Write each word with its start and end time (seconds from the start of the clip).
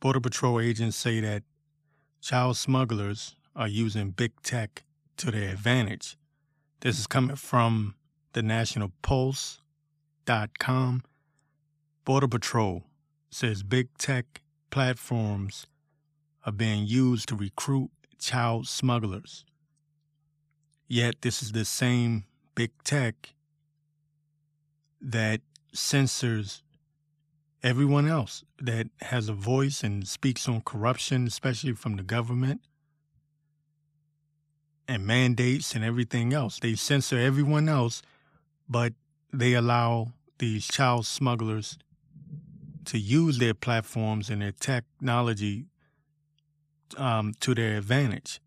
Border 0.00 0.20
Patrol 0.20 0.60
agents 0.60 0.96
say 0.96 1.20
that 1.20 1.42
child 2.20 2.56
smugglers 2.56 3.34
are 3.54 3.68
using 3.68 4.10
big 4.10 4.32
tech 4.42 4.84
to 5.16 5.30
their 5.30 5.50
advantage. 5.50 6.16
This 6.80 6.98
is 6.98 7.06
coming 7.06 7.36
from 7.36 7.94
the 8.34 8.42
National 8.42 8.92
Pulse.com. 9.00 9.62
Border 12.04 12.28
Patrol 12.28 12.84
says 13.30 13.62
big 13.62 13.88
tech 13.96 14.42
platforms 14.70 15.66
are 16.44 16.52
being 16.52 16.86
used 16.86 17.28
to 17.30 17.36
recruit 17.36 17.90
child 18.18 18.68
smugglers. 18.68 19.44
Yet, 20.86 21.22
this 21.22 21.42
is 21.42 21.52
the 21.52 21.64
same 21.64 22.24
big 22.54 22.70
tech 22.84 23.34
that 25.00 25.40
censors 25.72 26.62
everyone 27.62 28.06
else 28.06 28.44
that 28.60 28.88
has 29.00 29.28
a 29.28 29.32
voice 29.32 29.82
and 29.82 30.06
speaks 30.06 30.48
on 30.48 30.60
corruption, 30.60 31.26
especially 31.26 31.72
from 31.72 31.96
the 31.96 32.02
government 32.02 32.60
and 34.88 35.06
mandates 35.06 35.74
and 35.74 35.84
everything 35.84 36.32
else. 36.32 36.58
They 36.60 36.74
censor 36.74 37.18
everyone 37.18 37.68
else, 37.68 38.02
but 38.68 38.92
they 39.32 39.54
allow 39.54 40.12
these 40.38 40.66
child 40.66 41.06
smugglers 41.06 41.78
to 42.84 42.98
use 42.98 43.38
their 43.38 43.54
platforms 43.54 44.30
and 44.30 44.42
their 44.42 44.52
technology 44.52 45.66
um, 46.96 47.34
to 47.40 47.54
their 47.54 47.76
advantage. 47.78 48.40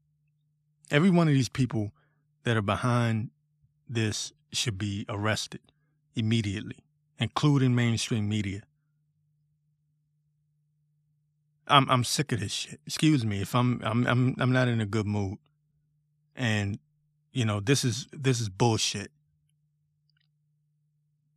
Every 0.89 1.09
one 1.09 1.27
of 1.27 1.33
these 1.33 1.49
people 1.49 1.91
that 2.43 2.55
are 2.55 2.61
behind 2.61 3.31
this 3.87 4.31
should 4.51 4.77
be 4.77 5.05
arrested 5.09 5.61
immediately, 6.15 6.77
including 7.19 7.75
mainstream 7.75 8.29
media. 8.29 8.61
I'm 11.69 11.89
I'm 11.89 12.03
sick 12.03 12.31
of 12.31 12.39
this 12.39 12.51
shit. 12.51 12.79
Excuse 12.85 13.25
me 13.25 13.41
if 13.41 13.55
I'm 13.55 13.81
I'm 13.83 14.05
I'm 14.07 14.35
I'm 14.39 14.51
not 14.51 14.67
in 14.67 14.81
a 14.81 14.85
good 14.85 15.05
mood. 15.05 15.37
And 16.35 16.79
you 17.31 17.45
know, 17.45 17.59
this 17.59 17.83
is 17.83 18.07
this 18.11 18.41
is 18.41 18.49
bullshit. 18.49 19.11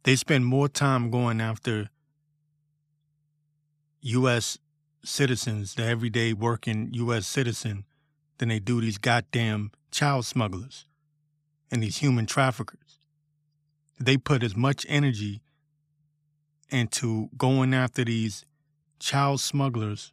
They 0.05 0.17
spend 0.17 0.47
more 0.47 0.69
time 0.69 1.11
going 1.11 1.41
after 1.41 1.91
US 4.01 4.59
citizens, 5.05 5.75
the 5.75 5.85
everyday 5.85 6.33
working 6.33 6.89
US 6.93 7.27
citizen, 7.27 7.85
than 8.39 8.49
they 8.49 8.59
do 8.59 8.81
these 8.81 8.99
goddamn 8.99 9.71
child 9.91 10.27
smugglers 10.27 10.87
and 11.71 11.83
these 11.83 11.99
human 11.99 12.27
traffickers. 12.27 12.99
They 14.01 14.17
put 14.17 14.43
as 14.43 14.57
much 14.57 14.85
energy 14.89 15.43
into 16.71 17.29
going 17.37 17.75
after 17.75 18.05
these 18.05 18.45
child 18.99 19.41
smugglers 19.41 20.13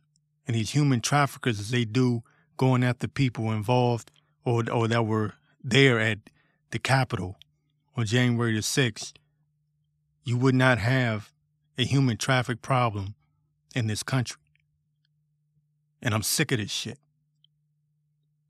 and 0.49 0.55
these 0.55 0.71
human 0.71 0.99
traffickers 0.99 1.59
as 1.59 1.69
they 1.69 1.85
do 1.85 2.23
going 2.57 2.83
after 2.83 3.07
people 3.07 3.51
involved 3.51 4.09
or 4.43 4.63
or 4.71 4.87
that 4.87 5.05
were 5.05 5.33
there 5.63 5.99
at 5.99 6.17
the 6.71 6.79
Capitol 6.79 7.37
on 7.95 8.07
January 8.07 8.55
the 8.55 8.63
sixth, 8.63 9.13
you 10.23 10.37
would 10.37 10.55
not 10.55 10.79
have 10.79 11.31
a 11.77 11.85
human 11.85 12.17
traffic 12.17 12.63
problem 12.63 13.13
in 13.75 13.85
this 13.85 14.01
country. 14.01 14.41
And 16.01 16.15
I'm 16.15 16.23
sick 16.23 16.51
of 16.51 16.57
this 16.57 16.71
shit. 16.71 16.97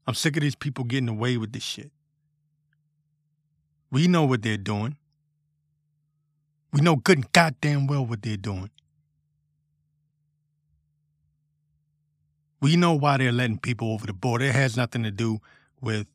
I'm 0.07 0.13
sick 0.13 0.37
of 0.37 0.41
these 0.41 0.55
people 0.55 0.85
getting 0.85 1.09
away 1.09 1.35
with 1.35 1.51
this 1.51 1.63
shit. 1.63 1.91
We 3.91 4.07
know 4.07 4.23
what 4.23 4.41
they're 4.41 4.55
doing. 4.55 4.95
We 6.71 6.79
know 6.79 6.95
good 6.95 7.17
and 7.17 7.31
goddamn 7.33 7.87
well 7.87 8.05
what 8.05 8.21
they're 8.21 8.37
doing. 8.37 8.69
We 12.61 12.75
know 12.75 12.93
why 12.93 13.17
they're 13.17 13.31
letting 13.31 13.59
people 13.59 13.93
over 13.93 14.05
the 14.05 14.13
border. 14.13 14.45
It 14.45 14.55
has 14.55 14.75
nothing 14.75 15.03
to 15.03 15.11
do 15.11 15.39
with 15.81 16.07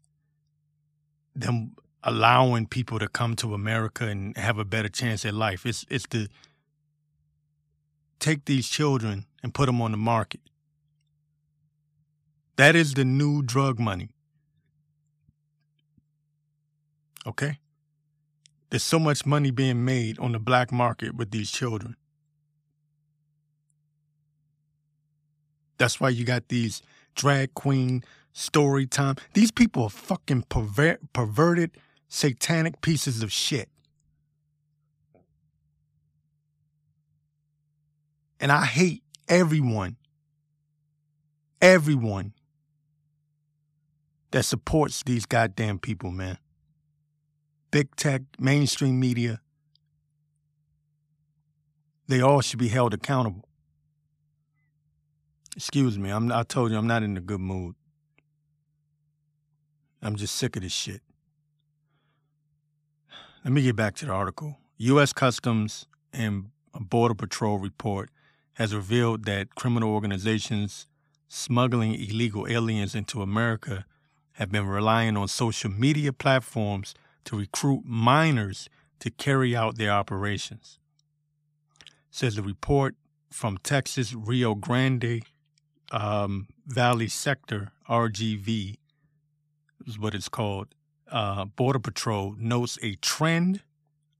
them 1.34 1.73
allowing 2.03 2.66
people 2.66 2.99
to 2.99 3.09
come 3.09 3.34
to 3.37 3.55
America 3.55 4.06
and 4.06 4.37
have 4.37 4.59
a 4.59 4.65
better 4.65 4.88
chance 4.88 5.25
at 5.25 5.34
life. 5.34 5.65
It's 5.65 5.87
it's 5.88 6.06
to 6.09 6.28
take 8.21 8.44
these 8.44 8.69
children 8.69 9.27
and 9.43 9.53
put 9.54 9.66
them 9.66 9.81
on 9.81 9.91
the 9.91 9.97
market. 9.97 10.41
That 12.56 12.77
is 12.77 12.94
the 12.94 13.04
new 13.04 13.43
drug 13.43 13.81
money. 13.81 14.10
Okay? 17.27 17.59
There's 18.71 18.83
so 18.83 18.99
much 18.99 19.27
money 19.27 19.50
being 19.50 19.84
made 19.84 20.19
on 20.19 20.33
the 20.33 20.38
black 20.38 20.72
market 20.72 21.16
with 21.16 21.31
these 21.31 21.50
children. 21.50 21.97
That's 25.78 26.00
why 26.00 26.10
you 26.10 26.24
got 26.24 26.48
these 26.48 26.82
drag 27.14 27.54
queen 27.54 28.04
story 28.32 28.86
time. 28.86 29.16
These 29.34 29.50
people 29.50 29.84
are 29.84 29.90
fucking 29.90 30.44
perver- 30.50 30.98
perverted, 31.12 31.72
satanic 32.08 32.80
pieces 32.80 33.22
of 33.22 33.32
shit. 33.32 33.68
And 38.40 38.52
I 38.52 38.64
hate 38.66 39.02
everyone, 39.28 39.96
everyone 41.62 42.34
that 44.32 44.42
supports 44.42 45.02
these 45.04 45.24
goddamn 45.26 45.78
people, 45.78 46.10
man. 46.10 46.38
Big 47.70 47.94
tech, 47.96 48.22
mainstream 48.38 49.00
media, 49.00 49.41
they 52.06 52.20
all 52.20 52.41
should 52.41 52.58
be 52.58 52.68
held 52.68 52.92
accountable. 52.92 53.48
Excuse 55.56 55.98
me, 55.98 56.10
I'm, 56.10 56.32
I 56.32 56.42
told 56.42 56.72
you 56.72 56.78
I'm 56.78 56.87
not 56.87 57.03
in 57.03 57.16
a 57.16 57.20
good 57.20 57.41
mood. 57.41 57.76
I'm 60.03 60.16
just 60.16 60.34
sick 60.34 60.56
of 60.56 60.62
this 60.62 60.72
shit. 60.72 61.00
Let 63.44 63.53
me 63.53 63.62
get 63.62 63.76
back 63.76 63.94
to 63.97 64.06
the 64.06 64.12
article. 64.12 64.59
U.S. 64.78 65.12
Customs 65.12 65.87
and 66.12 66.50
Border 66.78 67.15
Patrol 67.15 67.59
report 67.59 68.10
has 68.54 68.75
revealed 68.75 69.25
that 69.26 69.54
criminal 69.54 69.91
organizations 69.91 70.87
smuggling 71.28 71.94
illegal 71.94 72.47
aliens 72.48 72.94
into 72.94 73.22
America 73.22 73.84
have 74.32 74.50
been 74.50 74.66
relying 74.66 75.16
on 75.16 75.28
social 75.28 75.71
media 75.71 76.12
platforms 76.12 76.94
to 77.25 77.36
recruit 77.36 77.82
minors 77.84 78.69
to 78.98 79.10
carry 79.10 79.54
out 79.54 79.78
their 79.78 79.91
operations. 79.91 80.78
Says 82.10 82.36
the 82.36 82.42
report 82.42 82.97
from 83.31 83.59
Texas 83.59 84.15
Rio 84.15 84.54
Grande 84.54 85.22
um, 85.94 86.49
Valley 86.66 87.06
Sector, 87.06 87.71
RGV, 87.88 88.78
is 89.87 89.99
what 89.99 90.15
it's 90.15 90.28
called. 90.28 90.75
Uh, 91.10 91.44
Border 91.44 91.78
Patrol 91.78 92.34
notes 92.37 92.78
a 92.82 92.97
trend 92.97 93.62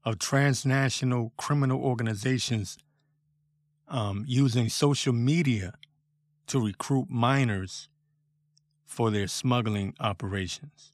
of 0.05 0.21
transnational 0.21 1.33
criminal 1.37 1.83
organizations 1.83 2.79
um, 3.89 4.25
using 4.29 4.69
social 4.69 5.13
media 5.13 5.75
to 6.47 6.65
recruit 6.65 7.07
minors 7.11 7.89
for 8.85 9.11
their 9.11 9.27
smuggling 9.27 9.95
operations. 9.99 10.93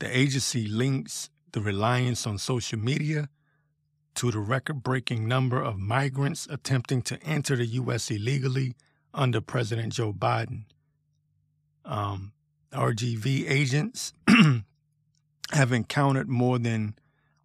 The 0.00 0.16
agency 0.16 0.66
links 0.66 1.30
the 1.52 1.60
reliance 1.60 2.26
on 2.26 2.38
social 2.38 2.78
media 2.78 3.28
to 4.16 4.32
the 4.32 4.40
record 4.40 4.82
breaking 4.82 5.28
number 5.28 5.62
of 5.62 5.78
migrants 5.78 6.48
attempting 6.50 7.02
to 7.02 7.22
enter 7.22 7.54
the 7.54 7.66
U.S. 7.66 8.10
illegally 8.10 8.74
under 9.18 9.40
President 9.40 9.92
Joe 9.92 10.12
Biden. 10.12 10.66
Um, 11.84 12.30
RGV 12.72 13.50
agents 13.50 14.12
have 15.52 15.72
encountered 15.72 16.28
more 16.28 16.60
than 16.60 16.94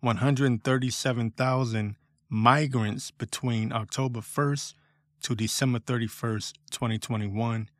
137,000 0.01 1.95
migrants 2.29 3.09
between 3.09 3.73
October 3.73 4.19
1st 4.19 4.75
to 5.23 5.33
December 5.33 5.79
31st, 5.79 6.53
2021, 6.69 7.71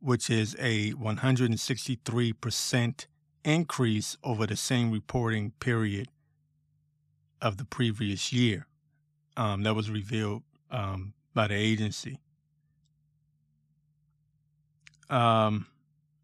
which 0.00 0.30
is 0.30 0.56
a 0.58 0.92
163% 0.92 3.06
increase 3.44 4.16
over 4.24 4.46
the 4.46 4.56
same 4.56 4.90
reporting 4.90 5.50
period 5.60 6.08
of 7.42 7.58
the 7.58 7.66
previous 7.66 8.32
year. 8.32 8.66
Um, 9.36 9.64
that 9.64 9.74
was 9.74 9.90
revealed 9.90 10.42
um, 10.70 11.12
by 11.34 11.48
the 11.48 11.54
agency 11.54 12.20
um, 15.10 15.66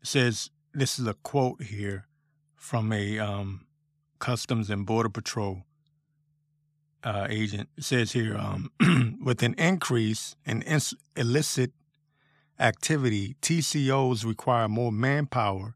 says 0.03 0.51
this 0.73 0.99
is 0.99 1.07
a 1.07 1.15
quote 1.15 1.63
here 1.63 2.07
from 2.57 2.93
a 2.93 3.19
um, 3.19 3.67
Customs 4.19 4.71
and 4.71 4.87
Border 4.87 5.09
Patrol 5.09 5.65
uh, 7.03 7.27
agent. 7.29 7.69
It 7.77 7.85
says 7.85 8.13
here 8.13 8.37
um, 8.37 8.71
with 9.25 9.43
an 9.43 9.55
increase 9.55 10.37
in 10.45 10.63
ins- 10.63 10.95
illicit 11.17 11.73
activity, 12.59 13.37
TCOs 13.41 14.25
require 14.25 14.69
more 14.69 14.93
manpower 14.93 15.75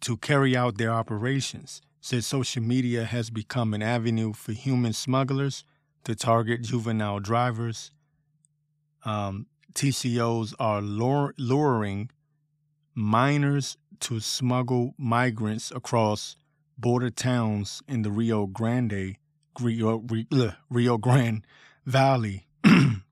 to 0.00 0.16
carry 0.16 0.56
out 0.56 0.76
their 0.76 0.90
operations. 0.90 1.80
Says 2.00 2.26
social 2.26 2.62
media 2.62 3.04
has 3.04 3.30
become 3.30 3.72
an 3.72 3.82
avenue 3.82 4.34
for 4.34 4.52
human 4.52 4.92
smugglers 4.92 5.64
to 6.04 6.14
target 6.14 6.62
juvenile 6.62 7.20
drivers 7.20 7.92
um, 9.04 9.46
TCOs 9.74 10.54
are 10.58 10.80
luring 10.80 12.10
minors 12.94 13.76
to 14.00 14.20
smuggle 14.20 14.94
migrants 14.96 15.70
across 15.70 16.36
border 16.78 17.10
towns 17.10 17.82
in 17.88 18.02
the 18.02 18.10
Rio 18.10 18.46
Grande 18.46 19.16
Rio, 19.60 20.04
Rio 20.68 20.98
Grande 20.98 21.46
Valley 21.86 22.46
and 22.64 23.02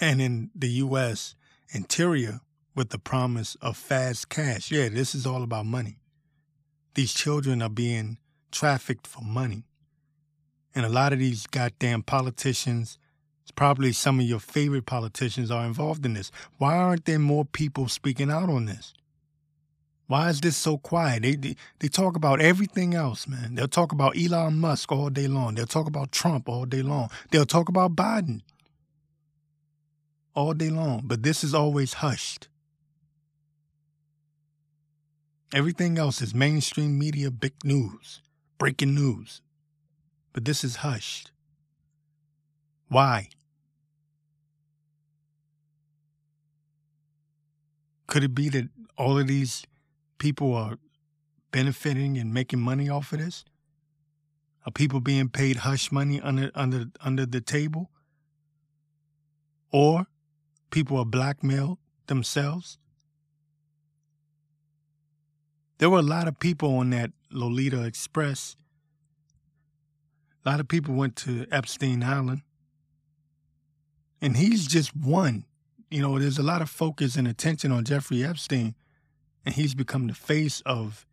in 0.00 0.50
the 0.54 0.68
U.S. 0.68 1.34
interior 1.70 2.40
with 2.74 2.90
the 2.90 2.98
promise 2.98 3.56
of 3.60 3.76
fast 3.76 4.28
cash. 4.28 4.70
Yeah, 4.70 4.88
this 4.88 5.14
is 5.14 5.26
all 5.26 5.42
about 5.42 5.66
money. 5.66 5.98
These 6.94 7.12
children 7.12 7.62
are 7.62 7.68
being 7.68 8.18
trafficked 8.50 9.06
for 9.06 9.22
money. 9.22 9.64
And 10.74 10.86
a 10.86 10.88
lot 10.88 11.12
of 11.12 11.18
these 11.18 11.46
goddamn 11.46 12.02
politicians, 12.02 12.98
probably 13.50 13.92
some 13.92 14.20
of 14.20 14.26
your 14.26 14.40
favorite 14.40 14.86
politicians, 14.86 15.50
are 15.50 15.64
involved 15.64 16.04
in 16.04 16.14
this. 16.14 16.30
Why 16.58 16.76
aren't 16.76 17.04
there 17.04 17.18
more 17.18 17.44
people 17.44 17.88
speaking 17.88 18.30
out 18.30 18.48
on 18.48 18.66
this? 18.66 18.94
Why 20.08 20.30
is 20.30 20.40
this 20.40 20.56
so 20.56 20.78
quiet? 20.78 21.22
They, 21.22 21.36
they, 21.36 21.56
they 21.80 21.88
talk 21.88 22.16
about 22.16 22.40
everything 22.40 22.94
else, 22.94 23.28
man. 23.28 23.54
They'll 23.54 23.68
talk 23.68 23.92
about 23.92 24.16
Elon 24.16 24.58
Musk 24.58 24.90
all 24.90 25.10
day 25.10 25.28
long. 25.28 25.54
They'll 25.54 25.66
talk 25.66 25.86
about 25.86 26.12
Trump 26.12 26.48
all 26.48 26.64
day 26.64 26.82
long. 26.82 27.10
They'll 27.30 27.44
talk 27.44 27.68
about 27.68 27.94
Biden 27.94 28.40
all 30.34 30.54
day 30.54 30.70
long. 30.70 31.02
But 31.04 31.22
this 31.24 31.44
is 31.44 31.52
always 31.52 31.94
hushed. 31.94 32.48
Everything 35.52 35.98
else 35.98 36.22
is 36.22 36.34
mainstream 36.34 36.98
media, 36.98 37.30
big 37.30 37.54
news, 37.62 38.22
breaking 38.58 38.94
news. 38.94 39.42
But 40.32 40.46
this 40.46 40.64
is 40.64 40.76
hushed. 40.76 41.32
Why? 42.88 43.28
Could 48.08 48.24
it 48.24 48.34
be 48.34 48.48
that 48.48 48.68
all 48.96 49.18
of 49.18 49.28
these 49.28 49.62
people 50.18 50.54
are 50.54 50.78
benefiting 51.52 52.18
and 52.18 52.34
making 52.34 52.58
money 52.58 52.88
off 52.88 53.12
of 53.12 53.20
this? 53.20 53.44
Are 54.66 54.72
people 54.72 55.00
being 55.00 55.28
paid 55.28 55.58
hush 55.58 55.92
money 55.92 56.20
under 56.20 56.50
under 56.54 56.86
under 57.00 57.24
the 57.24 57.40
table? 57.40 57.90
Or 59.70 60.06
people 60.70 60.98
are 60.98 61.04
blackmailed 61.04 61.78
themselves? 62.06 62.78
There 65.78 65.90
were 65.90 66.00
a 66.00 66.02
lot 66.02 66.26
of 66.26 66.40
people 66.40 66.76
on 66.76 66.90
that 66.90 67.12
Lolita 67.30 67.84
Express. 67.84 68.56
A 70.44 70.50
lot 70.50 70.60
of 70.60 70.68
people 70.68 70.94
went 70.94 71.14
to 71.16 71.46
Epstein 71.52 72.02
Island. 72.02 72.42
And 74.20 74.36
he's 74.36 74.66
just 74.66 74.96
one. 74.96 75.44
You 75.90 76.02
know, 76.02 76.18
there's 76.18 76.38
a 76.38 76.42
lot 76.42 76.62
of 76.62 76.68
focus 76.68 77.16
and 77.16 77.26
attention 77.26 77.72
on 77.72 77.84
Jeffrey 77.84 78.24
Epstein 78.24 78.74
and 79.44 79.54
he's 79.54 79.74
become 79.74 80.06
the 80.06 80.14
face 80.14 80.60
of, 80.66 81.06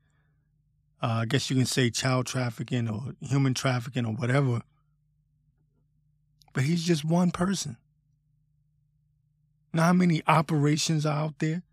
uh, 1.02 1.20
I 1.22 1.26
guess 1.26 1.50
you 1.50 1.56
can 1.56 1.66
say, 1.66 1.90
child 1.90 2.26
trafficking 2.26 2.90
or 2.90 3.16
human 3.22 3.54
trafficking 3.54 4.06
or 4.06 4.14
whatever. 4.14 4.62
But 6.52 6.64
he's 6.64 6.84
just 6.84 7.06
one 7.06 7.32
person. 7.32 7.78
Now, 9.72 9.84
how 9.84 9.94
many 9.94 10.22
operations 10.28 11.06
are 11.06 11.18
out 11.18 11.40
there? 11.40 11.64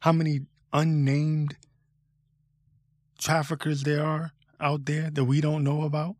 How 0.00 0.12
many 0.12 0.40
unnamed 0.72 1.56
traffickers 3.18 3.82
there 3.82 4.04
are 4.04 4.32
out 4.60 4.86
there 4.86 5.10
that 5.10 5.24
we 5.24 5.40
don't 5.40 5.64
know 5.64 5.82
about? 5.82 6.16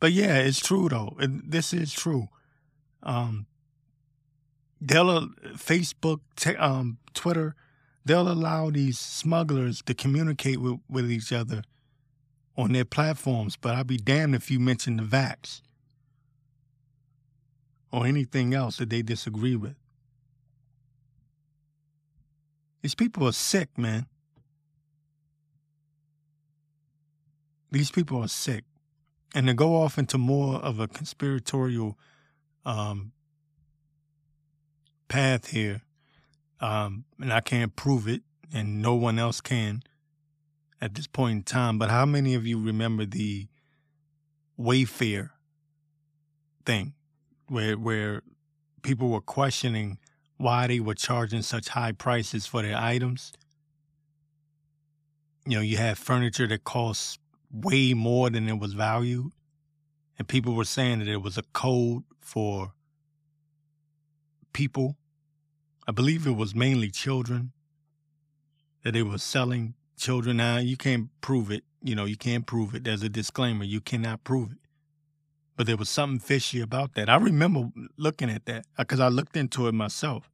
But 0.00 0.12
yeah, 0.12 0.38
it's 0.38 0.60
true 0.60 0.88
though. 0.88 1.16
This 1.18 1.72
is 1.72 1.92
true. 1.92 2.28
Um, 3.02 3.46
they'll 4.80 5.28
Facebook, 5.54 6.20
t- 6.36 6.56
um, 6.56 6.98
Twitter, 7.14 7.54
they'll 8.04 8.30
allow 8.30 8.70
these 8.70 8.98
smugglers 8.98 9.82
to 9.82 9.94
communicate 9.94 10.60
with, 10.60 10.80
with 10.88 11.10
each 11.10 11.32
other 11.32 11.62
on 12.56 12.72
their 12.72 12.84
platforms. 12.84 13.56
But 13.56 13.74
I'll 13.74 13.84
be 13.84 13.96
damned 13.96 14.34
if 14.34 14.50
you 14.50 14.58
mention 14.58 14.96
the 14.96 15.02
vax 15.02 15.60
or 17.92 18.06
anything 18.06 18.54
else 18.54 18.76
that 18.78 18.90
they 18.90 19.02
disagree 19.02 19.56
with. 19.56 19.74
These 22.82 22.94
people 22.94 23.26
are 23.26 23.32
sick, 23.32 23.76
man. 23.76 24.06
These 27.70 27.90
people 27.90 28.22
are 28.22 28.28
sick. 28.28 28.64
And 29.34 29.46
to 29.46 29.54
go 29.54 29.76
off 29.76 29.98
into 29.98 30.18
more 30.18 30.56
of 30.56 30.80
a 30.80 30.88
conspiratorial 30.88 31.98
um, 32.64 33.12
path 35.10 35.48
here, 35.48 35.82
um, 36.60 37.04
and 37.20 37.30
I 37.30 37.40
can't 37.40 37.76
prove 37.76 38.08
it, 38.08 38.22
and 38.54 38.80
no 38.80 38.94
one 38.94 39.18
else 39.18 39.42
can 39.42 39.82
at 40.80 40.94
this 40.94 41.06
point 41.06 41.36
in 41.36 41.42
time. 41.42 41.78
But 41.78 41.90
how 41.90 42.06
many 42.06 42.34
of 42.34 42.46
you 42.46 42.58
remember 42.58 43.04
the 43.04 43.48
Wayfair 44.58 45.30
thing, 46.64 46.94
where 47.48 47.76
where 47.76 48.22
people 48.82 49.08
were 49.08 49.20
questioning 49.20 49.98
why 50.38 50.66
they 50.66 50.80
were 50.80 50.94
charging 50.94 51.42
such 51.42 51.68
high 51.68 51.92
prices 51.92 52.46
for 52.46 52.62
their 52.62 52.76
items? 52.76 53.32
You 55.44 55.56
know, 55.56 55.62
you 55.62 55.76
had 55.76 55.98
furniture 55.98 56.46
that 56.46 56.64
cost 56.64 57.18
way 57.52 57.94
more 57.94 58.30
than 58.30 58.48
it 58.48 58.58
was 58.58 58.74
valued, 58.74 59.32
and 60.18 60.28
people 60.28 60.54
were 60.54 60.64
saying 60.64 61.00
that 61.00 61.08
it 61.08 61.22
was 61.22 61.36
a 61.36 61.42
code 61.52 62.04
for 62.20 62.74
people. 64.52 64.96
I 65.90 65.92
believe 65.92 66.24
it 66.24 66.36
was 66.36 66.54
mainly 66.54 66.88
children 66.88 67.50
that 68.84 68.92
they 68.92 69.02
were 69.02 69.18
selling 69.18 69.74
children. 69.96 70.36
Now 70.36 70.58
you 70.58 70.76
can't 70.76 71.08
prove 71.20 71.50
it. 71.50 71.64
You 71.82 71.96
know, 71.96 72.04
you 72.04 72.16
can't 72.16 72.46
prove 72.46 72.76
it. 72.76 72.84
There's 72.84 73.02
a 73.02 73.08
disclaimer. 73.08 73.64
You 73.64 73.80
cannot 73.80 74.22
prove 74.22 74.52
it. 74.52 74.58
But 75.56 75.66
there 75.66 75.76
was 75.76 75.88
something 75.88 76.20
fishy 76.20 76.60
about 76.60 76.94
that. 76.94 77.08
I 77.08 77.16
remember 77.16 77.70
looking 77.96 78.30
at 78.30 78.46
that 78.46 78.66
because 78.78 79.00
I 79.00 79.08
looked 79.08 79.36
into 79.36 79.66
it 79.66 79.72
myself. 79.72 80.30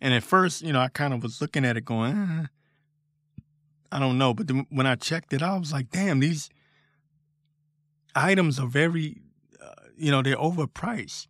And 0.00 0.12
at 0.12 0.24
first, 0.24 0.62
you 0.62 0.72
know, 0.72 0.80
I 0.80 0.88
kind 0.88 1.14
of 1.14 1.22
was 1.22 1.40
looking 1.40 1.64
at 1.64 1.76
it 1.76 1.84
going, 1.84 2.16
eh, 2.16 2.46
I 3.92 4.00
don't 4.00 4.18
know. 4.18 4.34
But 4.34 4.48
then 4.48 4.66
when 4.70 4.88
I 4.88 4.96
checked 4.96 5.32
it, 5.32 5.40
I 5.40 5.56
was 5.56 5.72
like, 5.72 5.90
damn, 5.90 6.18
these 6.18 6.50
items 8.16 8.58
are 8.58 8.66
very, 8.66 9.20
uh, 9.64 9.84
you 9.96 10.10
know, 10.10 10.20
they're 10.20 10.34
overpriced. 10.34 11.28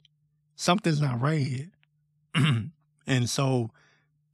Something's 0.56 1.02
not 1.02 1.20
right 1.20 1.46
here. 1.46 1.72
and 3.08 3.28
so 3.28 3.70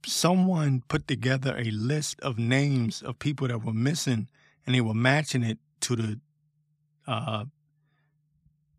someone 0.05 0.83
put 0.87 1.07
together 1.07 1.57
a 1.57 1.71
list 1.71 2.19
of 2.21 2.37
names 2.37 3.01
of 3.01 3.17
people 3.17 3.47
that 3.47 3.63
were 3.63 3.73
missing 3.73 4.29
and 4.65 4.75
they 4.75 4.81
were 4.81 4.93
matching 4.93 5.43
it 5.43 5.57
to 5.79 5.95
the 5.95 6.19
uh, 7.07 7.45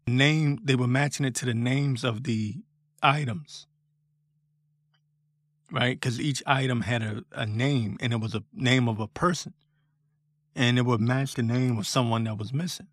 name, 0.07 0.61
they 0.63 0.77
were 0.77 0.87
matching 0.87 1.27
it 1.27 1.35
to 1.35 1.45
the 1.45 1.55
names 1.55 2.05
of 2.05 2.23
the 2.23 2.55
items 3.03 3.67
right? 5.71 5.99
Because 5.99 6.21
each 6.21 6.43
item 6.47 6.83
had 6.83 7.03
a, 7.03 7.23
a 7.33 7.47
name 7.47 7.97
and 8.01 8.13
it 8.13 8.21
was 8.21 8.35
a 8.35 8.43
name 8.53 8.89
of 8.89 9.01
a 9.01 9.09
person. 9.09 9.55
And 10.55 10.79
it 10.79 10.83
would 10.83 11.01
match 11.01 11.35
the 11.35 11.43
name 11.43 11.79
of 11.79 11.87
someone 11.87 12.25
that 12.25 12.39
was 12.39 12.53
missing. 12.53 12.87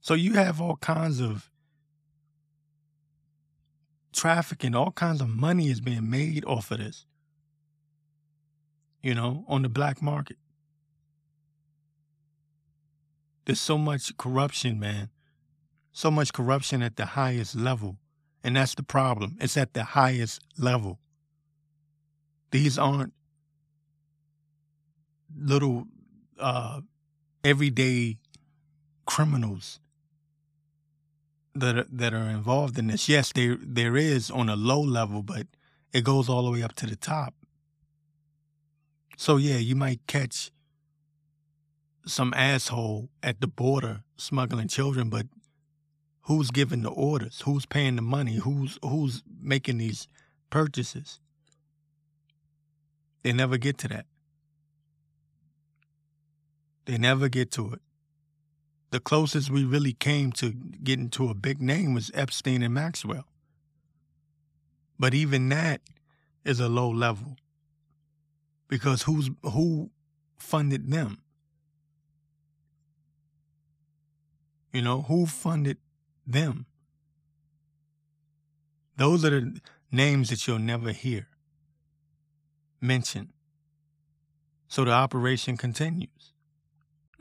So 0.00 0.14
you 0.14 0.34
have 0.34 0.60
all 0.60 0.76
kinds 0.76 1.20
of 1.20 1.50
trafficking, 4.16 4.74
all 4.74 4.90
kinds 4.90 5.20
of 5.20 5.28
money 5.28 5.68
is 5.68 5.80
being 5.80 6.10
made 6.10 6.44
off 6.44 6.70
of 6.70 6.78
this, 6.78 7.06
you 9.02 9.14
know, 9.14 9.44
on 9.46 9.62
the 9.62 9.68
black 9.68 10.02
market. 10.02 10.38
There's 13.44 13.60
so 13.60 13.78
much 13.78 14.16
corruption, 14.16 14.80
man. 14.80 15.10
So 15.92 16.10
much 16.10 16.32
corruption 16.32 16.82
at 16.82 16.96
the 16.96 17.06
highest 17.06 17.54
level. 17.54 17.98
And 18.42 18.56
that's 18.56 18.74
the 18.74 18.82
problem. 18.82 19.36
It's 19.40 19.56
at 19.56 19.72
the 19.74 19.84
highest 19.84 20.40
level. 20.58 20.98
These 22.50 22.78
aren't 22.78 23.12
little 25.38 25.86
uh, 26.38 26.80
everyday 27.44 28.18
criminals 29.04 29.80
that 31.60 31.78
are, 31.78 31.86
that 31.90 32.14
are 32.14 32.28
involved 32.28 32.78
in 32.78 32.88
this. 32.88 33.08
Yes, 33.08 33.32
there 33.32 33.58
there 33.60 33.96
is 33.96 34.30
on 34.30 34.48
a 34.48 34.56
low 34.56 34.80
level, 34.80 35.22
but 35.22 35.46
it 35.92 36.04
goes 36.04 36.28
all 36.28 36.44
the 36.44 36.50
way 36.50 36.62
up 36.62 36.74
to 36.76 36.86
the 36.86 36.96
top. 36.96 37.34
So 39.16 39.36
yeah, 39.36 39.56
you 39.56 39.74
might 39.74 40.00
catch 40.06 40.50
some 42.06 42.32
asshole 42.34 43.08
at 43.22 43.40
the 43.40 43.46
border 43.46 44.02
smuggling 44.16 44.68
children, 44.68 45.08
but 45.08 45.26
who's 46.22 46.50
giving 46.50 46.82
the 46.82 46.90
orders? 46.90 47.42
Who's 47.44 47.66
paying 47.66 47.96
the 47.96 48.02
money? 48.02 48.36
Who's 48.36 48.78
who's 48.82 49.22
making 49.40 49.78
these 49.78 50.06
purchases? 50.50 51.20
They 53.22 53.32
never 53.32 53.56
get 53.56 53.78
to 53.78 53.88
that. 53.88 54.06
They 56.84 56.98
never 56.98 57.28
get 57.28 57.50
to 57.52 57.72
it. 57.72 57.80
The 58.90 59.00
closest 59.00 59.50
we 59.50 59.64
really 59.64 59.92
came 59.92 60.32
to 60.32 60.50
getting 60.52 61.10
to 61.10 61.28
a 61.28 61.34
big 61.34 61.60
name 61.60 61.94
was 61.94 62.10
Epstein 62.14 62.62
and 62.62 62.74
Maxwell. 62.74 63.26
But 64.98 65.14
even 65.14 65.48
that 65.50 65.80
is 66.44 66.60
a 66.60 66.68
low 66.68 66.90
level. 66.90 67.36
Because 68.68 69.02
who's 69.02 69.30
who 69.42 69.90
funded 70.38 70.90
them? 70.90 71.18
You 74.72 74.82
know, 74.82 75.02
who 75.02 75.26
funded 75.26 75.78
them? 76.26 76.66
Those 78.96 79.24
are 79.24 79.30
the 79.30 79.60
names 79.90 80.30
that 80.30 80.46
you'll 80.46 80.58
never 80.58 80.92
hear 80.92 81.28
mentioned. 82.80 83.28
So 84.68 84.84
the 84.84 84.90
operation 84.90 85.56
continues. 85.56 86.32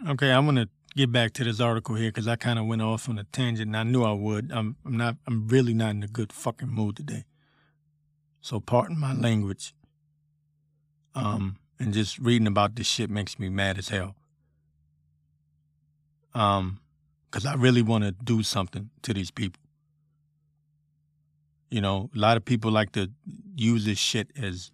Okay, 0.07 0.31
I'm 0.31 0.45
gonna 0.45 0.67
get 0.95 1.11
back 1.11 1.33
to 1.33 1.43
this 1.43 1.59
article 1.59 1.95
here 1.95 2.09
because 2.09 2.27
I 2.27 2.35
kind 2.35 2.57
of 2.57 2.65
went 2.65 2.81
off 2.81 3.09
on 3.09 3.19
a 3.19 3.23
tangent, 3.25 3.67
and 3.67 3.77
I 3.77 3.83
knew 3.83 4.03
I 4.03 4.13
would. 4.13 4.51
I'm, 4.51 4.77
I'm 4.85 4.97
not. 4.97 5.17
I'm 5.27 5.47
really 5.47 5.73
not 5.73 5.91
in 5.91 6.03
a 6.03 6.07
good 6.07 6.31
fucking 6.31 6.69
mood 6.69 6.95
today. 6.95 7.25
So 8.41 8.59
pardon 8.59 8.99
my 8.99 9.13
language. 9.13 9.73
Um, 11.15 11.57
and 11.79 11.93
just 11.93 12.19
reading 12.19 12.47
about 12.47 12.75
this 12.75 12.87
shit 12.87 13.09
makes 13.09 13.39
me 13.39 13.49
mad 13.49 13.77
as 13.77 13.89
hell. 13.89 14.15
Um, 16.33 16.79
because 17.25 17.45
I 17.45 17.55
really 17.55 17.81
want 17.81 18.03
to 18.03 18.11
do 18.11 18.43
something 18.43 18.89
to 19.01 19.13
these 19.13 19.31
people. 19.31 19.61
You 21.69 21.81
know, 21.81 22.09
a 22.15 22.19
lot 22.19 22.37
of 22.37 22.45
people 22.45 22.71
like 22.71 22.91
to 22.93 23.11
use 23.55 23.83
this 23.85 23.97
shit 23.97 24.29
as 24.41 24.71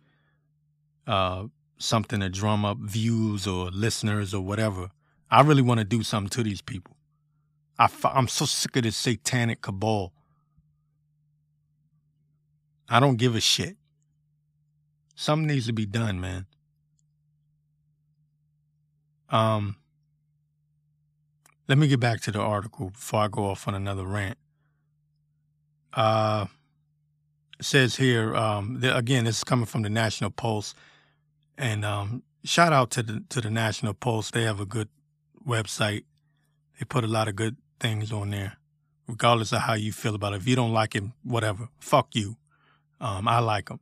uh, 1.08 1.46
something 1.78 2.20
to 2.20 2.30
drum 2.30 2.66
up 2.66 2.78
views 2.78 3.48
or 3.48 3.72
listeners 3.72 4.34
or 4.34 4.42
whatever. 4.42 4.92
I 5.32 5.42
really 5.42 5.62
want 5.62 5.80
to 5.80 5.86
do 5.86 6.04
something 6.04 6.30
to 6.32 6.44
these 6.44 6.62
people. 6.62 6.98
I, 7.80 7.88
I'm 8.04 8.28
so 8.28 8.46
sick 8.46 8.76
of 8.76 8.84
this 8.84 8.98
satanic 8.98 9.62
cabal. 9.62 10.12
I 12.90 13.00
don't 13.00 13.16
give 13.16 13.36
a 13.36 13.40
shit. 13.40 13.78
Something 15.16 15.48
needs 15.48 15.68
to 15.68 15.74
be 15.74 15.86
done, 15.86 16.20
man. 16.20 16.46
Um, 19.30 19.78
let 21.70 21.78
me 21.78 21.88
get 21.88 22.02
back 22.02 22.20
to 22.22 22.32
the 22.32 22.42
article 22.42 22.90
before 22.90 23.22
I 23.22 23.28
go 23.30 23.46
off 23.46 23.66
on 23.68 23.74
another 23.76 24.04
rant. 24.04 24.38
Uh, 25.94 26.48
it 27.58 27.66
says 27.66 27.96
here 27.96 28.36
um, 28.36 28.82
the, 28.82 28.96
again. 28.96 29.24
This 29.24 29.38
is 29.38 29.44
coming 29.46 29.66
from 29.66 29.84
the 29.84 29.90
National 29.90 30.32
Pulse, 30.32 30.74
and 31.58 31.86
um, 31.86 32.24
shout 32.44 32.74
out 32.74 32.90
to 32.92 33.04
the 33.04 33.24
to 33.30 33.40
the 33.40 33.50
National 33.50 33.94
Pulse. 33.94 34.32
They 34.32 34.44
have 34.44 34.60
a 34.60 34.66
good 34.66 34.90
website. 35.46 36.04
They 36.80 36.86
put 36.86 37.04
a 37.04 37.08
lot 37.08 37.28
of 37.28 37.36
good 37.36 37.58
things 37.80 38.12
on 38.12 38.32
there, 38.32 38.58
regardless 39.08 39.52
of 39.52 39.62
how 39.62 39.74
you 39.74 39.92
feel 39.92 40.16
about 40.16 40.34
it. 40.34 40.38
If 40.38 40.48
you 40.48 40.56
don't 40.56 40.74
like 40.74 40.96
it, 40.96 41.04
whatever, 41.24 41.70
fuck 41.80 42.16
you. 42.16 42.38
Um, 43.00 43.28
I 43.28 43.40
like 43.40 43.70
them. 43.70 43.80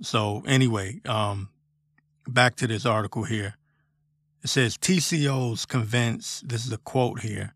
So 0.00 0.42
anyway, 0.46 1.00
um, 1.06 1.50
back 2.26 2.56
to 2.56 2.66
this 2.66 2.86
article 2.86 3.24
here. 3.24 3.54
It 4.42 4.48
says 4.48 4.78
TCOs 4.78 5.66
convince, 5.66 6.40
this 6.46 6.64
is 6.64 6.72
a 6.72 6.78
quote 6.78 7.20
here 7.20 7.54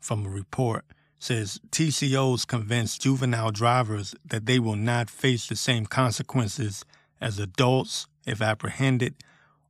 from 0.00 0.24
a 0.24 0.30
report, 0.30 0.84
says 1.18 1.60
TCOs 1.70 2.46
convince 2.46 2.98
juvenile 2.98 3.50
drivers 3.50 4.14
that 4.24 4.46
they 4.46 4.58
will 4.58 4.76
not 4.76 5.10
face 5.10 5.46
the 5.46 5.56
same 5.56 5.86
consequences 5.86 6.84
as 7.20 7.38
adults 7.38 8.06
if 8.26 8.40
apprehended 8.40 9.14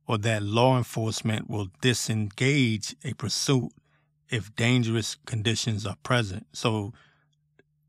or 0.07 0.17
that 0.17 0.43
law 0.43 0.77
enforcement 0.77 1.49
will 1.49 1.67
disengage 1.81 2.95
a 3.03 3.13
pursuit 3.13 3.71
if 4.29 4.55
dangerous 4.55 5.15
conditions 5.25 5.85
are 5.85 5.95
present. 6.03 6.47
So 6.53 6.93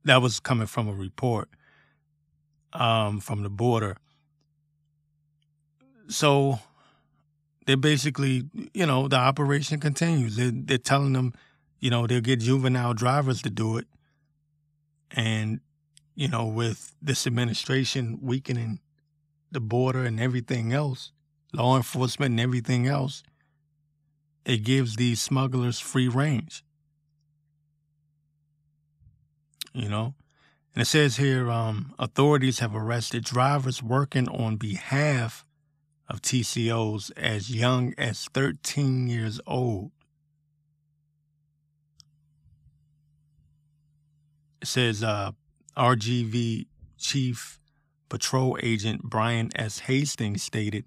that 0.04 0.20
was 0.22 0.40
coming 0.40 0.66
from 0.66 0.88
a 0.88 0.92
report 0.92 1.48
um, 2.72 3.20
from 3.20 3.42
the 3.42 3.48
border. 3.48 3.96
So 6.08 6.58
they're 7.66 7.76
basically, 7.76 8.44
you 8.74 8.86
know, 8.86 9.08
the 9.08 9.16
operation 9.16 9.80
continues. 9.80 10.36
They're, 10.36 10.52
they're 10.52 10.78
telling 10.78 11.14
them, 11.14 11.32
you 11.80 11.90
know, 11.90 12.06
they'll 12.06 12.20
get 12.20 12.40
juvenile 12.40 12.94
drivers 12.94 13.42
to 13.42 13.50
do 13.50 13.78
it. 13.78 13.86
And, 15.10 15.60
you 16.14 16.28
know, 16.28 16.46
with 16.46 16.94
this 17.00 17.26
administration 17.26 18.18
weakening 18.20 18.80
the 19.50 19.60
border 19.60 20.04
and 20.04 20.20
everything 20.20 20.72
else, 20.72 21.12
law 21.54 21.76
enforcement 21.76 22.32
and 22.32 22.40
everything 22.40 22.86
else, 22.86 23.22
it 24.44 24.58
gives 24.58 24.96
these 24.96 25.20
smugglers 25.20 25.80
free 25.80 26.08
range. 26.08 26.64
You 29.72 29.88
know? 29.88 30.14
And 30.74 30.82
it 30.82 30.86
says 30.86 31.16
here 31.16 31.50
um, 31.50 31.94
authorities 31.98 32.58
have 32.58 32.74
arrested 32.74 33.24
drivers 33.24 33.82
working 33.82 34.28
on 34.28 34.56
behalf 34.56 35.46
of 36.08 36.20
TCOs 36.20 37.12
as 37.16 37.54
young 37.54 37.94
as 37.96 38.26
13 38.34 39.08
years 39.08 39.40
old. 39.46 39.92
It 44.60 44.68
says 44.68 45.02
uh, 45.02 45.32
RGV 45.76 46.66
Chief 46.98 47.60
Patrol 48.08 48.58
Agent 48.62 49.02
Brian 49.02 49.50
S. 49.54 49.80
Hastings 49.80 50.42
stated 50.42 50.84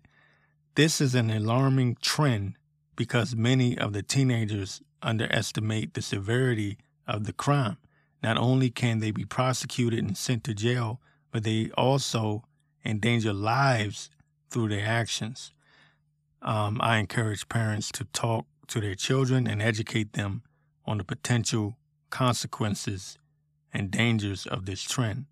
this 0.77 1.01
is 1.01 1.15
an 1.15 1.31
alarming 1.31 1.98
trend 2.01 2.53
because 2.96 3.36
many 3.36 3.75
of 3.75 3.93
the 3.93 4.03
teenagers 4.03 4.79
underestimate 5.01 5.96
the 5.96 6.03
severity 6.03 6.77
of 7.07 7.24
the 7.24 7.34
crime. 7.34 7.77
Not 8.22 8.38
only 8.38 8.69
can 8.69 9.00
they 9.00 9.10
be 9.10 9.25
prosecuted 9.25 10.05
and 10.05 10.15
sent 10.15 10.43
to 10.43 10.53
jail, 10.53 11.01
but 11.31 11.43
they 11.43 11.72
also 11.75 12.43
endanger 12.86 13.34
lives 13.34 14.12
through 14.51 14.69
their 14.69 14.86
actions. 14.86 15.51
Um, 16.43 16.77
I 16.79 16.98
encourage 16.98 17.50
parents 17.50 17.91
to 17.93 18.03
talk 18.05 18.46
to 18.67 18.79
their 18.79 18.93
children 18.93 19.48
and 19.48 19.63
educate 19.63 20.13
them 20.13 20.43
on 20.86 21.00
the 21.00 21.03
potential 21.03 21.75
consequences 22.12 23.17
and 23.74 23.89
dangers 23.89 24.46
of 24.46 24.67
this 24.67 24.84
trend. 24.84 25.25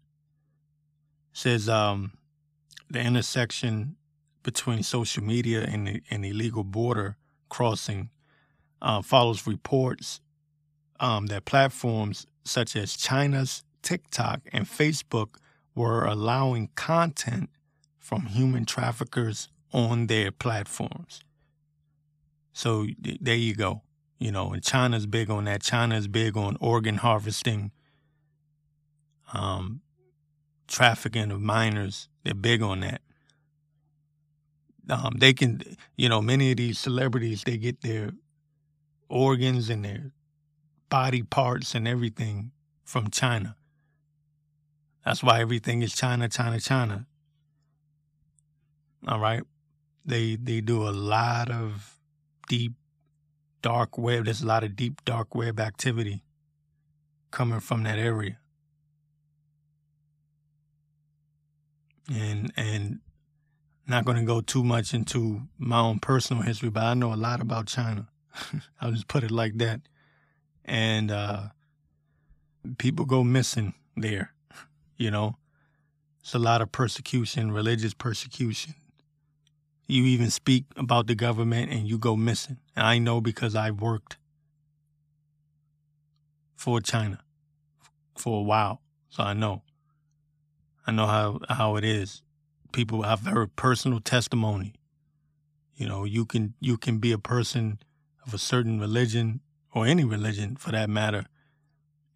Says 1.33 1.69
um, 1.69 2.13
the 2.89 2.99
intersection 2.99 3.97
between 4.45 4.83
social 4.83 5.23
media 5.23 5.63
and, 5.63 5.87
the, 5.87 6.01
and 6.11 6.23
illegal 6.23 6.63
border 6.63 7.17
crossing 7.49 8.09
uh, 8.79 9.01
follows 9.01 9.47
reports 9.47 10.21
um, 10.99 11.25
that 11.25 11.45
platforms 11.45 12.27
such 12.43 12.75
as 12.75 12.95
China's 12.95 13.63
TikTok 13.81 14.41
and 14.53 14.65
Facebook 14.65 15.37
were 15.73 16.05
allowing 16.05 16.69
content 16.75 17.49
from 17.97 18.27
human 18.27 18.65
traffickers 18.65 19.49
on 19.73 20.07
their 20.07 20.31
platforms. 20.31 21.21
So 22.53 22.85
there 23.01 23.35
you 23.35 23.55
go. 23.55 23.81
You 24.19 24.31
know, 24.31 24.53
and 24.53 24.63
China's 24.63 25.07
big 25.07 25.29
on 25.29 25.45
that. 25.45 25.63
China's 25.63 26.07
big 26.07 26.37
on 26.37 26.55
organ 26.61 26.97
harvesting, 26.97 27.71
um, 29.33 29.81
trafficking 30.67 31.31
of 31.31 31.41
minors. 31.41 32.07
They're 32.23 32.35
big 32.35 32.61
on 32.61 32.81
that 32.81 33.01
um, 34.89 35.13
they 35.17 35.33
can, 35.33 35.61
you 35.97 36.09
know, 36.09 36.21
many 36.21 36.51
of 36.51 36.57
these 36.57 36.79
celebrities, 36.79 37.43
they 37.43 37.57
get 37.57 37.81
their 37.81 38.11
organs 39.09 39.69
and 39.69 39.85
their 39.85 40.11
body 40.89 41.23
parts 41.23 41.75
and 41.75 41.87
everything 41.87 42.51
from 42.83 43.09
China. 43.09 43.55
That's 45.03 45.23
why 45.23 45.39
everything 45.39 45.81
is 45.81 45.93
China, 45.93 46.27
China, 46.29 46.59
China. 46.59 47.05
All 49.07 49.19
right. 49.19 49.43
They 50.05 50.35
they 50.35 50.61
do 50.61 50.87
a 50.87 50.91
lot 50.91 51.49
of 51.49 51.99
deep 52.47 52.73
dark 53.61 53.97
web. 53.97 54.25
There's 54.25 54.41
a 54.41 54.47
lot 54.47 54.63
of 54.63 54.75
deep 54.75 55.03
dark 55.05 55.33
web 55.35 55.59
activity 55.59 56.23
coming 57.31 57.59
from 57.59 57.83
that 57.83 57.99
area. 57.99 58.37
And 62.11 62.51
and 62.55 62.99
not 63.87 64.05
going 64.05 64.17
to 64.17 64.23
go 64.23 64.41
too 64.41 64.63
much 64.63 64.93
into 64.93 65.41
my 65.57 65.79
own 65.79 65.99
personal 65.99 66.43
history, 66.43 66.69
but 66.69 66.83
I 66.83 66.93
know 66.93 67.13
a 67.13 67.15
lot 67.15 67.41
about 67.41 67.67
China. 67.67 68.07
I'll 68.81 68.91
just 68.91 69.07
put 69.07 69.23
it 69.23 69.31
like 69.31 69.57
that. 69.57 69.81
And 70.63 71.11
uh, 71.11 71.43
people 72.77 73.05
go 73.05 73.23
missing 73.23 73.73
there, 73.95 74.33
you 74.97 75.11
know. 75.11 75.37
It's 76.21 76.33
a 76.33 76.39
lot 76.39 76.63
of 76.63 76.71
persecution, 76.71 77.51
religious 77.51 77.93
persecution. 77.93 78.73
You 79.87 80.03
even 80.05 80.31
speak 80.31 80.65
about 80.75 81.05
the 81.05 81.13
government 81.13 81.71
and 81.71 81.87
you 81.87 81.99
go 81.99 82.15
missing. 82.15 82.57
And 82.75 82.87
I 82.87 82.97
know 82.97 83.21
because 83.21 83.55
I 83.55 83.69
worked 83.69 84.17
for 86.55 86.81
China 86.81 87.19
for 88.15 88.39
a 88.39 88.41
while, 88.41 88.81
so 89.09 89.21
I 89.21 89.33
know. 89.33 89.61
I 90.87 90.91
know 90.91 91.05
how 91.05 91.39
how 91.47 91.75
it 91.75 91.83
is 91.83 92.23
people 92.75 93.03
have 93.03 93.22
heard 93.22 93.55
personal 93.55 94.01
testimony. 94.01 94.74
You 95.75 95.88
know, 95.88 96.03
you 96.03 96.25
can 96.25 96.55
you 96.60 96.77
can 96.77 96.98
be 96.98 97.13
a 97.13 97.17
person 97.17 97.79
of 98.27 98.34
a 98.34 98.38
certain 98.38 98.82
religion 98.82 99.39
or 99.74 99.88
any 99.88 100.03
religion 100.03 100.58
for 100.58 100.72
that 100.72 100.89
matter, 100.89 101.25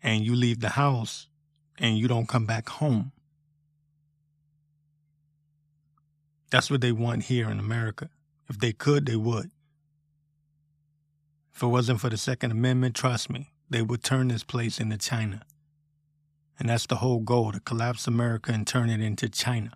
and 0.03 0.25
you 0.25 0.35
leave 0.35 0.59
the 0.59 0.69
house 0.69 1.29
and 1.79 1.97
you 1.97 2.09
don't 2.09 2.27
come 2.27 2.45
back 2.45 2.67
home. 2.67 3.13
That's 6.51 6.69
what 6.69 6.81
they 6.81 6.91
want 6.91 7.23
here 7.23 7.49
in 7.49 7.57
America. 7.57 8.09
If 8.49 8.59
they 8.59 8.73
could, 8.73 9.05
they 9.05 9.15
would. 9.15 9.51
If 11.53 11.63
it 11.63 11.67
wasn't 11.67 12.01
for 12.01 12.09
the 12.09 12.17
Second 12.17 12.51
Amendment, 12.51 12.95
trust 12.95 13.29
me, 13.29 13.51
they 13.69 13.81
would 13.81 14.03
turn 14.03 14.27
this 14.27 14.43
place 14.43 14.79
into 14.79 14.97
China. 14.97 15.43
And 16.59 16.67
that's 16.67 16.87
the 16.87 16.97
whole 16.97 17.19
goal 17.19 17.53
to 17.53 17.61
collapse 17.61 18.07
America 18.07 18.51
and 18.51 18.67
turn 18.67 18.89
it 18.89 18.99
into 18.99 19.29
China. 19.29 19.71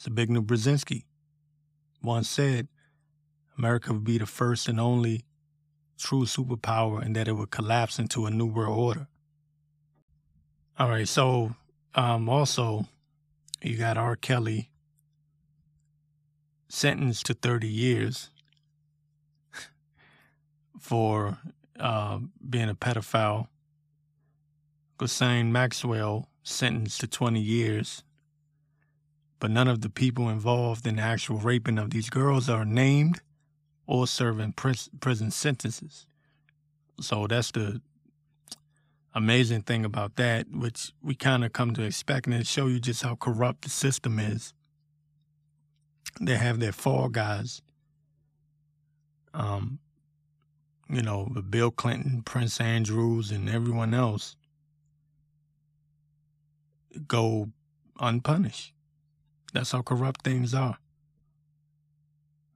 Zbigniew 0.00 0.44
Brzezinski 0.44 1.04
once 2.02 2.28
said 2.28 2.68
America 3.56 3.92
would 3.92 4.04
be 4.04 4.18
the 4.18 4.26
first 4.26 4.68
and 4.68 4.80
only 4.80 5.24
true 5.98 6.24
superpower 6.24 7.04
and 7.04 7.14
that 7.16 7.28
it 7.28 7.32
would 7.32 7.50
collapse 7.50 7.98
into 7.98 8.26
a 8.26 8.30
new 8.30 8.46
world 8.46 8.78
order. 8.78 9.06
All 10.78 10.88
right, 10.88 11.06
so 11.06 11.54
um, 11.94 12.28
also 12.28 12.86
you 13.62 13.76
got 13.76 13.96
R. 13.96 14.16
Kelly 14.16 14.70
sentenced 16.68 17.26
to 17.26 17.34
30 17.34 17.68
years 17.68 18.30
for 20.80 21.38
uh, 21.78 22.18
being 22.48 22.68
a 22.68 22.74
pedophile. 22.74 23.46
Ghislaine 24.98 25.52
Maxwell 25.52 26.28
sentenced 26.42 27.00
to 27.00 27.06
20 27.06 27.40
years. 27.40 28.02
But 29.40 29.50
none 29.50 29.68
of 29.68 29.80
the 29.80 29.90
people 29.90 30.28
involved 30.28 30.86
in 30.86 30.96
the 30.96 31.02
actual 31.02 31.38
raping 31.38 31.78
of 31.78 31.90
these 31.90 32.08
girls 32.08 32.48
are 32.48 32.64
named 32.64 33.20
or 33.86 34.06
serving 34.06 34.52
prison 34.52 35.30
sentences. 35.30 36.06
So 37.00 37.26
that's 37.26 37.50
the 37.50 37.80
amazing 39.14 39.62
thing 39.62 39.84
about 39.84 40.16
that, 40.16 40.46
which 40.50 40.92
we 41.02 41.14
kind 41.14 41.44
of 41.44 41.52
come 41.52 41.74
to 41.74 41.82
expect, 41.82 42.26
and 42.26 42.34
it 42.34 42.46
show 42.46 42.66
you 42.66 42.80
just 42.80 43.02
how 43.02 43.16
corrupt 43.16 43.62
the 43.62 43.70
system 43.70 44.18
is. 44.18 44.54
They 46.20 46.36
have 46.36 46.60
their 46.60 46.72
fall 46.72 47.08
guys. 47.08 47.60
Um, 49.32 49.80
you 50.88 51.02
know, 51.02 51.26
Bill 51.48 51.70
Clinton, 51.70 52.22
Prince 52.22 52.60
Andrews, 52.60 53.30
and 53.30 53.48
everyone 53.48 53.94
else 53.94 54.36
go 57.08 57.50
unpunished. 57.98 58.72
That's 59.54 59.70
how 59.70 59.82
corrupt 59.82 60.22
things 60.22 60.52
are. 60.52 60.78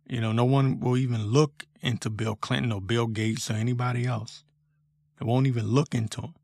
You 0.08 0.20
know, 0.20 0.32
no 0.32 0.44
one 0.44 0.80
will 0.80 0.96
even 0.96 1.26
look 1.26 1.64
into 1.80 2.10
Bill 2.10 2.34
Clinton 2.34 2.72
or 2.72 2.80
Bill 2.80 3.06
Gates 3.06 3.50
or 3.50 3.54
anybody 3.54 4.04
else. 4.04 4.42
They 5.18 5.24
won't 5.24 5.46
even 5.46 5.68
look 5.68 5.94
into 5.94 6.22
him. 6.22 6.34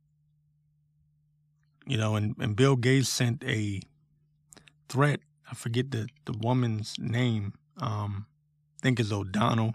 You 1.87 1.97
know, 1.99 2.15
and, 2.15 2.37
and 2.39 2.55
Bill 2.55 2.77
Gates 2.77 3.09
sent 3.09 3.43
a 3.45 3.83
threat. 4.89 5.21
I 5.51 5.55
forget 5.55 5.91
the, 5.91 6.07
the 6.25 6.33
woman's 6.33 6.95
name. 7.01 7.55
Um, 7.79 8.27
I 8.79 8.83
think 8.83 9.01
it's 9.01 9.11
O'Donnell, 9.11 9.75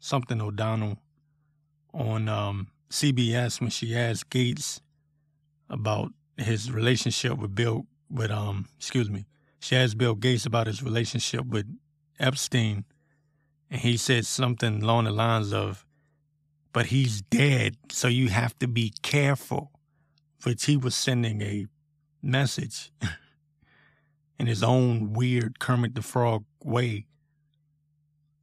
something 0.00 0.40
O'Donnell, 0.40 0.96
on 1.92 2.28
um, 2.30 2.68
CBS 2.88 3.60
when 3.60 3.70
she 3.70 3.94
asked 3.94 4.30
Gates 4.30 4.80
about 5.68 6.12
his 6.38 6.72
relationship 6.72 7.36
with 7.36 7.54
Bill, 7.54 7.86
with 8.10 8.30
um, 8.30 8.66
excuse 8.78 9.10
me, 9.10 9.26
she 9.60 9.76
asked 9.76 9.98
Bill 9.98 10.14
Gates 10.14 10.46
about 10.46 10.66
his 10.66 10.82
relationship 10.82 11.46
with 11.46 11.66
Epstein 12.18 12.84
and 13.70 13.80
he 13.80 13.96
said 13.96 14.26
something 14.26 14.82
along 14.82 15.04
the 15.04 15.10
lines 15.10 15.52
of, 15.52 15.84
but 16.72 16.86
he's 16.86 17.22
dead, 17.22 17.76
so 17.90 18.08
you 18.08 18.28
have 18.28 18.58
to 18.60 18.68
be 18.68 18.92
careful. 19.02 19.72
Which 20.44 20.66
he 20.66 20.76
was 20.76 20.94
sending 20.94 21.42
a 21.42 21.66
message 22.22 22.92
in 24.38 24.46
his 24.46 24.62
own 24.62 25.12
weird 25.12 25.58
Kermit 25.58 25.96
the 25.96 26.02
Frog 26.02 26.44
way. 26.62 27.06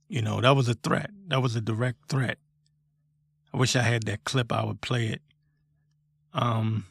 You 0.09 0.21
know, 0.21 0.41
that 0.41 0.55
was 0.55 0.67
a 0.67 0.73
threat. 0.73 1.09
That 1.27 1.41
was 1.41 1.55
a 1.55 1.61
direct 1.61 2.09
threat. 2.09 2.37
I 3.53 3.57
wish 3.57 3.77
I 3.77 3.81
had 3.81 4.03
that 4.03 4.25
clip, 4.25 4.51
I 4.51 4.65
would 4.65 4.81
play 4.81 5.07
it. 5.07 5.21
Um, 6.33 6.85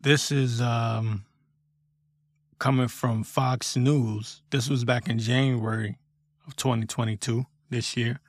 this 0.00 0.32
is 0.32 0.60
um, 0.60 1.24
coming 2.58 2.88
from 2.88 3.22
Fox 3.22 3.76
News. 3.76 4.42
This 4.50 4.70
was 4.70 4.84
back 4.84 5.08
in 5.08 5.18
January 5.18 5.98
of 6.46 6.56
2022, 6.56 7.44
this 7.68 7.96
year. 7.96 8.20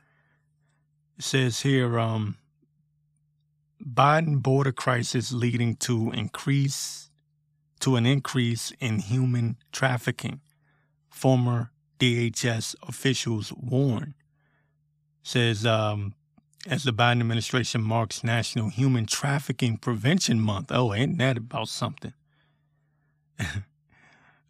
It 1.18 1.24
says 1.24 1.62
here 1.62 2.00
um, 2.00 2.38
Biden 3.84 4.42
border 4.42 4.72
crisis 4.72 5.32
leading 5.32 5.76
to 5.78 6.12
increase 6.12 7.10
to 7.80 7.96
an 7.96 8.06
increase 8.06 8.72
in 8.80 9.00
human 9.00 9.58
trafficking. 9.72 10.40
Former 11.10 11.72
DHS 12.00 12.76
officials 12.88 13.52
warn. 13.54 14.14
Says 15.24 15.66
um, 15.66 16.14
as 16.68 16.84
the 16.84 16.94
Biden 16.94 17.22
administration 17.22 17.82
marks 17.82 18.24
National 18.24 18.70
Human 18.70 19.06
Trafficking 19.06 19.78
Prevention 19.78 20.40
Month. 20.40 20.72
Oh, 20.72 20.94
ain't 20.94 21.18
that 21.18 21.38
about 21.38 21.70
something? 21.70 22.14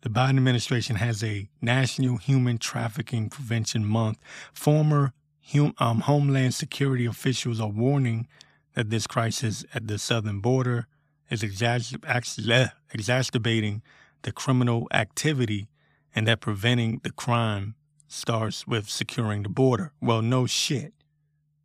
The 0.01 0.09
Biden 0.09 0.37
administration 0.37 0.95
has 0.95 1.23
a 1.23 1.47
National 1.61 2.17
Human 2.17 2.57
Trafficking 2.57 3.29
Prevention 3.29 3.85
Month. 3.85 4.17
Former 4.51 5.13
hum, 5.53 5.75
um, 5.77 5.99
Homeland 6.01 6.55
Security 6.55 7.05
officials 7.05 7.59
are 7.59 7.69
warning 7.69 8.27
that 8.73 8.89
this 8.89 9.05
crisis 9.05 9.63
at 9.75 9.87
the 9.87 9.99
southern 9.99 10.39
border 10.39 10.87
is 11.29 11.43
exacerbating 11.43 13.83
the 14.23 14.31
criminal 14.31 14.87
activity 14.91 15.69
and 16.15 16.27
that 16.27 16.41
preventing 16.41 16.99
the 17.03 17.11
crime 17.11 17.75
starts 18.07 18.65
with 18.65 18.89
securing 18.89 19.43
the 19.43 19.49
border. 19.49 19.93
Well, 20.01 20.23
no 20.23 20.47
shit. 20.47 20.93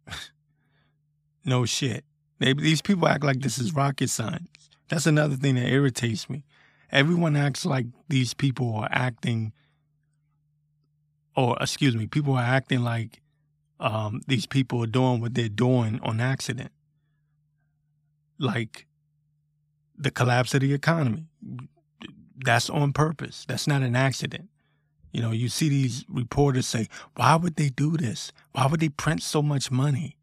no 1.47 1.65
shit. 1.65 2.05
They, 2.39 2.53
these 2.53 2.83
people 2.83 3.09
act 3.09 3.25
like 3.25 3.41
this 3.41 3.59
is 3.59 3.75
rocket 3.75 4.11
science. 4.11 4.49
That's 4.89 5.07
another 5.07 5.37
thing 5.37 5.55
that 5.55 5.69
irritates 5.69 6.29
me. 6.29 6.45
Everyone 6.93 7.37
acts 7.37 7.65
like 7.65 7.87
these 8.09 8.35
people 8.35 8.75
are 8.75 8.89
acting, 8.91 9.53
or 11.35 11.57
excuse 11.61 11.97
me, 11.97 12.07
people 12.07 12.35
are 12.35 12.43
acting 12.43 12.83
like 12.83 13.23
um, 13.81 14.21
these 14.27 14.47
people 14.47 14.83
are 14.83 14.89
doing 14.89 15.21
what 15.21 15.35
they're 15.35 15.49
doing 15.49 16.01
on 16.03 16.21
accident. 16.21 16.71
Like 18.39 18.87
the 19.97 20.11
collapse 20.11 20.55
of 20.55 20.61
the 20.61 20.73
economy. 20.75 21.27
That's 22.45 22.69
on 22.69 22.93
purpose. 22.93 23.45
That's 23.49 23.67
not 23.67 23.83
an 23.83 23.97
accident. 23.97 24.51
You 25.11 25.23
know, 25.23 25.31
you 25.33 25.49
see 25.49 25.71
these 25.71 26.05
reporters 26.09 26.67
say, 26.67 26.89
why 27.15 27.37
would 27.37 27.57
they 27.57 27.71
do 27.71 27.97
this? 27.97 28.33
Why 28.53 28.67
would 28.67 28.81
they 28.81 28.91
print 28.91 29.23
so 29.23 29.41
much 29.41 29.71
money? 29.71 30.16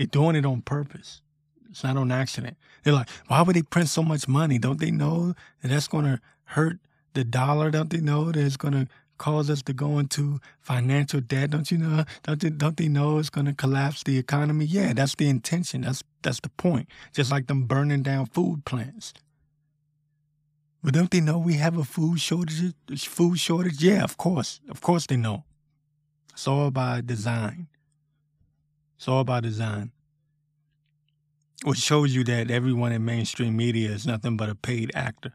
They're 0.00 0.06
doing 0.06 0.34
it 0.34 0.46
on 0.46 0.62
purpose. 0.62 1.20
It's 1.68 1.84
not 1.84 1.98
on 1.98 2.10
accident. 2.10 2.56
They're 2.82 2.94
like, 2.94 3.10
why 3.26 3.42
would 3.42 3.54
they 3.54 3.60
print 3.60 3.90
so 3.90 4.02
much 4.02 4.26
money? 4.26 4.58
Don't 4.58 4.80
they 4.80 4.90
know 4.90 5.34
that 5.60 5.68
that's 5.68 5.88
going 5.88 6.06
to 6.06 6.22
hurt 6.44 6.78
the 7.12 7.22
dollar? 7.22 7.70
Don't 7.70 7.90
they 7.90 8.00
know 8.00 8.32
that 8.32 8.42
it's 8.42 8.56
going 8.56 8.72
to 8.72 8.88
cause 9.18 9.50
us 9.50 9.60
to 9.64 9.74
go 9.74 9.98
into 9.98 10.40
financial 10.58 11.20
debt? 11.20 11.50
Don't 11.50 11.70
you 11.70 11.76
know? 11.76 12.04
Don't 12.22 12.40
they, 12.40 12.48
don't 12.48 12.78
they 12.78 12.88
know 12.88 13.18
it's 13.18 13.28
going 13.28 13.44
to 13.44 13.52
collapse 13.52 14.02
the 14.02 14.16
economy? 14.16 14.64
Yeah, 14.64 14.94
that's 14.94 15.16
the 15.16 15.28
intention. 15.28 15.82
That's 15.82 16.02
that's 16.22 16.40
the 16.40 16.48
point. 16.48 16.88
Just 17.12 17.30
like 17.30 17.46
them 17.46 17.64
burning 17.64 18.02
down 18.02 18.24
food 18.24 18.64
plants. 18.64 19.12
But 20.82 20.94
don't 20.94 21.10
they 21.10 21.20
know 21.20 21.36
we 21.36 21.56
have 21.56 21.76
a 21.76 21.84
food 21.84 22.20
shortage? 22.22 22.72
Food 23.06 23.38
shortage? 23.38 23.84
Yeah, 23.84 24.02
of 24.02 24.16
course. 24.16 24.60
Of 24.70 24.80
course 24.80 25.04
they 25.04 25.18
know. 25.18 25.44
It's 26.32 26.48
all 26.48 26.70
by 26.70 27.02
design. 27.02 27.66
It's 29.00 29.08
all 29.08 29.24
by 29.24 29.40
design 29.40 29.92
which 31.64 31.78
shows 31.78 32.14
you 32.14 32.22
that 32.24 32.50
everyone 32.50 32.92
in 32.92 33.02
mainstream 33.02 33.56
media 33.56 33.90
is 33.90 34.06
nothing 34.06 34.36
but 34.36 34.50
a 34.50 34.54
paid 34.54 34.90
actor. 34.94 35.32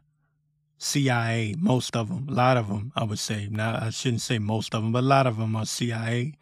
CIA, 0.78 1.56
most 1.58 1.96
of 1.96 2.08
them, 2.08 2.28
a 2.28 2.32
lot 2.32 2.56
of 2.56 2.68
them, 2.68 2.92
I 2.94 3.02
would 3.02 3.18
say. 3.18 3.48
Now, 3.50 3.78
I 3.82 3.90
shouldn't 3.90 4.22
say 4.22 4.38
most 4.38 4.72
of 4.72 4.82
them, 4.82 4.92
but 4.92 5.02
a 5.02 5.06
lot 5.06 5.26
of 5.26 5.36
them 5.36 5.56
are 5.56 5.64
CIA 5.64 6.34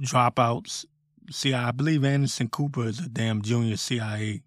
dropouts. 0.00 0.84
CIA, 1.30 1.54
I 1.54 1.70
believe 1.70 2.04
Anderson 2.04 2.48
Cooper 2.48 2.86
is 2.86 2.98
a 2.98 3.08
damn 3.08 3.40
junior 3.40 3.76
CIA 3.76 4.42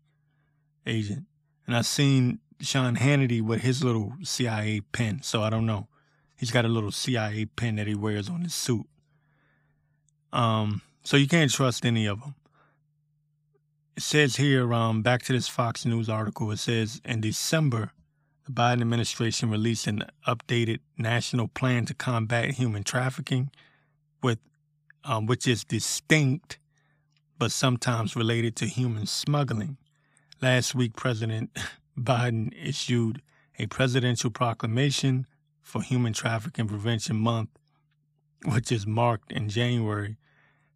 agent. 0.85 1.27
And 1.65 1.77
I've 1.77 1.85
seen 1.85 2.39
Sean 2.59 2.97
Hannity 2.97 3.41
with 3.41 3.61
his 3.61 3.83
little 3.83 4.13
CIA 4.23 4.81
pin, 4.91 5.21
so 5.21 5.43
I 5.43 5.49
don't 5.49 5.65
know. 5.65 5.87
He's 6.35 6.51
got 6.51 6.65
a 6.65 6.69
little 6.69 6.91
CIA 6.91 7.45
pin 7.45 7.75
that 7.75 7.87
he 7.87 7.95
wears 7.95 8.29
on 8.29 8.41
his 8.41 8.53
suit. 8.53 8.85
Um, 10.33 10.81
so 11.05 11.15
you 11.15 11.27
can't 11.27 11.51
trust 11.51 11.85
any 11.85 12.05
of 12.05 12.19
them 12.19 12.35
it 13.95 14.03
says 14.03 14.35
here, 14.35 14.73
um, 14.73 15.01
back 15.01 15.23
to 15.23 15.33
this 15.33 15.47
Fox 15.47 15.85
News 15.85 16.09
article, 16.09 16.51
it 16.51 16.59
says 16.59 17.01
in 17.05 17.21
December, 17.21 17.91
the 18.45 18.51
Biden 18.51 18.81
administration 18.81 19.49
released 19.49 19.87
an 19.87 20.03
updated 20.27 20.79
national 20.97 21.47
plan 21.47 21.85
to 21.85 21.93
combat 21.93 22.51
human 22.51 22.83
trafficking, 22.83 23.51
with 24.21 24.39
um, 25.03 25.25
which 25.25 25.47
is 25.47 25.63
distinct 25.63 26.59
but 27.37 27.51
sometimes 27.51 28.15
related 28.15 28.55
to 28.57 28.65
human 28.65 29.05
smuggling. 29.05 29.77
Last 30.41 30.75
week, 30.75 30.95
President 30.95 31.57
Biden 31.99 32.53
issued 32.61 33.21
a 33.57 33.67
presidential 33.67 34.29
proclamation 34.29 35.25
for 35.61 35.81
Human 35.81 36.13
Trafficking 36.13 36.67
Prevention 36.67 37.15
Month, 37.15 37.49
which 38.45 38.71
is 38.71 38.85
marked 38.85 39.31
in 39.31 39.49
January. 39.49 40.17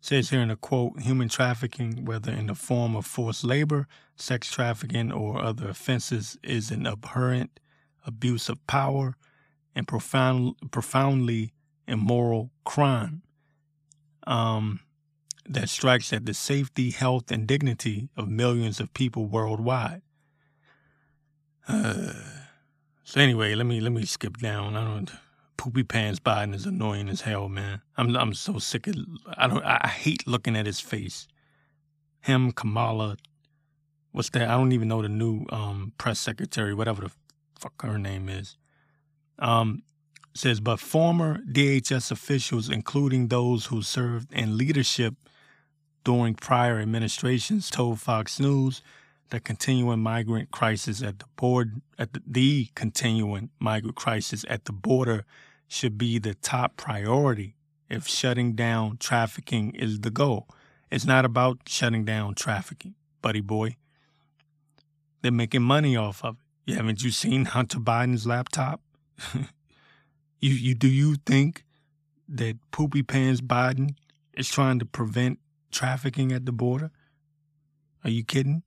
Says 0.02 0.30
here 0.30 0.42
in 0.42 0.52
a 0.52 0.56
quote 0.56 1.00
human 1.02 1.30
trafficking, 1.30 2.06
whether 2.06 2.32
in 2.32 2.48
the 2.48 2.56
form 2.56 2.96
of 2.96 3.06
forced 3.06 3.44
labor, 3.44 3.88
sex 4.16 4.52
trafficking, 4.52 5.12
or 5.12 5.42
other 5.42 5.70
offenses, 5.70 6.38
is 6.44 6.72
an 6.72 6.88
abhorrent 6.88 7.60
abuse 8.06 8.50
of 8.50 8.66
power 8.68 9.16
and 9.76 9.88
profound, 9.88 10.56
profoundly 10.72 11.54
immoral 11.88 12.52
crime. 12.64 13.22
Um, 14.26 14.82
that 15.48 15.68
strikes 15.68 16.14
at 16.14 16.26
the 16.26 16.34
safety, 16.34 16.92
health, 16.92 17.32
and 17.32 17.48
dignity 17.48 18.10
of 18.16 18.30
millions 18.30 18.80
of 18.80 18.94
people 18.94 19.26
worldwide. 19.26 20.04
Uh, 21.68 22.14
so 23.04 23.20
anyway, 23.20 23.56
let 23.56 23.66
me 23.66 23.82
let 23.82 23.92
me 23.92 24.06
skip 24.06 24.38
down. 24.38 24.76
I 24.76 24.84
don't. 24.84 25.12
Poopy 25.60 25.84
Pants 25.84 26.22
Biden 26.22 26.56
is 26.56 26.66
annoying 26.66 27.10
as 27.10 27.20
hell, 27.20 27.50
man. 27.50 27.82
I'm 27.98 28.16
I'm 28.16 28.34
so 28.34 28.60
sick 28.60 28.88
of. 28.88 28.96
I 29.28 29.48
don't. 29.48 29.62
I 29.62 29.90
hate 29.90 30.26
looking 30.26 30.56
at 30.56 30.66
his 30.66 30.80
face. 30.80 31.28
Him, 32.22 32.54
Kamala, 32.54 33.18
what's 34.14 34.30
that? 34.30 34.50
I 34.50 34.56
don't 34.56 34.72
even 34.72 34.88
know 34.88 35.02
the 35.02 35.10
new 35.10 35.46
um, 35.50 35.92
press 35.98 36.18
secretary, 36.18 36.74
whatever 36.74 37.02
the 37.02 37.12
fuck 37.60 37.82
her 37.82 38.00
name 38.00 38.30
is. 38.30 38.56
Um, 39.38 39.84
says, 40.34 40.62
but 40.62 40.80
former 40.80 41.40
DHS 41.40 42.10
officials, 42.10 42.70
including 42.70 43.28
those 43.28 43.66
who 43.66 43.82
served 43.82 44.32
in 44.32 44.58
leadership 44.58 45.16
during 46.06 46.36
prior 46.36 46.80
administrations 46.80 47.70
told 47.70 48.00
Fox 48.00 48.40
News 48.40 48.82
the 49.30 49.42
continuing 49.42 50.00
migrant 50.00 50.52
crisis 50.52 51.04
at 51.04 51.20
the 51.20 51.26
board 51.36 51.82
at 51.98 52.14
the, 52.14 52.22
the 52.26 52.70
continuing 52.76 53.50
migrant 53.60 53.98
crisis 53.98 54.46
at 54.48 54.64
the 54.64 54.72
border 54.72 55.26
should 55.70 55.98
be 55.98 56.18
the 56.18 56.34
top 56.34 56.76
priority 56.76 57.56
if 57.90 58.08
shutting 58.08 58.54
down 58.54 58.98
trafficking 58.98 59.72
is 59.76 60.02
the 60.02 60.10
goal. 60.10 60.48
It's 60.92 61.06
not 61.06 61.24
about 61.24 61.60
shutting 61.68 62.04
down 62.04 62.34
trafficking, 62.34 62.96
buddy 63.22 63.40
boy. 63.40 63.78
They're 65.22 65.32
making 65.32 65.62
money 65.62 65.96
off 65.96 66.26
of 66.26 66.38
it. 66.66 66.76
haven't 66.76 67.04
you 67.04 67.12
seen 67.12 67.46
Hunter 67.56 67.80
Biden's 67.80 68.26
laptop? 68.26 68.82
you 70.40 70.54
you 70.54 70.74
do 70.74 70.88
you 70.88 71.16
think 71.26 71.64
that 72.28 72.58
Poopy 72.72 73.04
Pants 73.04 73.42
Biden 73.42 73.96
is 74.34 74.50
trying 74.50 74.80
to 74.80 74.86
prevent 74.86 75.40
trafficking 75.72 76.32
at 76.32 76.46
the 76.46 76.52
border? 76.52 76.90
Are 78.04 78.10
you 78.10 78.24
kidding? 78.24 78.64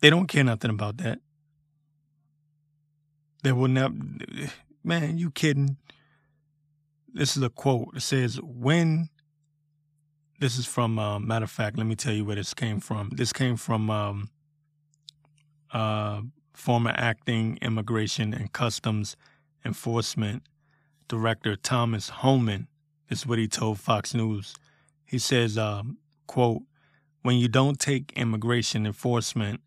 They 0.00 0.08
don't 0.08 0.28
care 0.28 0.44
nothing 0.44 0.70
about 0.70 0.96
that. 0.98 1.18
They 3.42 3.52
will 3.52 3.68
not. 3.68 3.92
Man, 4.84 5.18
you 5.18 5.30
kidding? 5.30 5.76
This 7.12 7.36
is 7.36 7.42
a 7.42 7.50
quote. 7.50 7.88
It 7.96 8.02
says, 8.02 8.40
"When." 8.42 9.08
This 10.38 10.58
is 10.58 10.66
from. 10.66 10.98
Uh, 10.98 11.20
matter 11.20 11.44
of 11.44 11.50
fact, 11.50 11.78
let 11.78 11.86
me 11.86 11.94
tell 11.94 12.12
you 12.12 12.24
where 12.24 12.36
this 12.36 12.52
came 12.52 12.80
from. 12.80 13.10
This 13.10 13.32
came 13.32 13.56
from 13.56 13.90
um, 13.90 14.30
uh, 15.72 16.22
former 16.52 16.92
acting 16.96 17.58
immigration 17.62 18.34
and 18.34 18.52
customs 18.52 19.16
enforcement 19.64 20.42
director 21.12 21.56
Thomas 21.56 22.08
Homan. 22.08 22.68
This 23.08 23.20
is 23.20 23.26
what 23.26 23.38
he 23.38 23.46
told 23.46 23.78
Fox 23.78 24.14
News. 24.14 24.54
He 25.04 25.18
says, 25.18 25.58
um, 25.58 25.98
quote, 26.26 26.62
when 27.20 27.36
you 27.36 27.48
don't 27.48 27.78
take 27.78 28.12
immigration 28.16 28.86
enforcement 28.86 29.60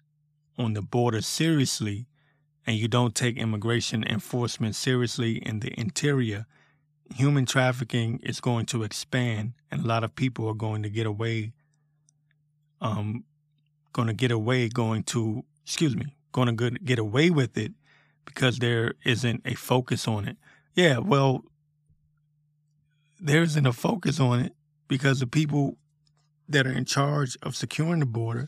on 0.57 0.73
the 0.73 0.81
border 0.81 1.21
seriously 1.21 2.07
and 2.65 2.77
you 2.77 2.87
don't 2.87 3.15
take 3.15 3.37
immigration 3.37 4.03
enforcement 4.03 4.75
seriously 4.75 5.37
in 5.37 5.59
the 5.59 5.77
interior, 5.79 6.45
human 7.13 7.45
trafficking 7.45 8.19
is 8.23 8.39
going 8.39 8.65
to 8.65 8.83
expand 8.83 9.53
and 9.71 9.83
a 9.83 9.87
lot 9.87 10.03
of 10.03 10.15
people 10.15 10.47
are 10.47 10.55
going 10.55 10.81
to 10.81 10.89
get 10.89 11.05
away 11.05 11.53
um 12.81 13.23
going 13.93 14.07
to 14.07 14.13
get 14.13 14.31
away 14.31 14.67
going 14.67 15.03
to 15.03 15.43
excuse 15.63 15.95
me 15.95 16.15
going 16.31 16.57
to 16.57 16.71
get 16.71 16.99
away 16.99 17.29
with 17.29 17.57
it 17.57 17.71
because 18.25 18.57
there 18.57 18.93
isn't 19.05 19.41
a 19.45 19.53
focus 19.53 20.07
on 20.07 20.27
it. 20.27 20.37
Yeah 20.73 20.97
well 20.97 21.43
there 23.19 23.43
isn't 23.43 23.65
a 23.65 23.73
focus 23.73 24.19
on 24.19 24.39
it 24.39 24.53
because 24.87 25.19
the 25.19 25.27
people 25.27 25.77
that 26.49 26.67
are 26.67 26.71
in 26.71 26.85
charge 26.85 27.37
of 27.41 27.55
securing 27.55 27.99
the 27.99 28.05
border, 28.05 28.47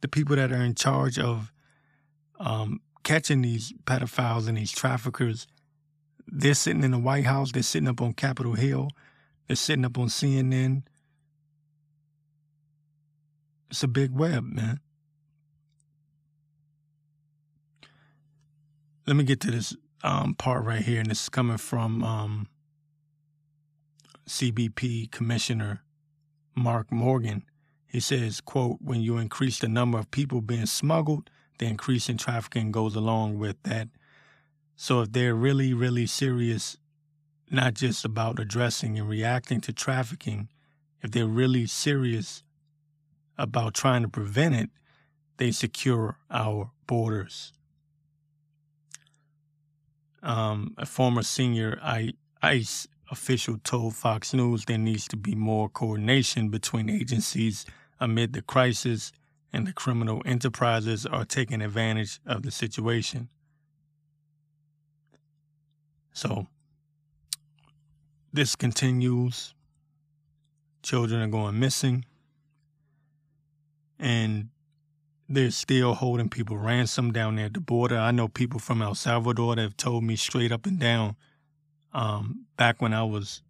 the 0.00 0.08
people 0.08 0.36
that 0.36 0.52
are 0.52 0.62
in 0.62 0.74
charge 0.74 1.18
of 1.18 1.52
um, 2.38 2.80
catching 3.02 3.42
these 3.42 3.72
pedophiles 3.84 4.48
and 4.48 4.56
these 4.56 4.72
traffickers, 4.72 5.46
they're 6.26 6.54
sitting 6.54 6.84
in 6.84 6.90
the 6.90 6.98
White 6.98 7.26
House, 7.26 7.52
they're 7.52 7.62
sitting 7.62 7.88
up 7.88 8.00
on 8.00 8.12
Capitol 8.12 8.54
Hill, 8.54 8.90
they're 9.46 9.56
sitting 9.56 9.84
up 9.84 9.98
on 9.98 10.08
CNN. 10.08 10.82
It's 13.70 13.82
a 13.82 13.88
big 13.88 14.12
web, 14.12 14.44
man. 14.44 14.80
Let 19.06 19.16
me 19.16 19.24
get 19.24 19.40
to 19.40 19.50
this 19.50 19.74
um, 20.02 20.34
part 20.34 20.64
right 20.64 20.82
here, 20.82 21.00
and 21.00 21.10
this 21.10 21.22
is 21.22 21.28
coming 21.28 21.56
from 21.56 22.02
um, 22.04 22.48
CBP 24.26 25.10
Commissioner 25.10 25.82
Mark 26.54 26.92
Morgan. 26.92 27.44
He 27.86 28.00
says, 28.00 28.42
quote, 28.42 28.78
when 28.82 29.00
you 29.00 29.16
increase 29.16 29.58
the 29.58 29.68
number 29.68 29.98
of 29.98 30.10
people 30.10 30.42
being 30.42 30.66
smuggled, 30.66 31.30
the 31.58 31.66
increase 31.66 32.08
in 32.08 32.16
trafficking 32.16 32.72
goes 32.72 32.94
along 32.94 33.38
with 33.38 33.62
that. 33.64 33.88
So 34.76 35.02
if 35.02 35.12
they're 35.12 35.34
really, 35.34 35.74
really 35.74 36.06
serious, 36.06 36.76
not 37.50 37.74
just 37.74 38.04
about 38.04 38.38
addressing 38.38 38.98
and 38.98 39.08
reacting 39.08 39.60
to 39.62 39.72
trafficking, 39.72 40.48
if 41.02 41.10
they're 41.10 41.26
really 41.26 41.66
serious 41.66 42.42
about 43.36 43.74
trying 43.74 44.02
to 44.02 44.08
prevent 44.08 44.54
it, 44.54 44.70
they 45.38 45.50
secure 45.50 46.18
our 46.30 46.70
borders. 46.86 47.52
Um, 50.22 50.74
a 50.76 50.86
former 50.86 51.22
senior 51.22 51.78
ICE 52.42 52.88
official 53.10 53.58
told 53.62 53.94
Fox 53.94 54.34
News 54.34 54.64
there 54.64 54.78
needs 54.78 55.06
to 55.08 55.16
be 55.16 55.34
more 55.34 55.68
coordination 55.68 56.48
between 56.48 56.90
agencies 56.90 57.64
amid 58.00 58.32
the 58.32 58.42
crisis, 58.42 59.12
and 59.52 59.66
the 59.66 59.72
criminal 59.72 60.22
enterprises 60.24 61.06
are 61.06 61.24
taking 61.24 61.62
advantage 61.62 62.20
of 62.26 62.42
the 62.42 62.50
situation. 62.50 63.28
So, 66.12 66.46
this 68.32 68.56
continues. 68.56 69.54
Children 70.82 71.22
are 71.22 71.28
going 71.28 71.58
missing. 71.58 72.04
And 73.98 74.48
they're 75.28 75.50
still 75.50 75.94
holding 75.94 76.28
people 76.28 76.56
ransom 76.56 77.12
down 77.12 77.36
there 77.36 77.46
at 77.46 77.54
the 77.54 77.60
border. 77.60 77.98
I 77.98 78.10
know 78.10 78.28
people 78.28 78.60
from 78.60 78.80
El 78.80 78.94
Salvador 78.94 79.56
that 79.56 79.62
have 79.62 79.76
told 79.76 80.04
me 80.04 80.16
straight 80.16 80.52
up 80.52 80.66
and 80.66 80.78
down 80.78 81.16
um, 81.92 82.46
back 82.56 82.80
when 82.80 82.94
I 82.94 83.04
was 83.04 83.42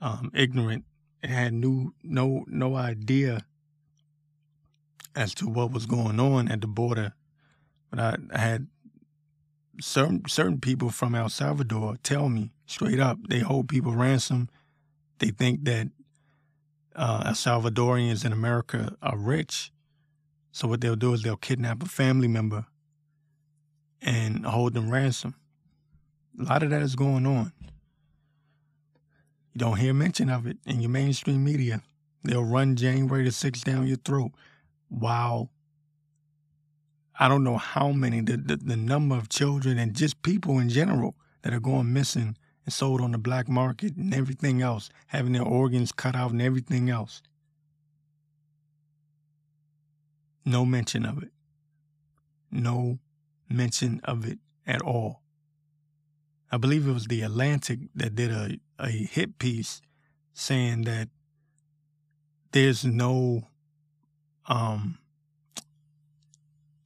um, 0.00 0.30
ignorant 0.34 0.84
and 1.22 1.32
had 1.32 1.54
new 1.54 1.94
no 2.02 2.44
no 2.48 2.74
idea 2.74 3.44
as 5.14 5.34
to 5.34 5.46
what 5.46 5.72
was 5.72 5.86
going 5.86 6.18
on 6.20 6.48
at 6.48 6.60
the 6.60 6.66
border. 6.66 7.12
But 7.90 7.98
I, 8.00 8.16
I 8.32 8.38
had 8.38 8.66
certain 9.80 10.22
certain 10.28 10.60
people 10.60 10.90
from 10.90 11.14
El 11.14 11.28
Salvador 11.28 11.96
tell 12.02 12.28
me 12.28 12.52
straight 12.66 13.00
up 13.00 13.18
they 13.28 13.40
hold 13.40 13.68
people 13.68 13.94
ransom. 13.94 14.48
They 15.18 15.28
think 15.28 15.64
that 15.64 15.88
uh, 16.94 17.22
El 17.26 17.32
Salvadorians 17.32 18.24
in 18.24 18.32
America 18.32 18.96
are 19.02 19.16
rich, 19.16 19.72
so 20.50 20.68
what 20.68 20.80
they'll 20.80 20.96
do 20.96 21.12
is 21.14 21.22
they'll 21.22 21.36
kidnap 21.36 21.82
a 21.82 21.86
family 21.86 22.28
member 22.28 22.66
and 24.00 24.44
hold 24.44 24.74
them 24.74 24.90
ransom. 24.90 25.34
A 26.40 26.44
lot 26.44 26.62
of 26.62 26.70
that 26.70 26.82
is 26.82 26.96
going 26.96 27.26
on. 27.26 27.52
You 29.54 29.58
don't 29.58 29.76
hear 29.76 29.92
mention 29.92 30.30
of 30.30 30.46
it 30.46 30.56
in 30.66 30.80
your 30.80 30.90
mainstream 30.90 31.44
media. 31.44 31.82
They'll 32.24 32.44
run 32.44 32.76
January 32.76 33.24
the 33.24 33.30
6th 33.30 33.64
down 33.64 33.86
your 33.86 33.98
throat. 33.98 34.32
Wow. 34.92 35.48
I 37.18 37.28
don't 37.28 37.44
know 37.44 37.56
how 37.56 37.92
many, 37.92 38.20
the, 38.20 38.36
the, 38.36 38.56
the 38.56 38.76
number 38.76 39.16
of 39.16 39.28
children 39.28 39.78
and 39.78 39.96
just 39.96 40.22
people 40.22 40.58
in 40.58 40.68
general 40.68 41.16
that 41.42 41.54
are 41.54 41.60
going 41.60 41.92
missing 41.92 42.36
and 42.64 42.72
sold 42.72 43.00
on 43.00 43.12
the 43.12 43.18
black 43.18 43.48
market 43.48 43.96
and 43.96 44.14
everything 44.14 44.60
else, 44.60 44.90
having 45.06 45.32
their 45.32 45.42
organs 45.42 45.92
cut 45.92 46.14
out 46.14 46.30
and 46.30 46.42
everything 46.42 46.90
else. 46.90 47.22
No 50.44 50.64
mention 50.66 51.06
of 51.06 51.22
it. 51.22 51.30
No, 52.50 52.98
mention 53.48 54.00
of 54.04 54.26
it 54.26 54.38
at 54.66 54.82
all. 54.82 55.22
I 56.50 56.58
believe 56.58 56.86
it 56.86 56.92
was 56.92 57.06
the 57.06 57.22
Atlantic 57.22 57.78
that 57.94 58.14
did 58.14 58.30
a, 58.30 58.58
a 58.78 58.90
hit 58.90 59.38
piece 59.38 59.80
saying 60.34 60.82
that 60.82 61.08
there's 62.50 62.84
no 62.84 63.48
um, 64.46 64.98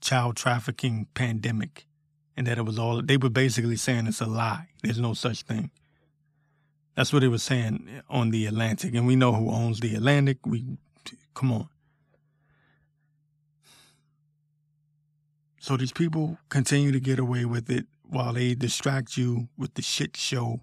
child 0.01 0.37
trafficking 0.37 1.07
pandemic 1.15 1.87
and 2.37 2.47
that 2.47 2.59
it 2.59 2.63
was 2.63 2.79
all 2.79 3.03
they 3.03 3.17
were 3.17 3.31
basically 3.31 3.77
saying 3.77 4.07
it's 4.07 4.21
a 4.21 4.27
lie. 4.27 4.69
There's 4.83 5.01
no 5.01 5.15
such 5.15 5.43
thing. 5.43 5.71
That's 6.95 7.13
what 7.13 7.21
they 7.21 7.29
were 7.29 7.39
saying 7.39 8.03
on 8.09 8.31
the 8.31 8.47
Atlantic, 8.47 8.95
and 8.95 9.07
we 9.07 9.17
know 9.17 9.33
who 9.33 9.51
owns 9.51 9.81
the 9.81 9.95
Atlantic. 9.95 10.39
We 10.47 10.65
come 11.35 11.53
on. 11.53 11.69
So 15.61 15.77
these 15.77 15.93
people 15.93 16.39
continue 16.49 16.93
to 16.93 17.01
get 17.01 17.19
away 17.19 17.45
with 17.45 17.71
it 17.71 17.87
while 18.05 18.33
they 18.33 18.55
distract 18.55 19.17
you 19.17 19.49
with 19.59 19.75
the 19.75 19.83
shit 19.83 20.17
show 20.17 20.61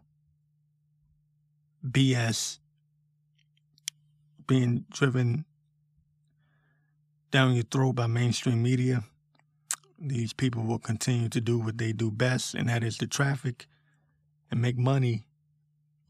BS 1.86 2.60
being 4.48 4.86
driven 4.90 5.46
down 7.34 7.54
your 7.54 7.66
throat 7.66 7.94
by 7.94 8.08
mainstream 8.08 8.64
media. 8.64 9.04
These 10.00 10.32
people 10.32 10.64
will 10.64 10.80
continue 10.80 11.28
to 11.28 11.42
do 11.42 11.60
what 11.60 11.78
they 11.78 11.92
do 11.92 12.10
best, 12.10 12.54
and 12.54 12.70
that 12.70 12.84
is 12.84 12.98
to 13.00 13.08
traffic 13.08 13.68
and 14.50 14.62
make 14.62 14.78
money 14.78 15.26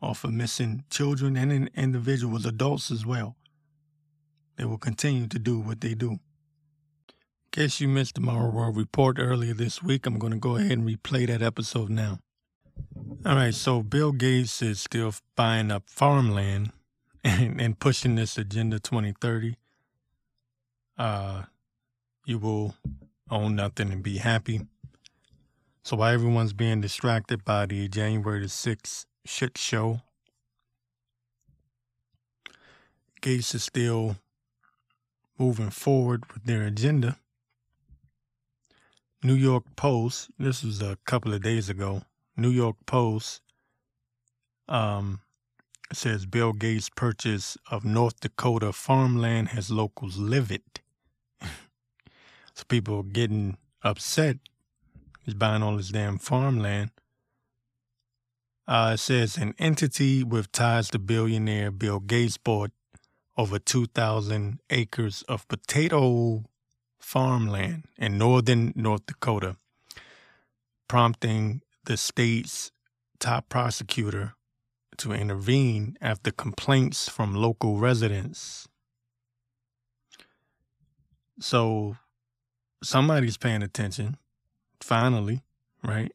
off 0.02 0.24
of 0.24 0.34
missing 0.34 0.84
children 0.92 1.36
and 1.36 1.70
individuals, 1.76 2.46
adults 2.46 2.92
as 2.92 3.06
well. 3.06 3.36
They 4.58 4.66
will 4.66 4.78
continue 4.78 5.28
to 5.28 5.40
do 5.40 5.60
what 5.60 5.82
they 5.82 5.96
do 5.96 6.20
case 7.54 7.80
you 7.80 7.88
missed 7.88 8.16
the 8.16 8.20
Tomorrow 8.22 8.50
World 8.50 8.76
Report 8.76 9.18
earlier 9.20 9.54
this 9.54 9.84
week, 9.84 10.08
I'm 10.08 10.18
going 10.18 10.34
to 10.34 10.40
go 10.40 10.56
ahead 10.56 10.72
and 10.72 10.90
replay 10.90 11.28
that 11.28 11.44
episode 11.44 11.92
now. 11.92 12.18
All 13.24 13.36
right, 13.36 13.54
so 13.54 13.84
Bill 13.84 14.12
Gates 14.12 14.64
is 14.64 14.82
still 14.82 15.14
buying 15.36 15.70
up 15.70 15.84
farmland 15.88 16.72
and, 17.24 17.62
and 17.62 17.78
pushing 17.78 18.16
this 18.16 18.40
Agenda 18.40 18.80
2030. 18.80 19.56
Uh, 20.98 21.44
you 22.26 22.38
will 22.38 22.76
own 23.30 23.56
nothing 23.56 23.92
and 23.92 24.04
be 24.04 24.18
happy. 24.18 24.62
So 25.84 25.98
while 25.98 26.14
everyone's 26.14 26.54
being 26.54 26.82
distracted 26.82 27.44
by 27.44 27.66
the 27.66 27.88
January 27.90 28.40
the 28.42 28.48
6th 28.48 29.06
shit 29.26 29.58
show, 29.58 30.02
Gates 33.22 33.56
is 33.56 33.64
still 33.64 34.18
moving 35.38 35.70
forward 35.70 36.24
with 36.34 36.44
their 36.44 36.64
agenda. 36.64 37.18
New 39.24 39.34
York 39.34 39.64
Post, 39.76 40.30
this 40.38 40.64
was 40.64 40.82
a 40.82 40.98
couple 41.06 41.34
of 41.34 41.42
days 41.42 41.70
ago. 41.70 42.04
New 42.36 42.50
York 42.50 42.76
Post 42.86 43.42
um, 44.68 45.22
says 45.94 46.26
Bill 46.26 46.52
Gates' 46.52 46.90
purchase 46.90 47.58
of 47.72 47.86
North 47.86 48.20
Dakota 48.20 48.74
farmland 48.74 49.50
has 49.50 49.72
locals 49.72 50.18
livid. 50.18 50.64
So 52.54 52.64
people 52.68 53.00
are 53.00 53.04
getting 53.04 53.58
upset. 53.84 54.38
He's 55.24 55.34
buying 55.34 55.64
all 55.64 55.78
this 55.78 55.90
damn 55.90 56.18
farmland. 56.18 56.92
Uh, 58.68 58.92
it 58.94 59.00
says 59.00 59.38
an 59.38 59.54
entity 59.60 60.24
with 60.24 60.52
ties 60.52 60.90
to 60.90 61.00
billionaire 61.00 61.72
Bill 61.72 62.00
Gates 62.00 62.38
bought 62.38 62.72
over 63.38 63.60
2,000 63.60 64.60
acres 64.70 65.24
of 65.28 65.48
potato 65.48 66.46
farmland 67.00 67.86
in 67.98 68.18
northern 68.18 68.72
North 68.76 69.06
Dakota, 69.06 69.58
prompting 70.88 71.62
the 71.86 71.98
state's 71.98 72.72
top 73.20 73.50
prosecutor 73.50 74.36
to 74.98 75.12
intervene 75.12 75.98
after 76.00 76.32
complaints 76.32 77.10
from 77.10 77.36
local 77.36 77.78
residents. 77.78 78.68
So 81.40 81.98
somebody's 82.84 83.38
paying 83.38 83.64
attention, 83.64 84.18
finally, 84.80 85.42
right? 85.84 86.12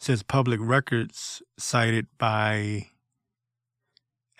says 0.00 0.22
public 0.22 0.58
records 0.62 1.42
cited 1.58 2.06
by 2.16 2.88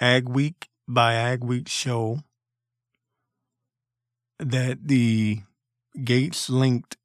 Ag 0.00 0.26
Week 0.26 0.68
by 0.88 1.12
Ag 1.12 1.44
Week 1.44 1.68
show 1.68 2.20
that 4.38 4.88
the 4.88 5.40
Gates 6.02 6.48
linked 6.48 6.96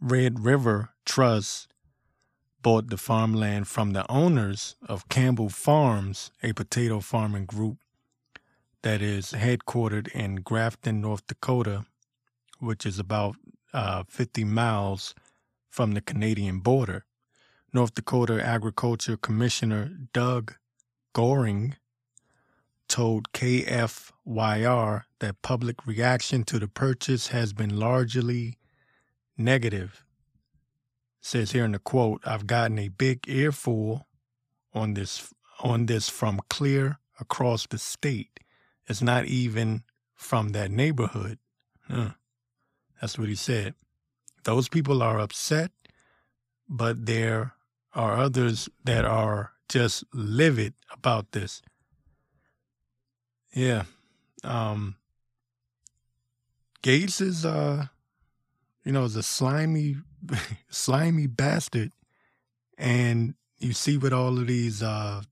Red 0.00 0.40
River 0.40 0.90
Trust 1.06 1.68
bought 2.60 2.88
the 2.88 2.96
farmland 2.96 3.68
from 3.68 3.92
the 3.92 4.10
owners 4.10 4.74
of 4.86 5.08
Campbell 5.08 5.48
Farms, 5.48 6.32
a 6.42 6.52
potato 6.52 6.98
farming 6.98 7.46
group 7.46 7.78
that 8.82 9.00
is 9.00 9.32
headquartered 9.32 10.08
in 10.08 10.36
Grafton, 10.36 11.00
North 11.00 11.24
Dakota, 11.28 11.86
which 12.58 12.84
is 12.84 12.98
about 12.98 13.36
uh, 13.72 14.04
50 14.08 14.44
miles 14.44 15.14
from 15.68 15.92
the 15.92 16.00
Canadian 16.00 16.60
border. 16.60 17.04
North 17.72 17.94
Dakota 17.94 18.44
Agriculture 18.44 19.16
Commissioner 19.16 19.90
Doug 20.12 20.54
Goehring 21.14 21.74
told 22.88 23.32
KFYR 23.32 25.04
that 25.20 25.42
public 25.42 25.86
reaction 25.86 26.44
to 26.44 26.58
the 26.58 26.68
purchase 26.68 27.28
has 27.28 27.54
been 27.54 27.78
largely 27.78 28.58
negative. 29.38 30.04
says 31.20 31.52
here 31.52 31.64
in 31.64 31.72
the 31.72 31.78
quote, 31.78 32.20
I've 32.26 32.46
gotten 32.46 32.78
a 32.78 32.88
big 32.88 33.26
earful 33.28 34.06
on 34.74 34.94
this 34.94 35.32
on 35.60 35.86
this 35.86 36.08
from 36.08 36.40
clear 36.50 36.98
across 37.20 37.66
the 37.66 37.78
state. 37.78 38.40
It's 38.86 39.00
not 39.00 39.26
even 39.26 39.84
from 40.14 40.50
that 40.50 40.70
neighborhood. 40.70 41.38
Huh. 41.88 42.10
That's 43.02 43.18
what 43.18 43.28
he 43.28 43.34
said. 43.34 43.74
Those 44.44 44.68
people 44.68 45.02
are 45.02 45.18
upset, 45.18 45.72
but 46.68 47.04
there 47.04 47.54
are 47.94 48.16
others 48.16 48.68
that 48.84 49.04
are 49.04 49.50
just 49.68 50.04
livid 50.14 50.74
about 50.92 51.32
this. 51.32 51.62
Yeah. 53.52 53.82
Um 54.44 54.94
Gates 56.80 57.20
is 57.20 57.44
uh 57.44 57.86
you 58.84 58.92
know, 58.92 59.02
is 59.02 59.16
a 59.16 59.22
slimy 59.24 59.96
slimy 60.70 61.26
bastard. 61.26 61.90
And 62.78 63.34
you 63.58 63.72
see 63.72 63.98
with 63.98 64.12
all 64.12 64.38
of 64.38 64.46
these 64.46 64.80
uh 64.80 65.22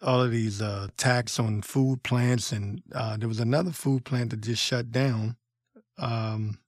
all 0.00 0.22
of 0.22 0.30
these 0.30 0.62
uh 0.62 0.86
attacks 0.90 1.40
on 1.40 1.62
food 1.62 2.04
plants 2.04 2.52
and 2.52 2.82
uh 2.92 3.16
there 3.16 3.28
was 3.28 3.40
another 3.40 3.72
food 3.72 4.04
plant 4.04 4.30
that 4.30 4.42
just 4.42 4.62
shut 4.62 4.92
down 4.92 5.36
um 5.98 6.58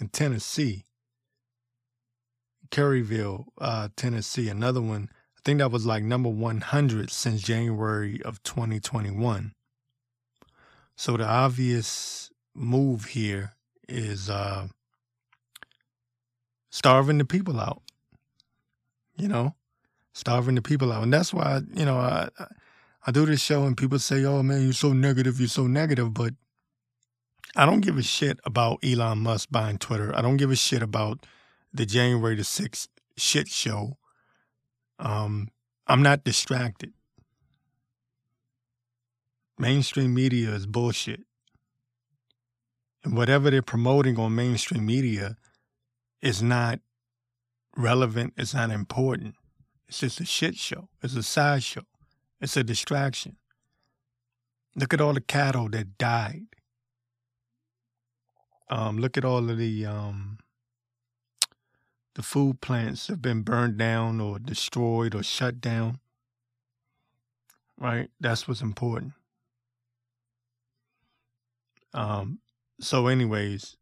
in 0.00 0.08
Tennessee. 0.08 0.84
Caryville, 2.70 3.46
uh, 3.58 3.88
Tennessee, 3.96 4.50
another 4.50 4.82
one 4.82 5.08
I 5.38 5.40
think 5.44 5.60
that 5.60 5.70
was 5.70 5.86
like 5.86 6.02
number 6.02 6.28
100 6.28 7.10
since 7.10 7.42
January 7.42 8.20
of 8.24 8.42
2021. 8.42 9.54
So 10.96 11.16
the 11.16 11.24
obvious 11.24 12.30
move 12.54 13.04
here 13.04 13.54
is 13.88 14.28
uh, 14.28 14.66
starving 16.70 17.18
the 17.18 17.24
people 17.24 17.60
out. 17.60 17.82
You 19.16 19.28
know, 19.28 19.54
starving 20.12 20.56
the 20.56 20.62
people 20.62 20.92
out, 20.92 21.02
and 21.04 21.12
that's 21.12 21.32
why 21.32 21.60
you 21.74 21.84
know 21.84 21.98
I 21.98 22.28
I 23.06 23.10
do 23.10 23.26
this 23.26 23.40
show 23.40 23.64
and 23.64 23.76
people 23.76 23.98
say, 23.98 24.24
"Oh 24.24 24.42
man, 24.42 24.62
you're 24.62 24.72
so 24.72 24.92
negative, 24.92 25.40
you're 25.40 25.48
so 25.48 25.66
negative," 25.66 26.14
but 26.14 26.34
I 27.56 27.66
don't 27.66 27.80
give 27.80 27.98
a 27.98 28.02
shit 28.02 28.38
about 28.44 28.84
Elon 28.84 29.18
Musk 29.18 29.48
buying 29.50 29.78
Twitter. 29.78 30.14
I 30.14 30.22
don't 30.22 30.36
give 30.36 30.50
a 30.50 30.56
shit 30.56 30.82
about 30.82 31.26
the 31.72 31.86
January 31.86 32.36
the 32.36 32.44
sixth 32.44 32.88
shit 33.16 33.48
show. 33.48 33.96
Um, 34.98 35.48
I'm 35.86 36.02
not 36.02 36.24
distracted. 36.24 36.92
Mainstream 39.58 40.14
media 40.14 40.50
is 40.50 40.66
bullshit. 40.66 41.20
And 43.04 43.16
whatever 43.16 43.50
they're 43.50 43.62
promoting 43.62 44.18
on 44.18 44.34
mainstream 44.34 44.84
media 44.86 45.36
is 46.20 46.42
not 46.42 46.80
relevant, 47.76 48.34
it's 48.36 48.54
not 48.54 48.70
important. 48.70 49.34
It's 49.88 50.00
just 50.00 50.20
a 50.20 50.24
shit 50.26 50.56
show. 50.56 50.88
It's 51.02 51.14
a 51.14 51.22
sideshow. 51.22 51.82
It's 52.40 52.56
a 52.56 52.62
distraction. 52.62 53.36
Look 54.76 54.92
at 54.92 55.00
all 55.00 55.14
the 55.14 55.20
cattle 55.20 55.68
that 55.70 55.96
died. 55.98 56.46
Um, 58.70 58.98
look 58.98 59.16
at 59.16 59.24
all 59.24 59.50
of 59.50 59.56
the 59.56 59.86
um, 59.86 60.38
the 62.14 62.22
food 62.22 62.60
plants 62.60 63.06
have 63.06 63.22
been 63.22 63.42
burned 63.42 63.78
down 63.78 64.20
or 64.20 64.38
destroyed 64.38 65.14
or 65.14 65.22
shut 65.22 65.60
down. 65.60 66.00
Right? 67.78 68.10
That's 68.20 68.48
what's 68.48 68.60
important. 68.60 69.12
Um, 71.94 72.40
so, 72.80 73.06
anyways, 73.06 73.76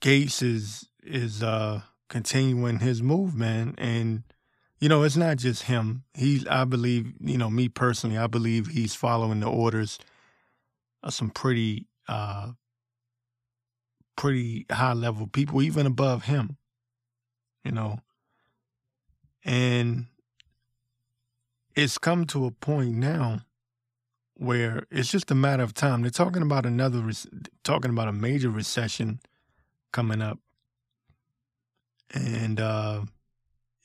Gates 0.00 0.42
is 0.42 0.88
is 1.02 1.42
uh 1.42 1.82
continuing 2.08 2.80
his 2.80 3.02
move, 3.02 3.34
man, 3.34 3.74
and 3.78 4.24
you 4.80 4.88
know 4.88 5.02
it's 5.02 5.16
not 5.16 5.36
just 5.36 5.64
him. 5.64 6.04
He, 6.14 6.44
I 6.50 6.64
believe, 6.64 7.12
you 7.20 7.38
know, 7.38 7.50
me 7.50 7.68
personally, 7.68 8.18
I 8.18 8.26
believe 8.26 8.68
he's 8.68 8.94
following 8.94 9.40
the 9.40 9.48
orders 9.48 9.98
of 11.02 11.14
some 11.14 11.30
pretty 11.30 11.86
uh 12.08 12.52
pretty 14.20 14.66
high 14.70 14.92
level 14.92 15.26
people, 15.26 15.62
even 15.62 15.86
above 15.86 16.24
him. 16.24 16.58
You 17.64 17.72
know, 17.72 18.00
and 19.46 20.08
it's 21.74 21.96
come 21.96 22.26
to 22.26 22.44
a 22.44 22.50
point 22.50 22.96
now 22.96 23.40
where 24.34 24.84
it's 24.90 25.10
just 25.10 25.30
a 25.30 25.34
matter 25.34 25.62
of 25.62 25.72
time. 25.72 26.02
They're 26.02 26.10
talking 26.10 26.42
about 26.42 26.66
another, 26.66 27.02
talking 27.64 27.90
about 27.90 28.08
a 28.08 28.12
major 28.12 28.50
recession 28.50 29.20
coming 29.90 30.20
up, 30.20 30.38
and 32.12 32.60
uh, 32.60 33.04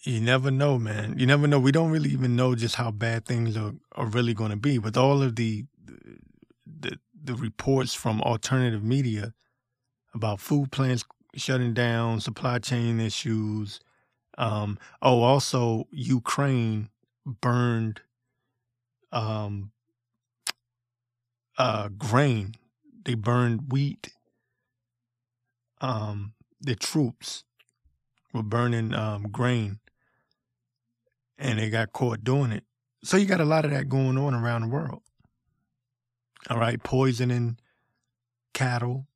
you 0.02 0.20
never 0.20 0.52
know, 0.52 0.78
man. 0.78 1.18
You 1.18 1.28
never 1.28 1.48
know. 1.48 1.60
We 1.60 1.72
don't 1.72 1.92
really 1.92 2.10
even 2.10 2.36
know 2.36 2.56
just 2.56 2.76
how 2.76 2.92
bad 2.92 3.26
things 3.26 3.56
are, 3.56 3.74
are 3.94 4.08
really 4.08 4.34
going 4.34 4.52
to 4.52 4.58
be. 4.58 4.80
With 4.80 4.98
all 4.98 5.24
of 5.24 5.38
the, 5.38 5.64
the 6.66 7.00
the 7.24 7.36
reports 7.36 7.94
from 7.94 8.22
alternative 8.22 8.84
media 8.84 9.34
about 10.16 10.40
food 10.40 10.72
plants 10.72 11.04
shutting 11.36 11.74
down, 11.74 12.22
supply 12.22 12.58
chain 12.58 13.00
issues. 13.00 13.82
Um, 14.38 14.80
oh, 15.02 15.22
also 15.22 15.88
Ukraine 15.92 16.90
burned 17.26 18.02
um, 19.12 19.72
uh, 21.58 21.90
grain. 21.90 22.56
They 23.04 23.14
burned 23.14 23.72
wheat. 23.72 24.14
Um, 25.82 26.34
the 26.62 26.76
troops 26.76 27.44
were 28.34 28.44
burning 28.44 28.94
um, 28.94 29.24
grain, 29.24 29.80
and 31.38 31.60
they 31.60 31.70
got 31.70 31.92
caught 31.94 32.24
doing 32.24 32.52
it. 32.52 32.64
So 33.04 33.18
you 33.18 33.26
got 33.26 33.42
a 33.42 33.46
lot 33.46 33.66
of 33.66 33.72
that 33.72 33.90
going 33.90 34.18
on 34.18 34.34
around 34.34 34.62
the 34.62 34.68
world. 34.68 35.04
All 36.50 36.58
right, 36.58 36.82
poisoning 36.82 37.58
cattle, 38.54 39.08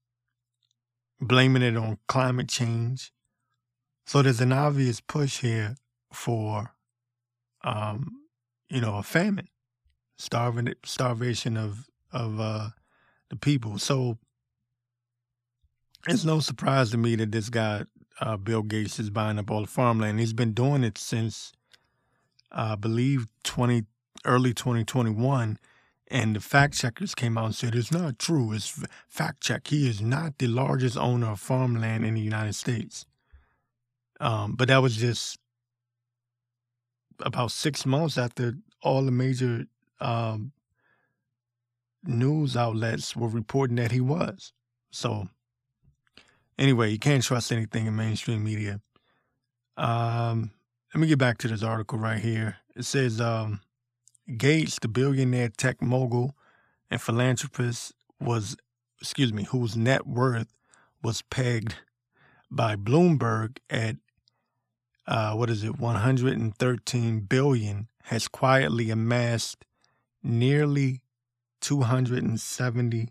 blaming 1.21 1.61
it 1.61 1.77
on 1.77 1.97
climate 2.07 2.49
change. 2.49 3.11
So 4.05 4.21
there's 4.21 4.41
an 4.41 4.51
obvious 4.51 5.01
push 5.01 5.39
here 5.41 5.75
for, 6.11 6.73
um, 7.63 8.23
you 8.69 8.81
know, 8.81 8.97
a 8.97 9.03
famine, 9.03 9.49
starving 10.17 10.73
starvation 10.83 11.57
of 11.57 11.87
of 12.11 12.39
uh, 12.39 12.69
the 13.29 13.35
people. 13.35 13.77
So 13.77 14.17
it's 16.07 16.25
no 16.25 16.39
surprise 16.39 16.89
to 16.91 16.97
me 16.97 17.15
that 17.17 17.31
this 17.31 17.49
guy, 17.49 17.83
uh, 18.19 18.37
Bill 18.37 18.63
Gates, 18.63 18.99
is 18.99 19.09
buying 19.09 19.37
up 19.37 19.51
all 19.51 19.61
the 19.61 19.67
farmland. 19.67 20.19
He's 20.19 20.33
been 20.33 20.53
doing 20.53 20.83
it 20.83 20.97
since, 20.97 21.51
uh, 22.51 22.71
I 22.71 22.75
believe, 22.75 23.27
twenty 23.43 23.83
early 24.25 24.53
twenty 24.53 24.83
twenty 24.83 25.11
one. 25.11 25.59
And 26.09 26.35
the 26.35 26.39
fact 26.39 26.73
checkers 26.73 27.13
came 27.13 27.37
out 27.37 27.45
and 27.45 27.55
said 27.55 27.75
it's 27.75 27.91
not 27.91 28.17
true. 28.17 28.51
It's 28.51 28.83
fact 29.07 29.41
check. 29.41 29.67
He 29.67 29.87
is 29.87 30.01
not 30.01 30.39
the 30.39 30.47
largest 30.47 30.97
owner 30.97 31.31
of 31.31 31.39
farmland 31.39 32.03
in 32.03 32.15
the 32.15 32.21
United 32.21 32.55
States. 32.55 33.05
Um, 34.19 34.53
but 34.53 34.67
that 34.69 34.81
was 34.81 34.97
just 34.97 35.37
about 37.19 37.51
six 37.51 37.85
months 37.85 38.17
after 38.17 38.55
all 38.81 39.03
the 39.03 39.11
major 39.11 39.65
um, 39.99 40.51
news 42.03 42.57
outlets 42.57 43.15
were 43.15 43.27
reporting 43.27 43.75
that 43.75 43.91
he 43.91 44.01
was. 44.01 44.53
So, 44.91 45.29
anyway, 46.57 46.91
you 46.91 46.99
can't 46.99 47.23
trust 47.23 47.51
anything 47.51 47.85
in 47.85 47.95
mainstream 47.95 48.43
media. 48.43 48.81
Um, 49.77 50.51
let 50.93 51.01
me 51.01 51.07
get 51.07 51.19
back 51.19 51.37
to 51.39 51.47
this 51.47 51.63
article 51.63 51.99
right 51.99 52.19
here. 52.19 52.57
It 52.75 52.85
says 52.85 53.21
um, 53.21 53.61
Gates, 54.37 54.79
the 54.79 54.87
billionaire 54.87 55.49
tech 55.49 55.81
mogul 55.81 56.35
and 56.89 57.01
philanthropist, 57.01 57.93
was, 58.19 58.55
excuse 59.01 59.33
me, 59.33 59.43
whose 59.43 59.75
net 59.77 60.05
worth 60.05 60.53
was 61.03 61.21
pegged 61.21 61.75
by 62.51 62.75
Bloomberg 62.75 63.57
at 63.69 63.95
uh, 65.07 65.33
what 65.33 65.49
is 65.49 65.63
it, 65.63 65.79
113 65.79 67.19
billion, 67.21 67.87
has 68.03 68.27
quietly 68.27 68.91
amassed 68.91 69.65
nearly 70.21 71.01
270 71.61 73.09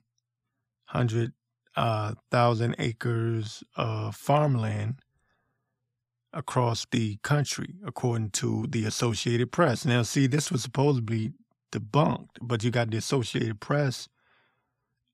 hundred 0.87 1.33
uh, 1.77 2.15
thousand 2.31 2.75
acres 2.79 3.63
of 3.77 4.17
farmland 4.17 4.97
across 6.33 6.87
the 6.91 7.17
country, 7.23 7.77
according 7.87 8.31
to 8.31 8.67
the 8.69 8.85
Associated 8.85 9.51
Press. 9.51 9.85
Now, 9.85 10.03
see, 10.03 10.27
this 10.27 10.51
was 10.51 10.63
supposedly 10.63 11.33
debunked, 11.73 12.37
but 12.41 12.63
you 12.63 12.71
got 12.71 12.91
the 12.91 12.99
Associated 12.99 13.61
Press 13.61 14.09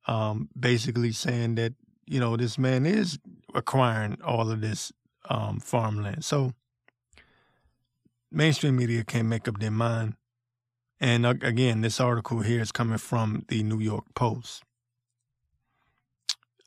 um, 0.07 0.49
basically 0.59 1.13
saying 1.13 1.55
that 1.55 1.75
you 2.07 2.21
know 2.21 2.37
this 2.37 2.59
man 2.59 2.85
is 2.85 3.19
acquiring 3.55 4.19
all 4.23 4.51
of 4.51 4.61
this 4.61 4.93
um, 5.31 5.61
farmland. 5.61 6.25
So 6.25 6.53
mainstream 8.31 8.77
media 8.77 9.05
can't 9.05 9.29
make 9.29 9.49
up 9.49 9.59
their 9.59 9.71
mind 9.71 10.17
and 11.01 11.27
again, 11.27 11.81
this 11.81 12.01
article 12.01 12.41
here 12.41 12.63
is 12.63 12.73
coming 12.73 12.97
from 12.97 13.45
the 13.49 13.63
New 13.63 13.79
York 13.79 14.05
Post. 14.15 14.63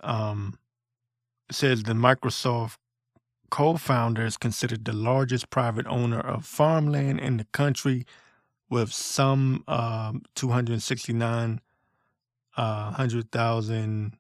Um, 0.02 0.60
says 1.50 1.82
the 1.82 1.94
Microsoft 1.94 2.78
co-founder 3.50 4.26
is 4.26 4.38
considered 4.38 4.86
the 4.86 4.94
largest 4.94 5.50
private 5.50 5.88
owner 5.88 6.20
of 6.20 6.46
farmland 6.46 7.20
in 7.20 7.38
the 7.38 7.46
country, 7.46 8.06
with 8.70 8.92
some 8.92 9.64
um, 9.68 10.24
269 10.36 11.62
uh, 12.58 12.92
hundred 12.92 13.32
thousand 13.32 14.18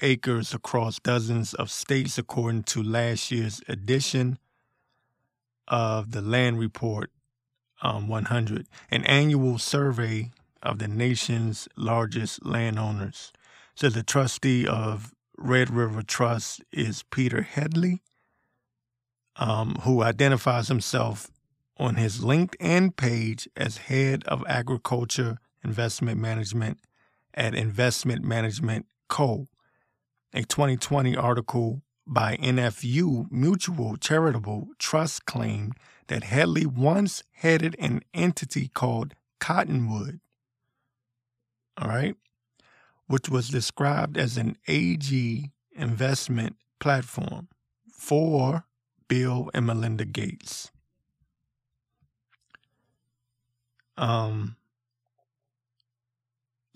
acres 0.00 0.54
across 0.54 0.98
dozens 0.98 1.54
of 1.54 1.70
states, 1.70 2.18
according 2.18 2.62
to 2.64 2.82
last 2.82 3.30
year's 3.30 3.60
edition 3.68 4.38
of 5.68 6.12
the 6.12 6.22
Land 6.22 6.58
Report 6.58 7.10
um, 7.82 8.08
100, 8.08 8.66
an 8.90 9.04
annual 9.04 9.58
survey 9.58 10.30
of 10.62 10.78
the 10.78 10.88
nation's 10.88 11.68
largest 11.76 12.44
landowners. 12.44 13.32
So 13.74 13.88
the 13.88 14.02
trustee 14.02 14.66
of 14.66 15.12
Red 15.38 15.70
River 15.70 16.02
Trust 16.02 16.62
is 16.70 17.02
Peter 17.10 17.42
Headley, 17.42 18.02
um, 19.40 19.74
who 19.82 20.02
identifies 20.02 20.68
himself 20.68 21.30
on 21.78 21.94
his 21.96 22.20
LinkedIn 22.20 22.94
page 22.94 23.48
as 23.56 23.78
head 23.78 24.22
of 24.24 24.44
agriculture 24.46 25.38
investment 25.64 26.20
management 26.20 26.78
at 27.34 27.54
Investment 27.54 28.22
Management 28.22 28.86
Co. 29.08 29.46
A 30.34 30.42
2020 30.42 31.16
article 31.16 31.82
by 32.06 32.36
NFU 32.36 33.26
Mutual 33.30 33.96
Charitable 33.96 34.68
Trust 34.78 35.24
claimed 35.24 35.72
that 36.08 36.24
Headley 36.24 36.66
once 36.66 37.22
headed 37.32 37.74
an 37.78 38.02
entity 38.12 38.68
called 38.68 39.14
Cottonwood, 39.38 40.20
all 41.80 41.88
right, 41.88 42.14
which 43.06 43.28
was 43.30 43.48
described 43.48 44.18
as 44.18 44.36
an 44.36 44.56
AG 44.68 45.50
investment 45.74 46.56
platform 46.78 47.48
for 47.90 48.64
Bill 49.10 49.50
and 49.52 49.66
Melinda 49.66 50.04
Gates. 50.04 50.70
Um, 53.96 54.54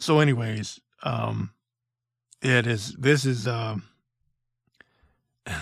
so 0.01 0.19
anyways, 0.19 0.81
um, 1.05 1.53
yeah, 2.43 2.61
this 2.61 2.95
this 2.99 3.25
is 3.25 3.47
um, 3.47 3.85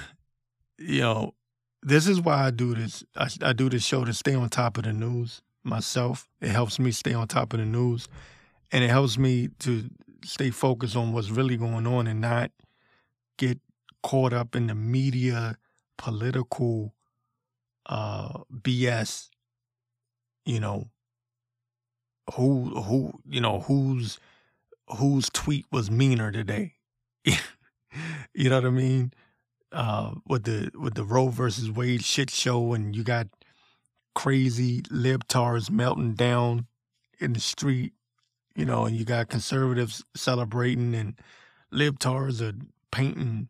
you 0.78 1.02
know, 1.02 1.34
this 1.82 2.08
is 2.08 2.22
why 2.22 2.46
I 2.46 2.50
do 2.50 2.74
this. 2.74 3.04
I, 3.14 3.28
I 3.42 3.52
do 3.52 3.68
this 3.68 3.84
show 3.84 4.06
to 4.06 4.14
stay 4.14 4.34
on 4.34 4.48
top 4.48 4.78
of 4.78 4.84
the 4.84 4.94
news 4.94 5.42
myself. 5.62 6.26
It 6.40 6.48
helps 6.48 6.78
me 6.78 6.90
stay 6.90 7.12
on 7.12 7.28
top 7.28 7.52
of 7.52 7.60
the 7.60 7.66
news, 7.66 8.08
and 8.72 8.82
it 8.82 8.88
helps 8.88 9.18
me 9.18 9.48
to 9.58 9.90
stay 10.24 10.48
focused 10.48 10.96
on 10.96 11.12
what's 11.12 11.28
really 11.28 11.58
going 11.58 11.86
on 11.86 12.06
and 12.06 12.22
not 12.22 12.50
get 13.36 13.60
caught 14.02 14.32
up 14.32 14.56
in 14.56 14.68
the 14.68 14.74
media 14.74 15.58
political 16.02 16.94
uh, 17.86 18.40
BS. 18.52 19.28
You 20.44 20.60
know, 20.60 20.90
who 22.34 22.82
who 22.82 23.12
you 23.28 23.40
know 23.40 23.60
whose 23.60 24.18
whose 24.98 25.30
tweet 25.30 25.66
was 25.70 25.90
meaner 25.90 26.32
today. 26.32 26.74
you 27.24 28.50
know 28.50 28.56
what 28.56 28.66
I 28.66 28.70
mean? 28.70 29.12
uh, 29.72 30.12
with 30.26 30.44
the 30.44 30.70
with 30.78 30.94
the 30.94 31.04
Roe 31.04 31.28
versus 31.28 31.70
Wade 31.70 32.04
shit 32.04 32.30
show, 32.30 32.74
and 32.74 32.94
you 32.94 33.02
got 33.02 33.28
crazy 34.14 34.82
libtards 34.82 35.70
melting 35.70 36.14
down 36.14 36.66
in 37.18 37.32
the 37.32 37.40
street, 37.40 37.92
you 38.54 38.64
know, 38.64 38.84
and 38.84 38.96
you 38.96 39.04
got 39.04 39.28
conservatives 39.28 40.04
celebrating, 40.14 40.94
and 40.94 41.14
libtards 41.72 42.40
are 42.42 42.56
painting 42.90 43.48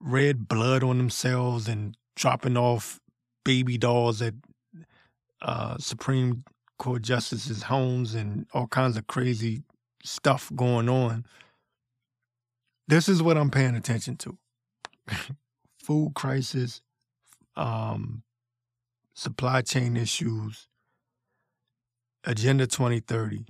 red 0.00 0.48
blood 0.48 0.82
on 0.82 0.98
themselves 0.98 1.68
and 1.68 1.96
dropping 2.16 2.56
off 2.56 3.00
baby 3.44 3.78
dolls 3.78 4.22
at 4.22 4.34
uh, 5.42 5.76
Supreme 5.78 6.44
Court 6.78 7.02
justices' 7.02 7.64
homes 7.64 8.14
and 8.14 8.46
all 8.52 8.66
kinds 8.66 8.96
of 8.96 9.06
crazy 9.06 9.62
stuff 10.02 10.50
going 10.54 10.88
on. 10.88 11.26
This 12.88 13.08
is 13.08 13.22
what 13.22 13.36
I'm 13.36 13.50
paying 13.50 13.74
attention 13.76 14.16
to. 14.16 14.38
Food 15.78 16.12
crisis, 16.14 16.82
um, 17.56 18.22
supply 19.14 19.62
chain 19.62 19.96
issues, 19.96 20.68
Agenda 22.24 22.66
2030, 22.66 23.44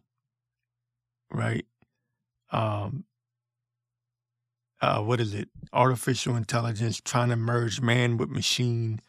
right? 1.32 1.64
Um, 2.52 3.04
uh, 4.80 5.00
what 5.00 5.20
is 5.20 5.34
it? 5.34 5.48
Artificial 5.72 6.36
intelligence 6.36 7.00
trying 7.00 7.28
to 7.28 7.36
merge 7.36 7.80
man 7.80 8.16
with 8.16 8.30
machine, 8.30 9.00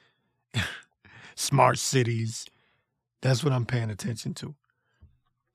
smart 1.36 1.80
cities. 1.80 2.46
That's 3.22 3.44
what 3.44 3.54
I'm 3.54 3.66
paying 3.66 3.90
attention 3.90 4.34
to. 4.36 4.56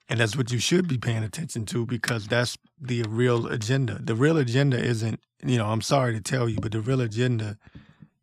And 0.09 0.21
that's 0.21 0.37
what 0.37 0.53
you 0.53 0.59
should 0.59 0.87
be 0.87 0.99
paying 0.99 1.25
attention 1.25 1.67
to 1.67 1.85
because 1.85 2.29
that's 2.29 2.57
the 2.81 3.03
real 3.03 3.47
agenda. 3.47 3.99
The 4.01 4.14
real 4.14 4.39
agenda 4.39 4.79
isn't, 4.79 5.21
you 5.45 5.59
know, 5.59 5.67
I'm 5.67 5.81
sorry 5.81 6.14
to 6.14 6.21
tell 6.21 6.49
you, 6.49 6.59
but 6.61 6.73
the 6.73 6.81
real 6.81 7.01
agenda 7.01 7.59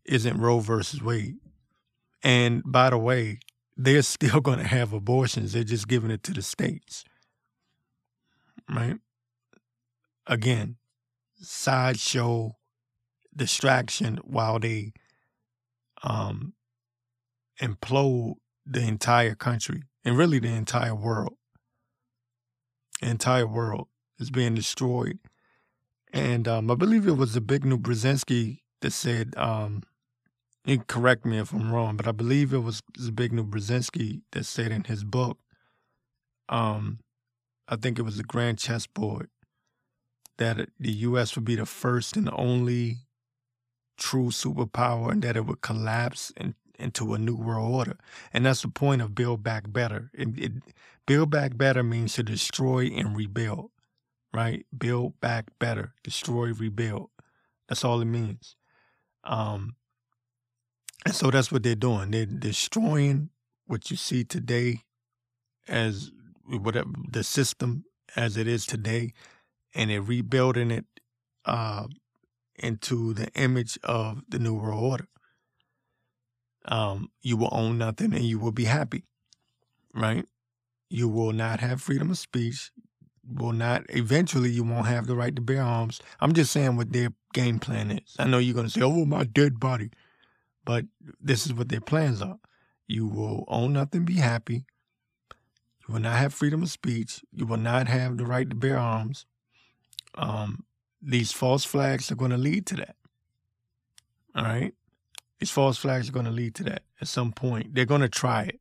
isn't 0.05 0.37
Roe 0.37 0.59
versus 0.59 1.01
Wade. 1.01 1.37
And 2.23 2.63
by 2.65 2.89
the 2.89 2.97
way, 2.97 3.39
they're 3.75 4.01
still 4.01 4.39
going 4.39 4.59
to 4.59 4.67
have 4.67 4.93
abortions. 4.93 5.53
They're 5.53 5.63
just 5.63 5.87
giving 5.87 6.09
it 6.09 6.23
to 6.23 6.31
the 6.31 6.41
states. 6.41 7.03
Right? 8.69 8.97
Again, 10.25 10.77
sideshow 11.43 12.55
distraction 13.35 14.19
while 14.23 14.59
they 14.59 14.93
um, 16.03 16.53
implode 17.61 18.35
the 18.65 18.81
entire 18.81 19.35
country 19.35 19.83
and 20.05 20.17
really 20.17 20.39
the 20.39 20.49
entire 20.49 20.95
world. 20.95 21.35
The 23.01 23.09
entire 23.09 23.47
world 23.47 23.87
is 24.19 24.29
being 24.29 24.55
destroyed. 24.55 25.19
And 26.13 26.47
um, 26.47 26.69
I 26.69 26.75
believe 26.75 27.07
it 27.07 27.17
was 27.17 27.33
the 27.33 27.41
Zbigniew 27.41 27.81
Brzezinski 27.81 28.59
that 28.81 28.91
said, 28.91 29.33
um, 29.35 29.81
you 30.65 30.79
correct 30.79 31.25
me 31.25 31.39
if 31.39 31.51
I'm 31.51 31.73
wrong, 31.73 31.97
but 31.97 32.07
I 32.07 32.11
believe 32.11 32.53
it 32.53 32.59
was 32.59 32.81
Zbigniew 32.97 33.49
Brzezinski 33.49 34.21
that 34.31 34.45
said 34.45 34.71
in 34.71 34.85
his 34.85 35.03
book, 35.03 35.39
um, 36.49 36.99
I 37.67 37.75
think 37.75 37.97
it 37.97 38.03
was 38.03 38.17
the 38.17 38.23
Grand 38.23 38.59
Chessboard, 38.59 39.29
that 40.37 40.69
the 40.79 40.91
U.S. 40.91 41.35
would 41.35 41.45
be 41.45 41.55
the 41.55 41.65
first 41.65 42.17
and 42.17 42.29
only 42.33 42.97
true 43.97 44.29
superpower 44.29 45.11
and 45.11 45.21
that 45.21 45.37
it 45.37 45.45
would 45.45 45.61
collapse 45.61 46.31
in, 46.35 46.55
into 46.79 47.13
a 47.13 47.19
new 47.19 47.35
world 47.35 47.73
order. 47.73 47.97
And 48.33 48.45
that's 48.45 48.61
the 48.61 48.67
point 48.67 49.01
of 49.01 49.15
Build 49.15 49.43
Back 49.43 49.71
Better. 49.71 50.09
It, 50.13 50.29
it, 50.37 50.51
build 51.05 51.29
Back 51.29 51.57
Better 51.57 51.83
means 51.83 52.13
to 52.15 52.23
destroy 52.23 52.87
and 52.87 53.15
rebuild, 53.15 53.71
right? 54.33 54.65
Build 54.75 55.19
Back 55.19 55.45
Better, 55.59 55.93
destroy, 56.03 56.53
rebuild. 56.53 57.09
That's 57.69 57.83
all 57.83 58.01
it 58.01 58.05
means. 58.05 58.55
Um, 59.23 59.75
and 61.05 61.13
so 61.13 61.31
that's 61.31 61.51
what 61.51 61.63
they're 61.63 61.75
doing. 61.75 62.11
They're 62.11 62.25
destroying 62.25 63.29
what 63.65 63.91
you 63.91 63.97
see 63.97 64.23
today 64.23 64.81
as 65.67 66.11
whatever 66.45 66.89
the 67.09 67.23
system 67.23 67.85
as 68.15 68.37
it 68.37 68.47
is 68.47 68.65
today 68.65 69.13
and 69.73 69.89
they're 69.89 70.01
rebuilding 70.01 70.71
it 70.71 70.85
uh, 71.45 71.87
into 72.55 73.13
the 73.13 73.27
image 73.33 73.77
of 73.83 74.21
the 74.29 74.39
New 74.39 74.55
World 74.55 74.83
Order. 74.83 75.07
Um, 76.65 77.09
you 77.21 77.35
will 77.35 77.49
own 77.51 77.77
nothing 77.77 78.13
and 78.13 78.23
you 78.23 78.39
will 78.39 78.51
be 78.51 78.65
happy, 78.65 79.03
right? 79.93 80.25
You 80.89 81.09
will 81.09 81.33
not 81.33 81.59
have 81.59 81.81
freedom 81.81 82.11
of 82.11 82.17
speech. 82.17 82.71
Will 83.25 83.53
not. 83.53 83.83
Eventually, 83.89 84.49
you 84.49 84.63
won't 84.63 84.87
have 84.87 85.07
the 85.07 85.15
right 85.15 85.35
to 85.35 85.41
bear 85.41 85.61
arms. 85.61 86.01
I'm 86.19 86.33
just 86.33 86.51
saying 86.51 86.75
what 86.75 86.91
their 86.91 87.09
game 87.33 87.57
plan 87.57 87.91
is. 87.91 88.15
I 88.19 88.25
know 88.25 88.37
you're 88.37 88.61
to 88.61 88.69
say, 88.69 88.81
"Oh, 88.81 89.05
my 89.05 89.23
dead 89.23 89.61
body," 89.61 89.91
but 90.65 90.85
this 91.21 91.45
is 91.45 91.53
what 91.53 91.69
their 91.69 91.79
plans 91.79 92.21
are. 92.21 92.39
You 92.85 93.07
will 93.07 93.45
own 93.47 93.73
nothing, 93.73 94.03
be 94.03 94.15
happy. 94.15 94.65
You 95.87 95.93
will 95.93 96.01
not 96.01 96.17
have 96.17 96.33
freedom 96.33 96.63
of 96.63 96.69
speech. 96.69 97.23
You 97.31 97.45
will 97.45 97.57
not 97.57 97.87
have 97.87 98.17
the 98.17 98.25
right 98.25 98.49
to 98.49 98.55
bear 98.55 98.77
arms 98.77 99.25
um, 100.15 100.65
these 101.01 101.31
false 101.31 101.65
flags 101.65 102.11
are 102.11 102.15
going 102.15 102.31
to 102.31 102.37
lead 102.37 102.65
to 102.67 102.75
that. 102.77 102.95
All 104.35 104.43
right? 104.43 104.73
These 105.39 105.51
false 105.51 105.77
flags 105.77 106.09
are 106.09 106.13
going 106.13 106.25
to 106.25 106.31
lead 106.31 106.55
to 106.55 106.63
that 106.63 106.83
at 107.01 107.07
some 107.07 107.31
point. 107.31 107.75
They're 107.75 107.85
going 107.85 108.01
to 108.01 108.09
try 108.09 108.43
it. 108.43 108.59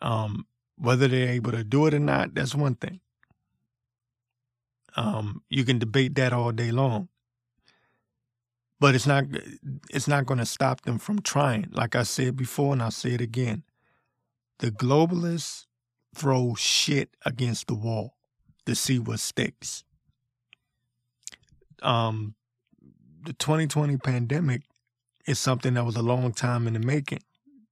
Um, 0.00 0.46
whether 0.76 1.06
they're 1.06 1.28
able 1.28 1.52
to 1.52 1.62
do 1.62 1.86
it 1.86 1.94
or 1.94 1.98
not, 1.98 2.34
that's 2.34 2.54
one 2.54 2.74
thing. 2.74 3.00
Um, 4.96 5.42
you 5.48 5.64
can 5.64 5.78
debate 5.78 6.14
that 6.16 6.32
all 6.32 6.52
day 6.52 6.70
long. 6.70 7.08
But 8.80 8.96
it's 8.96 9.06
not 9.06 9.24
it's 9.90 10.08
not 10.08 10.26
going 10.26 10.38
to 10.38 10.46
stop 10.46 10.80
them 10.80 10.98
from 10.98 11.22
trying. 11.22 11.68
Like 11.70 11.94
I 11.94 12.02
said 12.02 12.36
before, 12.36 12.72
and 12.72 12.82
I'll 12.82 12.90
say 12.90 13.10
it 13.10 13.20
again. 13.20 13.62
The 14.58 14.72
globalists 14.72 15.66
throw 16.14 16.54
shit 16.56 17.16
against 17.24 17.68
the 17.68 17.74
wall 17.74 18.16
to 18.66 18.74
see 18.74 18.98
what 18.98 19.20
sticks 19.20 19.84
um, 21.82 22.34
the 23.24 23.32
2020 23.34 23.96
pandemic 23.98 24.62
is 25.26 25.38
something 25.38 25.74
that 25.74 25.84
was 25.84 25.96
a 25.96 26.02
long 26.02 26.32
time 26.32 26.66
in 26.66 26.74
the 26.74 26.80
making. 26.80 27.22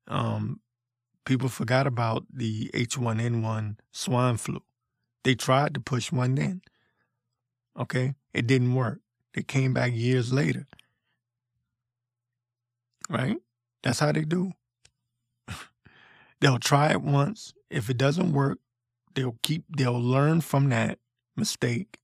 Um, 0.09 0.61
people 1.25 1.49
forgot 1.49 1.87
about 1.87 2.25
the 2.33 2.71
H1N1 2.75 3.77
swine 3.93 4.37
flu. 4.37 4.61
They 5.25 5.35
tried 5.35 5.75
to 5.75 5.81
push 5.81 6.13
one 6.13 6.35
then. 6.35 6.63
Okay, 7.79 8.15
it 8.33 8.47
didn't 8.47 8.75
work. 8.75 9.01
They 9.35 9.43
came 9.43 9.73
back 9.73 9.93
years 9.95 10.33
later. 10.33 10.67
Right? 13.09 13.37
That's 13.83 14.01
how 14.01 14.13
they 14.13 14.25
do. 14.25 14.53
they'll 16.41 16.59
try 16.59 16.91
it 16.91 17.03
once. 17.03 17.55
If 17.71 17.91
it 17.91 17.97
doesn't 17.97 18.33
work, 18.33 18.59
they'll 19.15 19.39
keep 19.43 19.65
they'll 19.77 20.01
learn 20.01 20.41
from 20.41 20.69
that 20.71 20.99
mistake 21.37 22.00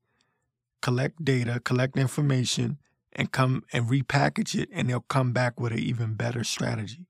collect 0.83 1.25
data, 1.25 1.61
collect 1.61 1.97
information, 1.97 2.79
and 3.13 3.33
come 3.33 3.65
and 3.73 3.89
repackage 3.89 4.55
it, 4.55 4.69
and 4.73 4.89
they'll 4.89 5.01
come 5.01 5.33
back 5.33 5.59
with 5.59 5.73
an 5.73 5.79
even 5.79 6.15
better 6.15 6.45
strategy. 6.45 7.07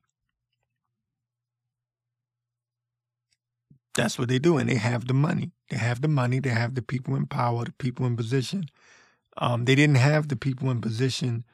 That's 3.94 4.18
what 4.18 4.28
they 4.28 4.38
do, 4.38 4.58
and 4.58 4.68
they 4.68 4.76
have 4.76 5.06
the 5.06 5.14
money. 5.14 5.52
They 5.70 5.78
have 5.78 6.02
the 6.02 6.08
money. 6.08 6.38
They 6.38 6.50
have 6.50 6.74
the 6.74 6.82
people 6.82 7.16
in 7.16 7.26
power, 7.26 7.64
the 7.64 7.72
people 7.72 8.06
in 8.06 8.16
position. 8.16 8.66
Um, 9.38 9.64
they 9.64 9.74
didn't 9.74 9.96
have 9.96 10.28
the 10.28 10.36
people 10.36 10.70
in 10.70 10.80
position 10.80 11.44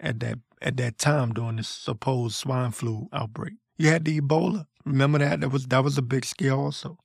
at 0.00 0.20
that 0.20 0.38
at 0.62 0.76
that 0.78 0.98
time 0.98 1.32
during 1.32 1.56
the 1.56 1.64
supposed 1.64 2.34
swine 2.36 2.72
flu 2.72 3.08
outbreak. 3.12 3.54
You 3.78 3.88
had 3.88 4.04
the 4.04 4.20
Ebola. 4.20 4.66
Remember 4.84 5.18
that? 5.18 5.40
That 5.40 5.50
was 5.50 5.66
that 5.66 5.84
was 5.84 5.98
a 5.98 6.02
big 6.02 6.24
scale 6.24 6.60
also. 6.60 6.98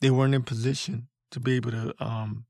They 0.00 0.10
weren't 0.10 0.34
in 0.34 0.42
position 0.42 1.08
to 1.30 1.40
be 1.40 1.56
able 1.56 1.72
to 1.72 1.94
um, 1.98 2.46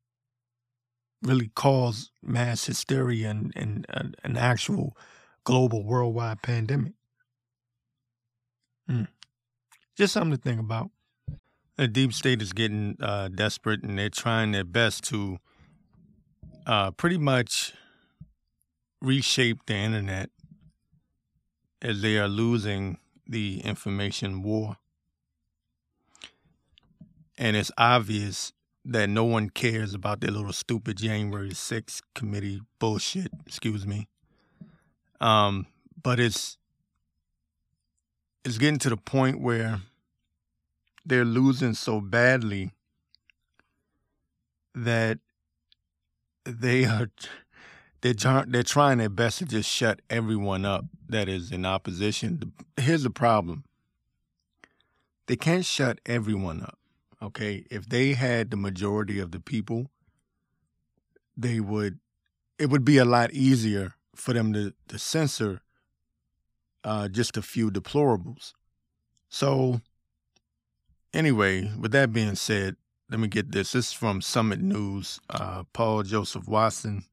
really 1.23 1.49
cause 1.55 2.11
mass 2.23 2.65
hysteria 2.65 3.31
and, 3.31 3.53
and, 3.57 3.87
an 4.23 4.37
actual 4.37 4.97
global 5.45 5.85
worldwide 5.85 6.43
pandemic. 6.43 6.93
Mm. 8.89 9.09
Just 9.97 10.13
something 10.13 10.37
to 10.37 10.43
think 10.43 10.61
about. 10.61 10.91
The 11.77 11.89
deep 11.89 12.13
state 12.13 12.43
is 12.43 12.53
getting 12.53 12.97
uh, 13.01 13.29
desperate 13.29 13.83
and 13.83 13.99
they're 13.99 14.11
trying 14.11 14.53
their 14.53 14.65
best 14.65 15.05
to 15.05 15.39
uh, 16.67 16.91
pretty 16.93 17.19
much 17.19 17.73
reshape 19.01 19.65
the 19.67 19.75
internet 19.75 20.31
as 21.81 22.03
they 22.03 22.19
are 22.19 22.29
losing 22.29 22.99
the 23.27 23.61
information 23.61 24.43
war. 24.43 24.77
And 27.37 27.57
it's 27.57 27.71
obvious 27.79 28.53
that 28.89 29.11
no 29.11 29.23
one 29.25 29.51
cares 29.51 29.93
about 29.93 30.21
their 30.21 30.31
little 30.31 30.53
stupid 30.53 30.97
January 30.97 31.51
6th 31.51 32.01
committee 32.15 32.63
bullshit, 32.79 33.31
excuse 33.47 33.87
me. 33.87 34.09
Um, 35.21 35.67
but 36.03 36.19
it's 36.19 36.57
it's 38.45 38.57
getting 38.57 38.79
to 38.79 38.89
the 38.89 38.97
point 38.97 39.41
where 39.41 39.81
they're 41.05 41.27
losing 41.27 41.75
so 41.75 42.01
badly 42.01 42.71
that 44.75 45.19
they 46.45 46.87
are 46.87 47.11
they're 48.01 48.45
they're 48.47 48.63
trying 48.63 48.99
their 48.99 49.11
best 49.11 49.39
to 49.39 49.45
just 49.45 49.69
shut 49.69 50.01
everyone 50.09 50.65
up 50.65 50.87
that 51.09 51.29
is 51.29 51.53
in 51.53 51.67
opposition. 51.67 52.55
Here's 52.79 53.03
the 53.03 53.11
problem: 53.11 53.65
they 55.27 55.37
can't 55.37 55.65
shut 55.67 56.01
everyone 56.07 56.63
up. 56.63 56.78
Okay, 57.21 57.65
if 57.71 57.89
they 57.89 58.13
had 58.13 58.51
the 58.51 58.57
majority 58.57 59.19
of 59.19 59.33
the 59.33 59.41
people, 59.41 59.91
they 61.37 61.61
would 61.61 61.99
it 62.59 62.71
would 62.71 62.85
be 62.85 62.99
a 62.99 63.05
lot 63.05 63.33
easier 63.33 63.95
for 64.15 64.33
them 64.33 64.53
to, 64.53 64.73
to 64.89 64.99
censor 64.99 65.61
uh, 66.85 67.09
just 67.09 67.37
a 67.37 67.43
few 67.43 67.71
deplorables. 67.71 68.53
So, 69.29 69.81
anyway, 71.13 71.71
with 71.79 71.93
that 71.93 72.13
being 72.13 72.35
said, 72.35 72.77
let 73.11 73.21
me 73.21 73.29
get 73.29 73.53
this. 73.53 73.73
This 73.73 73.87
is 73.87 73.93
from 73.93 74.21
Summit 74.21 74.61
News. 74.61 75.21
Uh, 75.31 75.65
Paul 75.73 76.03
Joseph 76.03 76.49
Watson. 76.49 77.05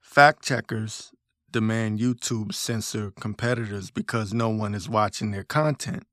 Fact 0.00 0.42
checkers 0.42 1.12
demand 1.50 1.98
YouTube 1.98 2.54
censor 2.54 3.10
competitors 3.10 3.90
because 3.90 4.32
no 4.32 4.48
one 4.48 4.74
is 4.74 4.88
watching 4.88 5.30
their 5.30 5.44
content. 5.44 6.04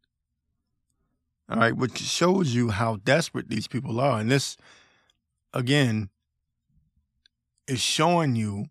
All 1.49 1.57
right, 1.57 1.75
which 1.75 1.99
shows 1.99 2.53
you 2.53 2.69
how 2.69 2.97
desperate 2.97 3.49
these 3.49 3.67
people 3.67 3.99
are. 3.99 4.19
And 4.19 4.29
this, 4.29 4.57
again, 5.53 6.09
is 7.67 7.79
showing 7.79 8.35
you 8.35 8.65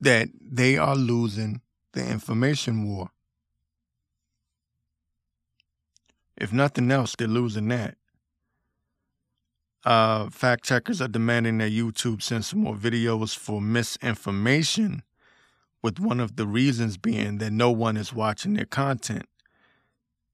that 0.00 0.28
they 0.40 0.76
are 0.76 0.96
losing 0.96 1.60
the 1.92 2.06
information 2.06 2.84
war. 2.84 3.10
If 6.36 6.52
nothing 6.52 6.90
else, 6.90 7.14
they're 7.16 7.28
losing 7.28 7.68
that. 7.68 7.96
Uh, 9.84 10.28
fact 10.30 10.64
checkers 10.64 11.00
are 11.00 11.08
demanding 11.08 11.58
that 11.58 11.70
YouTube 11.70 12.20
censor 12.20 12.56
more 12.56 12.74
videos 12.74 13.36
for 13.36 13.60
misinformation, 13.60 15.02
with 15.80 16.00
one 16.00 16.18
of 16.18 16.34
the 16.34 16.46
reasons 16.46 16.96
being 16.96 17.38
that 17.38 17.52
no 17.52 17.70
one 17.70 17.96
is 17.96 18.12
watching 18.12 18.54
their 18.54 18.66
content. 18.66 19.26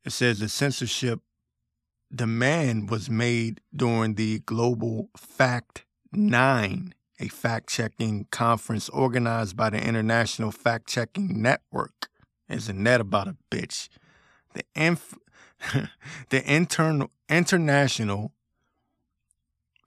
It 0.05 0.11
says 0.11 0.41
the 0.41 0.49
censorship 0.49 1.21
demand 2.15 2.91
was 2.91 3.09
made 3.09 3.61
during 3.75 4.15
the 4.15 4.41
GlobalFact 4.41 5.83
9, 6.13 6.95
a 7.21 7.29
fact 7.29 7.69
checking 7.69 8.27
conference 8.31 8.89
organized 8.89 9.57
by 9.57 9.71
the 9.71 9.83
International 9.83 10.51
Fact 10.51 10.89
Checking 10.89 11.41
Network. 11.41 12.09
Isn't 12.49 12.83
that 12.85 13.01
about 13.01 13.29
a 13.29 13.37
bitch? 13.51 13.89
The, 14.55 14.65
inf- 14.75 15.19
the 16.31 16.53
internal, 16.53 17.11
International 17.29 18.33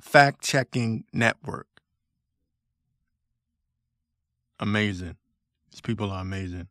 Fact 0.01 0.41
Checking 0.41 1.03
Network. 1.11 1.68
Amazing. 4.59 5.18
These 5.72 5.82
people 5.82 6.09
are 6.09 6.22
amazing. 6.22 6.70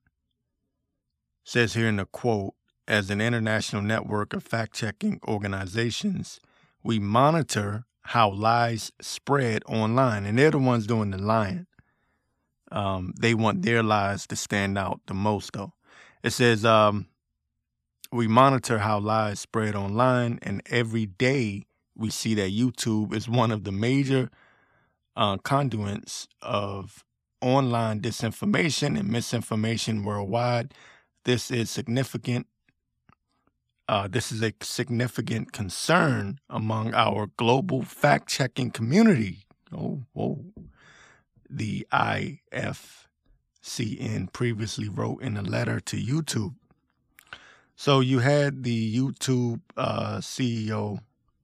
Says 1.44 1.74
here 1.74 1.88
in 1.88 1.96
the 1.96 2.06
quote 2.06 2.54
as 2.86 3.10
an 3.10 3.20
international 3.20 3.82
network 3.82 4.32
of 4.32 4.42
fact 4.42 4.74
checking 4.74 5.20
organizations, 5.26 6.40
we 6.82 6.98
monitor 6.98 7.84
how 8.02 8.30
lies 8.30 8.92
spread 9.00 9.62
online, 9.66 10.26
and 10.26 10.38
they're 10.38 10.50
the 10.50 10.58
ones 10.58 10.86
doing 10.86 11.10
the 11.10 11.18
lying. 11.18 11.66
Um, 12.70 13.14
they 13.18 13.34
want 13.34 13.62
their 13.62 13.82
lies 13.82 14.26
to 14.26 14.36
stand 14.36 14.76
out 14.76 15.00
the 15.06 15.14
most, 15.14 15.52
though. 15.52 15.72
It 16.22 16.30
says, 16.30 16.64
um, 16.64 17.06
we 18.12 18.28
monitor 18.28 18.78
how 18.78 18.98
lies 18.98 19.40
spread 19.40 19.74
online, 19.74 20.38
and 20.42 20.62
every 20.66 21.06
day 21.06 21.64
we 21.96 22.10
see 22.10 22.34
that 22.34 22.52
YouTube 22.52 23.14
is 23.14 23.28
one 23.28 23.50
of 23.50 23.64
the 23.64 23.72
major 23.72 24.30
uh, 25.16 25.38
conduits 25.38 26.28
of 26.42 27.04
online 27.40 28.00
disinformation 28.00 28.98
and 28.98 29.08
misinformation 29.08 30.04
worldwide. 30.04 30.74
This 31.24 31.50
is 31.50 31.70
significant 31.70 32.46
uh, 33.88 34.08
this 34.08 34.32
is 34.32 34.42
a 34.42 34.52
significant 34.60 35.52
concern 35.52 36.40
among 36.48 36.94
our 36.94 37.28
global 37.36 37.82
fact 37.82 38.28
checking 38.28 38.70
community. 38.70 39.46
Oh, 39.72 40.04
whoa. 40.12 40.44
The 41.50 41.86
IFCN 41.92 42.40
previously 44.32 44.88
wrote 44.88 45.22
in 45.22 45.36
a 45.36 45.42
letter 45.42 45.80
to 45.80 45.96
YouTube. 45.96 46.54
So 47.76 48.00
you 48.00 48.20
had 48.20 48.62
the 48.62 48.96
YouTube 48.96 49.60
uh, 49.76 50.18
CEO, 50.18 51.00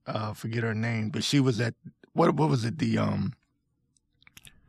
uh, 0.07 0.33
forget 0.33 0.63
her 0.63 0.73
name, 0.73 1.09
but 1.09 1.23
she 1.23 1.39
was 1.39 1.59
at 1.61 1.75
what 2.13 2.33
what 2.35 2.49
was 2.49 2.65
it? 2.65 2.79
The 2.79 2.97
um 2.97 3.33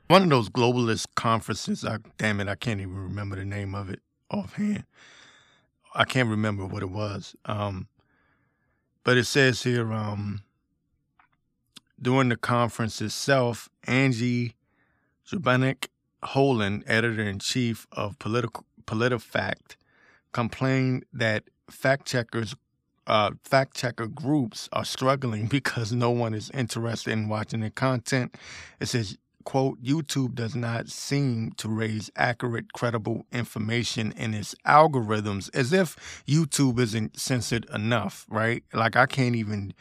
one 0.09 0.23
of 0.23 0.29
those 0.29 0.49
globalist 0.51 1.07
conferences. 1.15 1.85
I, 1.85 1.99
damn 2.19 2.41
it, 2.41 2.49
I 2.49 2.55
can't 2.55 2.81
even 2.81 2.97
remember 2.97 3.37
the 3.37 3.45
name 3.45 3.75
of 3.75 3.89
it 3.89 4.01
offhand. 4.31 4.85
I 5.95 6.05
can't 6.05 6.29
remember 6.29 6.65
what 6.65 6.83
it 6.83 6.91
was. 6.91 7.37
Um, 7.45 7.89
but 9.05 9.17
it 9.17 9.25
says 9.25 9.63
here 9.63 9.93
um, 9.93 10.43
during 12.01 12.29
the 12.29 12.37
conference 12.37 13.01
itself, 13.01 13.69
Angie 13.87 14.55
Zubanek 15.29 15.89
Holan, 16.23 16.83
editor 16.87 17.23
in 17.23 17.39
chief 17.39 17.87
of 17.93 18.19
Political 18.19 18.65
PolitiFact, 18.85 19.77
complained 20.33 21.05
that 21.13 21.45
fact 21.71 22.07
checkers, 22.07 22.55
uh, 23.07 23.33
fact 23.45 23.77
checker 23.77 24.07
groups 24.07 24.69
are 24.73 24.85
struggling 24.85 25.47
because 25.49 25.93
no 25.93 26.11
one 26.11 26.35
is 26.35 26.51
interested 26.51 27.13
in 27.13 27.29
watching 27.29 27.61
their 27.61 27.71
content. 27.71 28.37
It 28.81 28.87
says 28.87 29.19
quote, 29.45 29.83
YouTube 29.83 30.35
does 30.35 30.55
not 30.55 30.89
seem 30.89 31.53
to 31.59 31.69
raise 31.69 32.11
accurate, 32.17 32.73
credible 32.73 33.27
information 33.33 34.13
in 34.13 34.35
its 34.35 34.55
algorithms 34.67 35.51
as 35.55 35.73
if 35.73 36.23
YouTube 36.27 36.79
isn't 36.79 37.19
censored 37.19 37.67
enough, 37.73 38.27
right? 38.29 38.65
Like 38.73 38.97
I 38.97 39.07
can't 39.07 39.37
even 39.37 39.75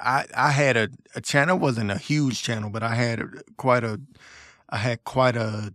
I 0.00 0.26
I 0.34 0.50
had 0.50 0.76
a, 0.76 0.88
a 1.14 1.20
channel, 1.20 1.58
wasn't 1.58 1.90
a 1.90 1.98
huge 1.98 2.42
channel, 2.42 2.70
but 2.70 2.82
I 2.82 2.94
had 2.94 3.22
quite 3.56 3.84
a 3.84 4.00
I 4.68 4.78
had 4.78 5.04
quite 5.04 5.36
a 5.36 5.74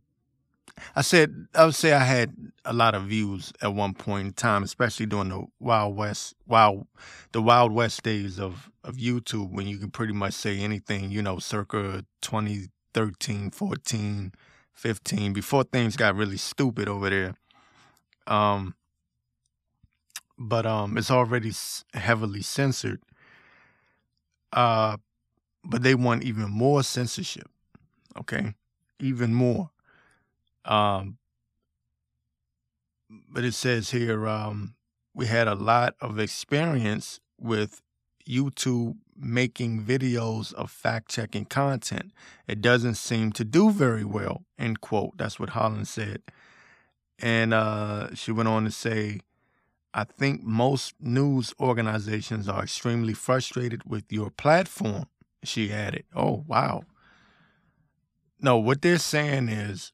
I 0.96 1.02
said 1.02 1.48
I 1.56 1.66
would 1.66 1.76
say 1.76 1.94
I 1.94 2.04
had 2.04 2.36
a 2.66 2.74
lot 2.74 2.96
of 2.96 3.04
views 3.04 3.54
at 3.62 3.74
one 3.74 3.94
point 3.94 4.28
in 4.28 4.34
time, 4.34 4.64
especially 4.64 5.06
during 5.06 5.30
the 5.30 5.46
Wild 5.60 5.96
West, 5.96 6.36
Wild, 6.48 6.88
the 7.32 7.42
Wild 7.42 7.72
West 7.72 8.04
days 8.04 8.40
of 8.40 8.70
of 8.84 8.98
YouTube, 8.98 9.52
when 9.52 9.68
you 9.68 9.78
can 9.78 9.92
pretty 9.92 10.14
much 10.14 10.34
say 10.34 10.60
anything, 10.60 11.12
you 11.12 11.22
know, 11.22 11.40
circa 11.40 12.04
2013, 12.22 13.52
14, 13.52 14.32
15, 14.74 15.34
before 15.34 15.64
things 15.64 15.96
got 15.96 16.16
really 16.16 16.38
stupid 16.38 16.88
over 16.88 17.10
there. 17.10 17.36
Um, 18.26 18.76
but 20.38 20.66
um, 20.66 20.98
it's 20.98 21.12
already 21.12 21.52
heavily 21.94 22.42
censored. 22.42 23.02
Uh, 24.52 24.98
but 25.64 25.84
they 25.84 25.96
want 25.96 26.24
even 26.24 26.50
more 26.50 26.84
censorship. 26.84 27.48
Okay, 28.18 28.56
even 29.00 29.34
more. 29.34 29.70
Um, 30.66 31.18
but 33.30 33.44
it 33.44 33.54
says 33.54 33.92
here 33.92 34.28
um, 34.28 34.76
we 35.14 35.28
had 35.28 35.48
a 35.48 35.56
lot 35.56 35.96
of 36.00 36.20
experience 36.20 37.20
with 37.40 37.82
YouTube 38.28 38.98
making 39.18 39.84
videos 39.84 40.54
of 40.54 40.72
fact 40.72 41.10
checking 41.10 41.46
content. 41.46 42.12
It 42.48 42.62
doesn't 42.62 42.96
seem 42.96 43.32
to 43.34 43.44
do 43.44 43.72
very 43.72 44.06
well, 44.06 44.44
end 44.58 44.82
quote. 44.82 45.18
That's 45.18 45.40
what 45.40 45.50
Holland 45.50 45.88
said. 45.88 46.22
And 47.20 47.54
uh, 47.54 48.16
she 48.16 48.32
went 48.32 48.50
on 48.50 48.66
to 48.66 48.72
say, 48.72 49.20
I 49.94 50.06
think 50.06 50.44
most 50.44 50.96
news 51.00 51.54
organizations 51.60 52.48
are 52.48 52.64
extremely 52.64 53.14
frustrated 53.14 53.84
with 53.84 54.06
your 54.12 54.30
platform. 54.30 55.08
She 55.44 55.72
added, 55.72 56.06
Oh, 56.16 56.44
wow. 56.48 56.84
No, 58.40 58.58
what 58.58 58.82
they're 58.82 58.98
saying 58.98 59.50
is 59.50 59.92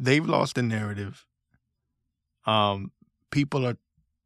they've 0.00 0.26
lost 0.26 0.54
the 0.54 0.62
narrative. 0.62 1.26
Um, 2.46 2.92
people 3.30 3.66
are 3.66 3.76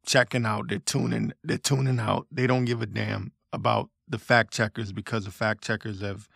checking 0.05 0.45
out. 0.45 0.69
They're 0.69 0.79
tuning. 0.79 1.33
They're 1.43 1.57
tuning 1.57 1.99
out. 1.99 2.27
They 2.31 2.47
don't 2.47 2.65
give 2.65 2.81
a 2.81 2.85
damn 2.85 3.31
about 3.53 3.89
the 4.07 4.19
fact 4.19 4.53
checkers 4.53 4.91
because 4.91 5.25
the 5.25 5.31
fact 5.31 5.63
checkers 5.63 6.01
have 6.01 6.27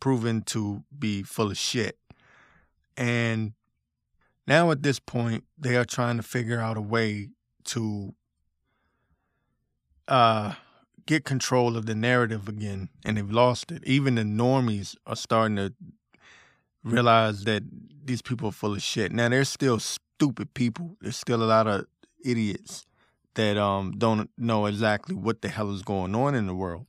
proven 0.00 0.42
to 0.42 0.82
be 0.96 1.22
full 1.22 1.50
of 1.50 1.58
shit. 1.58 1.98
And 2.96 3.52
now 4.46 4.70
at 4.70 4.82
this 4.82 4.98
point, 4.98 5.44
they 5.58 5.76
are 5.76 5.84
trying 5.84 6.16
to 6.16 6.22
figure 6.22 6.60
out 6.60 6.76
a 6.76 6.82
way 6.82 7.28
to 7.64 8.14
uh, 10.08 10.54
get 11.06 11.24
control 11.24 11.76
of 11.76 11.86
the 11.86 11.94
narrative 11.94 12.48
again, 12.48 12.88
and 13.04 13.16
they've 13.16 13.30
lost 13.30 13.70
it. 13.70 13.84
Even 13.84 14.16
the 14.16 14.22
normies 14.22 14.96
are 15.06 15.16
starting 15.16 15.56
to 15.56 15.72
realize 16.82 17.44
that 17.44 17.62
these 18.04 18.22
people 18.22 18.48
are 18.48 18.52
full 18.52 18.74
of 18.74 18.82
shit. 18.82 19.12
Now 19.12 19.28
there's 19.28 19.48
still 19.48 19.78
stupid 19.78 20.54
people. 20.54 20.96
There's 21.00 21.16
still 21.16 21.42
a 21.42 21.44
lot 21.44 21.66
of 21.66 21.86
idiots 22.24 22.84
that 23.34 23.56
um 23.56 23.92
don't 23.96 24.30
know 24.36 24.66
exactly 24.66 25.14
what 25.14 25.42
the 25.42 25.48
hell 25.48 25.72
is 25.72 25.82
going 25.82 26.14
on 26.14 26.34
in 26.34 26.46
the 26.46 26.54
world. 26.54 26.86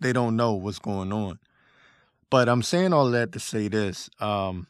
They 0.00 0.12
don't 0.12 0.36
know 0.36 0.54
what's 0.54 0.78
going 0.78 1.12
on. 1.12 1.38
But 2.30 2.48
I'm 2.48 2.62
saying 2.62 2.92
all 2.92 3.10
that 3.10 3.32
to 3.32 3.40
say 3.40 3.68
this. 3.68 4.10
Um 4.20 4.66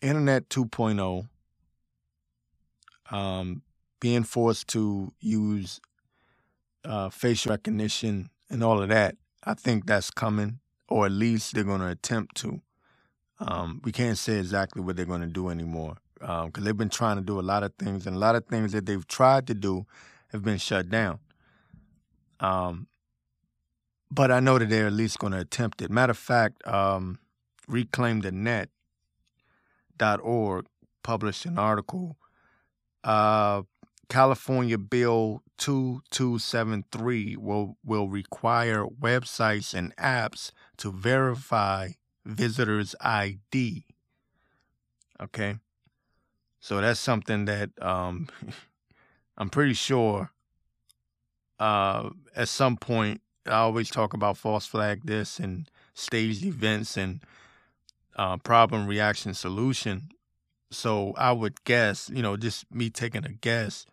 Internet 0.00 0.48
2.0 0.50 1.28
um 3.10 3.62
being 3.98 4.24
forced 4.24 4.68
to 4.68 5.12
use 5.20 5.80
uh, 6.84 7.08
face 7.08 7.46
recognition 7.46 8.30
and 8.50 8.62
all 8.62 8.80
of 8.80 8.88
that 8.90 9.16
I 9.48 9.54
think 9.54 9.86
that's 9.86 10.10
coming, 10.10 10.58
or 10.88 11.06
at 11.06 11.12
least 11.12 11.54
they're 11.54 11.64
going 11.64 11.80
to 11.80 11.88
attempt 11.88 12.36
to. 12.36 12.60
Um, 13.38 13.80
we 13.84 13.92
can't 13.92 14.16
say 14.16 14.38
exactly 14.38 14.82
what 14.82 14.96
they're 14.96 15.04
going 15.04 15.20
to 15.20 15.26
do 15.26 15.50
anymore 15.50 15.96
because 16.18 16.50
um, 16.56 16.64
they've 16.64 16.76
been 16.76 16.88
trying 16.88 17.16
to 17.16 17.22
do 17.22 17.38
a 17.38 17.42
lot 17.42 17.62
of 17.62 17.74
things, 17.74 18.06
and 18.06 18.16
a 18.16 18.18
lot 18.18 18.34
of 18.34 18.46
things 18.46 18.72
that 18.72 18.86
they've 18.86 19.06
tried 19.06 19.46
to 19.48 19.54
do 19.54 19.86
have 20.32 20.42
been 20.42 20.58
shut 20.58 20.88
down. 20.88 21.18
Um, 22.40 22.86
but 24.10 24.30
I 24.30 24.40
know 24.40 24.58
that 24.58 24.68
they're 24.68 24.86
at 24.86 24.92
least 24.92 25.18
going 25.18 25.32
to 25.32 25.40
attempt 25.40 25.80
it. 25.82 25.90
Matter 25.90 26.12
of 26.12 26.18
fact, 26.18 26.64
um, 26.66 27.18
reclaimthenet.org 27.68 30.66
published 31.02 31.44
an 31.44 31.58
article. 31.58 32.16
Uh, 33.04 33.62
California 34.08 34.78
Bill 34.78 35.42
2273 35.58 37.36
will, 37.36 37.76
will 37.84 38.08
require 38.08 38.84
websites 38.84 39.74
and 39.74 39.94
apps 39.96 40.52
to 40.78 40.92
verify 40.92 41.90
visitors' 42.24 42.94
ID. 43.00 43.84
Okay. 45.20 45.56
So 46.60 46.80
that's 46.80 47.00
something 47.00 47.44
that 47.44 47.70
um, 47.80 48.28
I'm 49.38 49.50
pretty 49.50 49.74
sure 49.74 50.30
uh, 51.58 52.10
at 52.34 52.48
some 52.48 52.76
point 52.76 53.20
I 53.46 53.58
always 53.58 53.90
talk 53.90 54.14
about 54.14 54.36
false 54.36 54.66
flag 54.66 55.02
this 55.04 55.38
and 55.38 55.70
staged 55.94 56.44
events 56.44 56.96
and 56.96 57.20
uh, 58.16 58.36
problem 58.38 58.86
reaction 58.86 59.34
solution. 59.34 60.08
So 60.70 61.14
I 61.16 61.32
would 61.32 61.62
guess, 61.64 62.10
you 62.12 62.22
know, 62.22 62.36
just 62.36 62.70
me 62.72 62.90
taking 62.90 63.24
a 63.24 63.32
guess, 63.32 63.86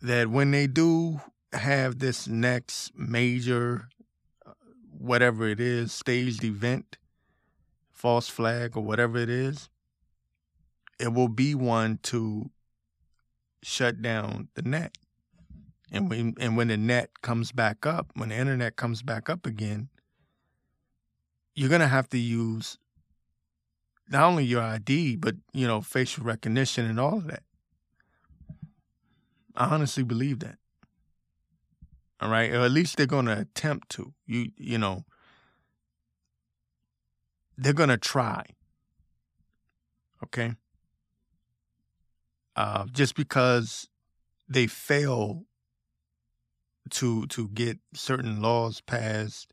that 0.00 0.28
when 0.28 0.50
they 0.50 0.66
do 0.66 1.20
have 1.52 1.98
this 1.98 2.28
next 2.28 2.92
major, 2.94 3.88
whatever 4.98 5.48
it 5.48 5.60
is, 5.60 5.92
staged 5.92 6.44
event, 6.44 6.96
false 7.90 8.28
flag 8.28 8.76
or 8.76 8.82
whatever 8.82 9.18
it 9.18 9.30
is, 9.30 9.68
it 10.98 11.12
will 11.12 11.28
be 11.28 11.54
one 11.54 11.98
to 12.02 12.50
shut 13.62 14.02
down 14.02 14.48
the 14.54 14.62
net. 14.62 14.96
And 15.90 16.10
when 16.10 16.34
and 16.38 16.56
when 16.56 16.68
the 16.68 16.76
net 16.76 17.22
comes 17.22 17.52
back 17.52 17.86
up, 17.86 18.10
when 18.14 18.28
the 18.28 18.36
internet 18.36 18.76
comes 18.76 19.02
back 19.02 19.30
up 19.30 19.46
again, 19.46 19.88
you're 21.54 21.70
gonna 21.70 21.88
have 21.88 22.08
to 22.10 22.18
use 22.18 22.78
not 24.10 24.24
only 24.24 24.44
your 24.44 24.62
ID, 24.62 25.16
but 25.16 25.36
you 25.52 25.66
know, 25.66 25.80
facial 25.80 26.24
recognition 26.24 26.84
and 26.84 27.00
all 27.00 27.18
of 27.18 27.26
that. 27.28 27.42
I 29.56 29.66
honestly 29.66 30.02
believe 30.02 30.40
that. 30.40 30.58
All 32.20 32.30
right, 32.30 32.50
or 32.50 32.64
at 32.64 32.70
least 32.70 32.96
they're 32.96 33.06
gonna 33.06 33.38
attempt 33.38 33.90
to. 33.90 34.12
You 34.26 34.50
you 34.56 34.78
know, 34.78 35.04
they're 37.56 37.72
gonna 37.72 37.98
try. 37.98 38.44
Okay. 40.24 40.54
Uh, 42.56 42.86
just 42.90 43.14
because 43.14 43.88
they 44.48 44.66
fail 44.66 45.44
to 46.90 47.26
to 47.26 47.48
get 47.48 47.78
certain 47.94 48.40
laws 48.42 48.80
passed 48.80 49.52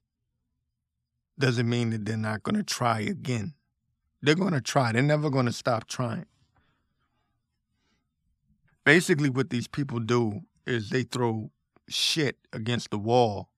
doesn't 1.37 1.69
mean 1.69 1.89
that 1.89 2.05
they're 2.05 2.17
not 2.17 2.43
going 2.43 2.55
to 2.55 2.63
try 2.63 3.01
again. 3.01 3.53
They're 4.21 4.35
going 4.35 4.53
to 4.53 4.61
try. 4.61 4.91
They're 4.91 5.01
never 5.01 5.29
going 5.29 5.45
to 5.45 5.51
stop 5.51 5.87
trying. 5.87 6.25
Basically, 8.85 9.29
what 9.29 9.49
these 9.49 9.67
people 9.67 9.99
do 9.99 10.41
is 10.65 10.89
they 10.89 11.03
throw 11.03 11.51
shit 11.87 12.37
against 12.53 12.91
the 12.91 12.97
wall 12.97 13.49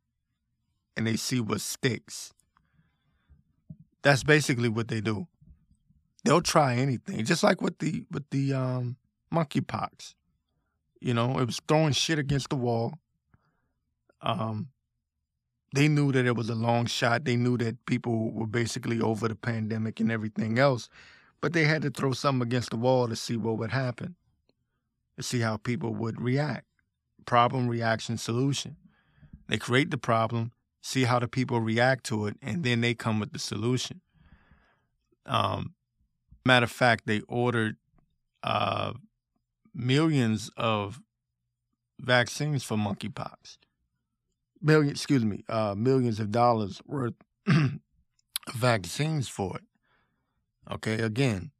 and 0.95 1.07
they 1.07 1.15
see 1.15 1.39
what 1.39 1.61
sticks. 1.61 2.33
That's 4.01 4.23
basically 4.23 4.69
what 4.69 4.87
they 4.87 5.01
do. 5.01 5.27
They'll 6.23 6.41
try 6.41 6.75
anything, 6.75 7.23
just 7.25 7.43
like 7.43 7.61
with 7.61 7.79
the 7.79 8.05
with 8.11 8.29
the 8.31 8.53
um, 8.53 8.97
monkeypox. 9.33 10.13
You 10.99 11.13
know, 11.13 11.39
it 11.39 11.45
was 11.45 11.61
throwing 11.67 11.93
shit 11.93 12.19
against 12.19 12.49
the 12.49 12.55
wall 12.55 12.93
um, 14.21 14.69
they 15.73 15.87
knew 15.87 16.11
that 16.11 16.25
it 16.25 16.35
was 16.35 16.49
a 16.49 16.55
long 16.55 16.85
shot. 16.85 17.25
They 17.25 17.35
knew 17.35 17.57
that 17.57 17.85
people 17.85 18.31
were 18.31 18.47
basically 18.47 19.01
over 19.01 19.27
the 19.27 19.35
pandemic 19.35 19.99
and 19.99 20.11
everything 20.11 20.57
else, 20.57 20.89
but 21.41 21.53
they 21.53 21.65
had 21.65 21.81
to 21.83 21.89
throw 21.89 22.13
something 22.13 22.47
against 22.47 22.71
the 22.71 22.77
wall 22.77 23.07
to 23.07 23.15
see 23.15 23.37
what 23.37 23.57
would 23.57 23.71
happen, 23.71 24.15
to 25.17 25.23
see 25.23 25.39
how 25.39 25.57
people 25.57 25.93
would 25.93 26.21
react. 26.21 26.66
Problem, 27.27 27.67
reaction, 27.67 28.17
solution. 28.17 28.77
They 29.47 29.57
create 29.57 29.91
the 29.91 29.99
problem, 29.99 30.51
see 30.81 31.03
how 31.03 31.19
the 31.19 31.27
people 31.27 31.61
react 31.61 32.03
to 32.05 32.25
it, 32.25 32.37
and 32.41 32.63
then 32.63 32.81
they 32.81 32.95
come 32.95 33.19
with 33.19 33.33
the 33.33 33.39
solution. 33.39 34.01
Um, 35.27 35.75
matter 36.43 36.63
of 36.63 36.71
fact, 36.71 37.05
they 37.05 37.21
ordered 37.27 37.75
uh, 38.41 38.93
millions 39.75 40.49
of 40.57 41.01
vaccines 41.99 42.63
for 42.63 42.77
monkeypox 42.77 43.57
million, 44.61 44.91
excuse 44.91 45.23
me, 45.23 45.43
uh, 45.49 45.75
millions 45.77 46.19
of 46.19 46.31
dollars 46.31 46.81
worth 46.85 47.13
of 47.47 47.79
vaccines 48.53 49.27
for 49.27 49.57
it. 49.57 49.63
Okay, 50.71 50.95
again, 50.95 51.51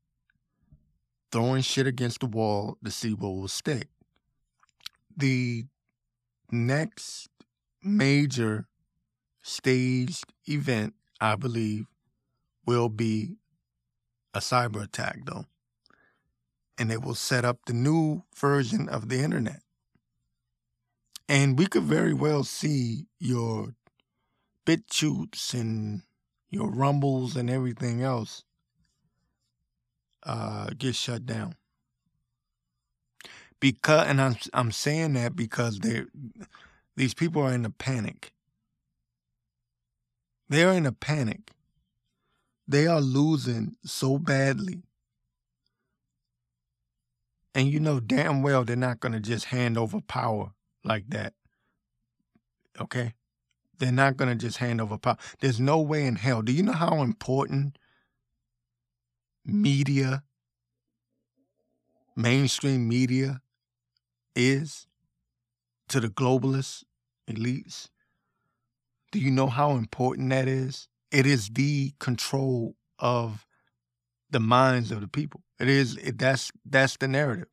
throwing 1.32 1.62
shit 1.62 1.88
against 1.88 2.20
the 2.20 2.26
wall 2.26 2.78
to 2.84 2.92
see 2.92 3.14
what 3.14 3.30
will 3.30 3.48
stick. 3.48 3.88
The 5.18 5.66
next 6.52 7.28
major 7.84 8.68
staged 9.42 10.26
event, 10.48 10.94
I 11.20 11.36
believe, 11.36 11.88
will 12.68 12.90
be 12.90 13.38
a 14.36 14.40
cyber 14.40 14.84
attack, 14.84 15.22
though. 15.26 15.46
And 16.78 16.92
it 16.92 17.02
will 17.02 17.16
set 17.16 17.44
up 17.44 17.66
the 17.66 17.74
new 17.74 18.24
version 18.36 18.88
of 18.88 19.10
the 19.10 19.20
internet. 19.24 19.62
And 21.28 21.58
we 21.58 21.66
could 21.66 21.84
very 21.84 22.14
well 22.14 22.44
see 22.44 23.08
your 23.20 23.74
BitChutes 24.68 25.56
and 25.56 26.04
your 26.52 26.70
rumbles 26.70 27.36
and 27.36 27.50
everything 27.50 28.04
else 28.04 28.44
uh, 30.24 30.70
get 30.78 30.96
shut 30.96 31.26
down. 31.26 31.56
Because 33.60 34.08
and 34.08 34.22
I'm 34.22 34.36
I'm 34.54 34.72
saying 34.72 35.14
that 35.14 35.36
because 35.36 35.80
they 35.80 36.04
these 36.96 37.14
people 37.14 37.42
are 37.42 37.54
in 37.54 37.66
a 37.66 37.70
panic. 37.70 38.32
They're 40.50 40.74
in 40.74 40.86
a 40.86 40.92
panic. 40.92 41.52
They 42.68 42.86
are 42.86 43.02
losing 43.02 43.76
so 43.84 44.18
badly. 44.18 44.84
And 47.56 47.68
you 47.68 47.80
know 47.80 48.00
damn 48.00 48.44
well 48.44 48.64
they're 48.64 48.76
not 48.76 49.00
going 49.00 49.14
to 49.14 49.20
just 49.20 49.46
hand 49.46 49.78
over 49.78 50.02
power 50.02 50.52
like 50.84 51.10
that. 51.10 51.34
Okay? 52.80 53.14
They're 53.80 53.92
not 53.92 54.18
going 54.18 54.30
to 54.30 54.36
just 54.36 54.58
hand 54.58 54.82
over 54.82 54.98
power. 54.98 55.18
There's 55.40 55.60
no 55.60 55.80
way 55.80 56.06
in 56.06 56.16
hell. 56.16 56.42
Do 56.42 56.52
you 56.52 56.64
know 56.64 56.74
how 56.74 57.02
important 57.02 57.78
media, 59.46 60.24
mainstream 62.16 62.88
media, 62.88 63.42
is 64.38 64.88
to 65.90 66.00
the 66.00 66.10
globalist 66.10 66.84
elites? 67.30 67.90
Do 69.12 69.20
you 69.20 69.32
know 69.32 69.48
how 69.48 69.72
important 69.72 70.30
that 70.30 70.48
is? 70.48 70.88
It 71.12 71.26
is 71.26 71.50
the 71.50 71.94
control 72.00 72.76
of 73.00 73.46
the 74.30 74.40
minds 74.40 74.92
of 74.92 75.02
the 75.02 75.08
people. 75.08 75.42
It 75.60 75.70
is 75.70 75.98
it, 75.98 76.20
that's 76.20 76.52
that's 76.66 76.98
the 76.98 77.08
narrative. 77.08 77.48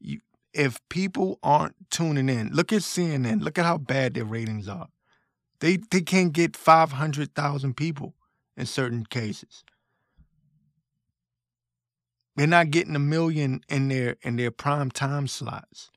You 0.00 0.20
if 0.52 0.80
people 0.88 1.38
aren't 1.42 1.74
tuning 1.90 2.28
in, 2.28 2.50
look 2.52 2.72
at 2.72 2.80
CNN. 2.80 3.42
Look 3.42 3.58
at 3.58 3.64
how 3.64 3.78
bad 3.78 4.14
their 4.14 4.24
ratings 4.24 4.68
are. 4.68 4.88
They 5.60 5.76
they 5.76 6.00
can't 6.00 6.32
get 6.32 6.56
five 6.56 6.92
hundred 6.92 7.34
thousand 7.34 7.76
people 7.76 8.14
in 8.56 8.66
certain 8.66 9.04
cases. 9.04 9.64
They're 12.36 12.46
not 12.46 12.70
getting 12.70 12.96
a 12.96 13.00
million 13.00 13.60
in 13.68 13.88
their 13.88 14.16
in 14.22 14.36
their 14.36 14.50
prime 14.50 14.90
time 14.90 15.28
slots. 15.28 15.90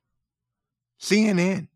CNN. 1.00 1.68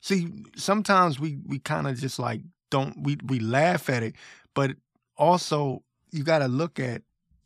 See, 0.00 0.28
sometimes 0.56 1.18
we 1.18 1.38
we 1.46 1.58
kind 1.58 1.86
of 1.86 1.98
just 1.98 2.18
like 2.18 2.42
don't 2.70 3.02
we 3.02 3.18
we 3.24 3.38
laugh 3.38 3.88
at 3.90 4.02
it, 4.02 4.14
but 4.54 4.76
also 5.16 5.82
you 6.10 6.22
got 6.22 6.38
to 6.38 6.48
look 6.48 6.78
at 6.78 7.02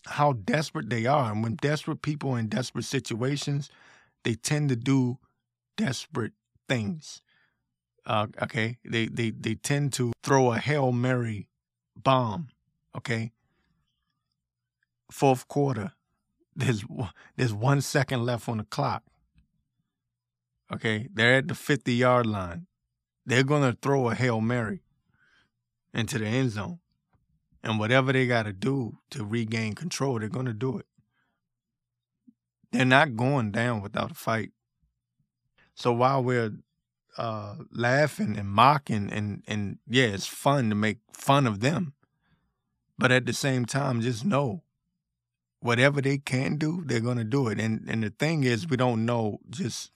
how 0.06 0.32
desperate 0.32 0.90
they 0.90 1.06
are. 1.06 1.32
And 1.32 1.42
when 1.42 1.56
desperate 1.56 2.02
people 2.02 2.36
in 2.36 2.48
desperate 2.48 2.84
situations, 2.84 3.70
they 4.24 4.34
tend 4.34 4.68
to 4.70 4.76
do 4.76 5.18
desperate 5.76 6.32
things. 6.68 7.22
Uh, 8.06 8.26
okay, 8.42 8.78
they, 8.84 9.06
they 9.06 9.30
they 9.30 9.54
tend 9.54 9.92
to 9.94 10.12
throw 10.22 10.52
a 10.52 10.58
hail 10.58 10.92
mary 10.92 11.48
bomb. 11.96 12.48
Okay, 12.96 13.32
fourth 15.10 15.46
quarter, 15.48 15.92
there's 16.56 16.84
there's 17.36 17.54
one 17.54 17.80
second 17.80 18.24
left 18.24 18.48
on 18.48 18.58
the 18.58 18.64
clock. 18.64 19.02
Okay, 20.72 21.08
they're 21.12 21.34
at 21.34 21.48
the 21.48 21.54
fifty 21.54 21.94
yard 21.94 22.26
line. 22.26 22.66
they're 23.26 23.44
gonna 23.44 23.76
throw 23.80 24.08
a 24.08 24.14
hail 24.14 24.40
mary 24.40 24.82
into 25.92 26.18
the 26.18 26.26
end 26.26 26.50
zone, 26.52 26.78
and 27.62 27.78
whatever 27.78 28.12
they 28.12 28.26
got 28.26 28.44
to 28.44 28.52
do 28.52 28.98
to 29.10 29.24
regain 29.24 29.74
control, 29.74 30.18
they're 30.18 30.28
gonna 30.28 30.54
do 30.54 30.78
it. 30.78 30.86
They're 32.72 32.84
not 32.84 33.16
going 33.16 33.50
down 33.50 33.82
without 33.82 34.12
a 34.12 34.14
fight. 34.14 34.52
So 35.74 35.92
while 35.92 36.22
we're 36.22 36.52
uh, 37.18 37.56
laughing 37.72 38.36
and 38.38 38.48
mocking 38.48 39.10
and 39.10 39.42
and 39.46 39.78
yeah, 39.88 40.06
it's 40.06 40.26
fun 40.26 40.68
to 40.70 40.74
make 40.74 40.98
fun 41.12 41.46
of 41.46 41.60
them. 41.60 41.94
But 42.98 43.10
at 43.12 43.26
the 43.26 43.32
same 43.32 43.64
time, 43.64 44.00
just 44.00 44.24
know 44.24 44.62
whatever 45.60 46.00
they 46.00 46.18
can 46.18 46.56
do, 46.56 46.82
they're 46.86 47.00
gonna 47.00 47.24
do 47.24 47.48
it. 47.48 47.58
And 47.58 47.86
and 47.88 48.02
the 48.02 48.10
thing 48.10 48.44
is, 48.44 48.68
we 48.68 48.76
don't 48.76 49.04
know 49.04 49.40
just 49.50 49.90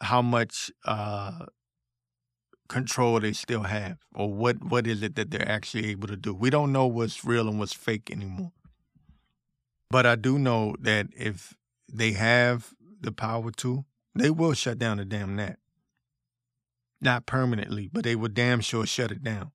how 0.00 0.22
much 0.22 0.70
uh, 0.84 1.46
control 2.68 3.20
they 3.20 3.32
still 3.32 3.64
have, 3.64 3.98
or 4.14 4.32
what 4.32 4.64
what 4.64 4.86
is 4.86 5.02
it 5.02 5.16
that 5.16 5.30
they're 5.30 5.48
actually 5.48 5.90
able 5.90 6.08
to 6.08 6.16
do. 6.16 6.34
We 6.34 6.50
don't 6.50 6.72
know 6.72 6.86
what's 6.86 7.24
real 7.24 7.48
and 7.48 7.58
what's 7.58 7.72
fake 7.72 8.10
anymore. 8.10 8.52
But 9.90 10.06
I 10.06 10.14
do 10.14 10.38
know 10.38 10.76
that 10.80 11.08
if 11.16 11.54
they 11.92 12.12
have 12.12 12.72
the 13.00 13.12
power 13.12 13.50
to, 13.50 13.84
they 14.14 14.30
will 14.30 14.52
shut 14.52 14.78
down 14.78 14.98
the 14.98 15.04
damn 15.04 15.34
net. 15.34 15.58
Not 17.00 17.26
permanently, 17.26 17.88
but 17.92 18.04
they 18.04 18.14
will 18.14 18.28
damn 18.28 18.60
sure 18.60 18.86
shut 18.86 19.10
it 19.10 19.22
down 19.22 19.50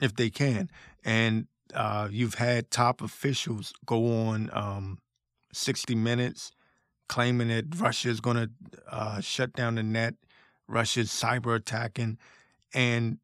if 0.00 0.14
they 0.14 0.30
can. 0.30 0.70
And 1.04 1.46
uh, 1.74 2.08
you've 2.10 2.34
had 2.34 2.70
top 2.70 3.02
officials 3.02 3.72
go 3.84 4.28
on 4.28 4.50
um, 4.52 4.98
60 5.52 5.94
Minutes 5.94 6.52
claiming 7.08 7.48
that 7.48 7.78
Russia 7.78 8.08
is 8.08 8.20
going 8.20 8.36
to 8.36 8.50
uh, 8.90 9.20
shut 9.20 9.52
down 9.52 9.76
the 9.76 9.82
net, 9.82 10.14
Russia's 10.68 11.10
cyber 11.10 11.56
attacking. 11.56 12.18
And 12.74 13.18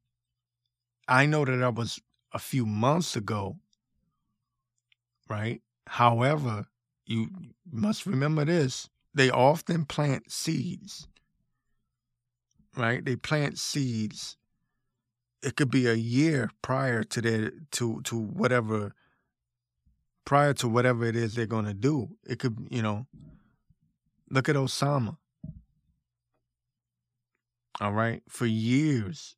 I 1.09 1.27
know 1.27 1.45
that 1.45 1.57
that 1.57 1.75
was 1.75 2.01
a 2.33 2.39
few 2.39 2.65
months 2.67 3.17
ago, 3.17 3.57
right? 5.29 5.61
However, 5.87 6.67
you 7.05 7.29
must 7.71 8.07
remember 8.07 8.45
this 8.45 8.89
they 9.15 9.31
often 9.31 9.85
plant 9.85 10.31
seeds, 10.31 11.07
right? 12.77 13.05
They 13.05 13.17
plant 13.17 13.59
seeds. 13.59 14.37
It 15.43 15.57
could 15.57 15.71
be 15.71 15.87
a 15.87 15.95
year 15.95 16.51
prior 16.63 17.03
to 17.05 17.21
their 17.21 17.51
to 17.73 18.01
to 18.03 18.17
whatever 18.17 18.95
prior 20.25 20.55
to 20.55 20.69
whatever 20.69 21.05
it 21.05 21.17
is 21.17 21.35
they're 21.35 21.47
going 21.47 21.65
to 21.65 21.75
do. 21.75 22.09
It 22.25 22.39
could, 22.39 22.69
you 22.71 22.81
know, 22.81 23.07
look 24.33 24.49
at 24.49 24.57
Osama. 24.57 25.19
All 27.81 27.93
right, 27.93 28.23
for 28.29 28.47
years, 28.47 29.37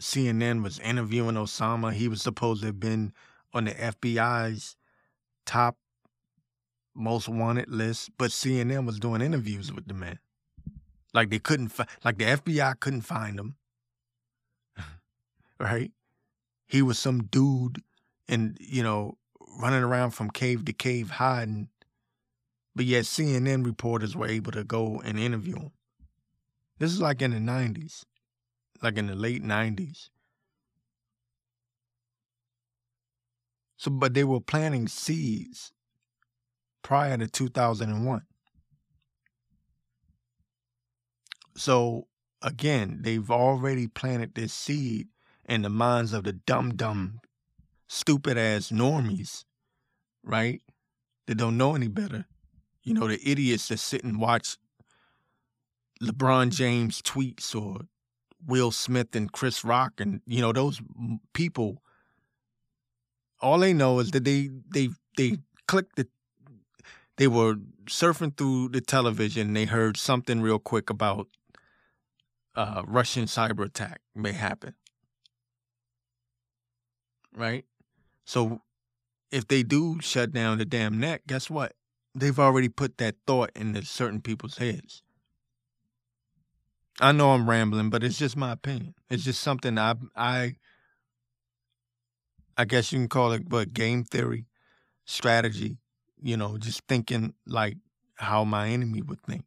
CNN 0.00 0.62
was 0.62 0.78
interviewing 0.80 1.36
Osama. 1.36 1.92
He 1.92 2.08
was 2.08 2.22
supposed 2.22 2.62
to 2.62 2.68
have 2.68 2.80
been 2.80 3.12
on 3.52 3.64
the 3.64 3.72
FBI's 3.72 4.76
top 5.46 5.76
most 6.94 7.28
wanted 7.28 7.68
list, 7.68 8.10
but 8.18 8.30
CNN 8.30 8.86
was 8.86 8.98
doing 8.98 9.22
interviews 9.22 9.72
with 9.72 9.86
the 9.86 9.94
man. 9.94 10.18
Like 11.12 11.30
they 11.30 11.38
couldn't, 11.38 11.68
fi- 11.68 11.88
like 12.04 12.18
the 12.18 12.24
FBI 12.24 12.80
couldn't 12.80 13.02
find 13.02 13.38
him. 13.38 13.56
right? 15.60 15.92
He 16.66 16.82
was 16.82 16.98
some 16.98 17.24
dude, 17.24 17.82
and 18.28 18.56
you 18.60 18.82
know, 18.82 19.18
running 19.58 19.82
around 19.82 20.12
from 20.12 20.30
cave 20.30 20.64
to 20.66 20.72
cave 20.72 21.10
hiding. 21.10 21.68
But 22.80 22.86
yet 22.86 23.04
CNN 23.04 23.66
reporters 23.66 24.16
were 24.16 24.26
able 24.26 24.52
to 24.52 24.64
go 24.64 25.02
and 25.04 25.20
interview 25.20 25.54
him. 25.54 25.72
This 26.78 26.90
is 26.90 26.98
like 26.98 27.20
in 27.20 27.32
the 27.32 27.36
'90s, 27.36 28.06
like 28.80 28.96
in 28.96 29.06
the 29.06 29.14
late 29.14 29.44
'90s. 29.44 30.08
So, 33.76 33.90
but 33.90 34.14
they 34.14 34.24
were 34.24 34.40
planting 34.40 34.88
seeds 34.88 35.72
prior 36.80 37.18
to 37.18 37.28
2001. 37.28 38.22
So 41.54 42.08
again, 42.40 43.00
they've 43.02 43.30
already 43.30 43.88
planted 43.88 44.34
this 44.34 44.54
seed 44.54 45.08
in 45.44 45.60
the 45.60 45.68
minds 45.68 46.14
of 46.14 46.24
the 46.24 46.32
dumb, 46.32 46.76
dumb, 46.76 47.20
stupid 47.88 48.38
ass 48.38 48.70
normies, 48.70 49.44
right? 50.24 50.62
That 51.26 51.34
don't 51.34 51.58
know 51.58 51.74
any 51.74 51.88
better. 51.88 52.24
You 52.82 52.94
know, 52.94 53.08
the 53.08 53.20
idiots 53.28 53.68
that 53.68 53.78
sit 53.78 54.04
and 54.04 54.20
watch 54.20 54.56
LeBron 56.02 56.50
James 56.50 57.02
tweets 57.02 57.54
or 57.54 57.82
Will 58.46 58.70
Smith 58.70 59.14
and 59.14 59.30
Chris 59.30 59.64
Rock 59.64 60.00
and 60.00 60.22
you 60.26 60.40
know 60.40 60.52
those 60.52 60.80
people. 61.34 61.82
All 63.40 63.58
they 63.58 63.72
know 63.72 63.98
is 63.98 64.10
that 64.12 64.24
they 64.24 64.50
they 64.70 64.90
they 65.16 65.38
clicked 65.66 65.96
the 65.96 66.08
they 67.16 67.28
were 67.28 67.56
surfing 67.84 68.36
through 68.36 68.70
the 68.70 68.80
television 68.80 69.52
they 69.52 69.66
heard 69.66 69.96
something 69.96 70.40
real 70.40 70.58
quick 70.58 70.88
about 70.88 71.26
uh, 72.56 72.82
Russian 72.86 73.24
cyber 73.24 73.66
attack 73.66 74.00
may 74.14 74.32
happen. 74.32 74.74
Right? 77.34 77.64
So 78.24 78.62
if 79.30 79.46
they 79.46 79.62
do 79.62 80.00
shut 80.00 80.32
down 80.32 80.58
the 80.58 80.64
damn 80.64 80.98
net, 80.98 81.26
guess 81.26 81.48
what? 81.50 81.74
They've 82.14 82.38
already 82.38 82.68
put 82.68 82.98
that 82.98 83.16
thought 83.26 83.50
into 83.56 83.84
certain 83.84 84.20
people's 84.20 84.58
heads. 84.58 85.02
I 87.00 87.12
know 87.12 87.32
I'm 87.32 87.48
rambling, 87.48 87.90
but 87.90 88.02
it's 88.04 88.18
just 88.18 88.36
my 88.36 88.52
opinion. 88.52 88.94
It's 89.08 89.24
just 89.24 89.40
something 89.42 89.78
I 89.78 89.94
I 90.14 90.56
I 92.56 92.64
guess 92.64 92.92
you 92.92 92.98
can 92.98 93.08
call 93.08 93.32
it 93.32 93.48
but 93.48 93.72
game 93.72 94.04
theory, 94.04 94.46
strategy, 95.06 95.78
you 96.22 96.36
know, 96.36 96.58
just 96.58 96.82
thinking 96.88 97.34
like 97.46 97.78
how 98.16 98.44
my 98.44 98.68
enemy 98.68 99.02
would 99.02 99.22
think. 99.22 99.44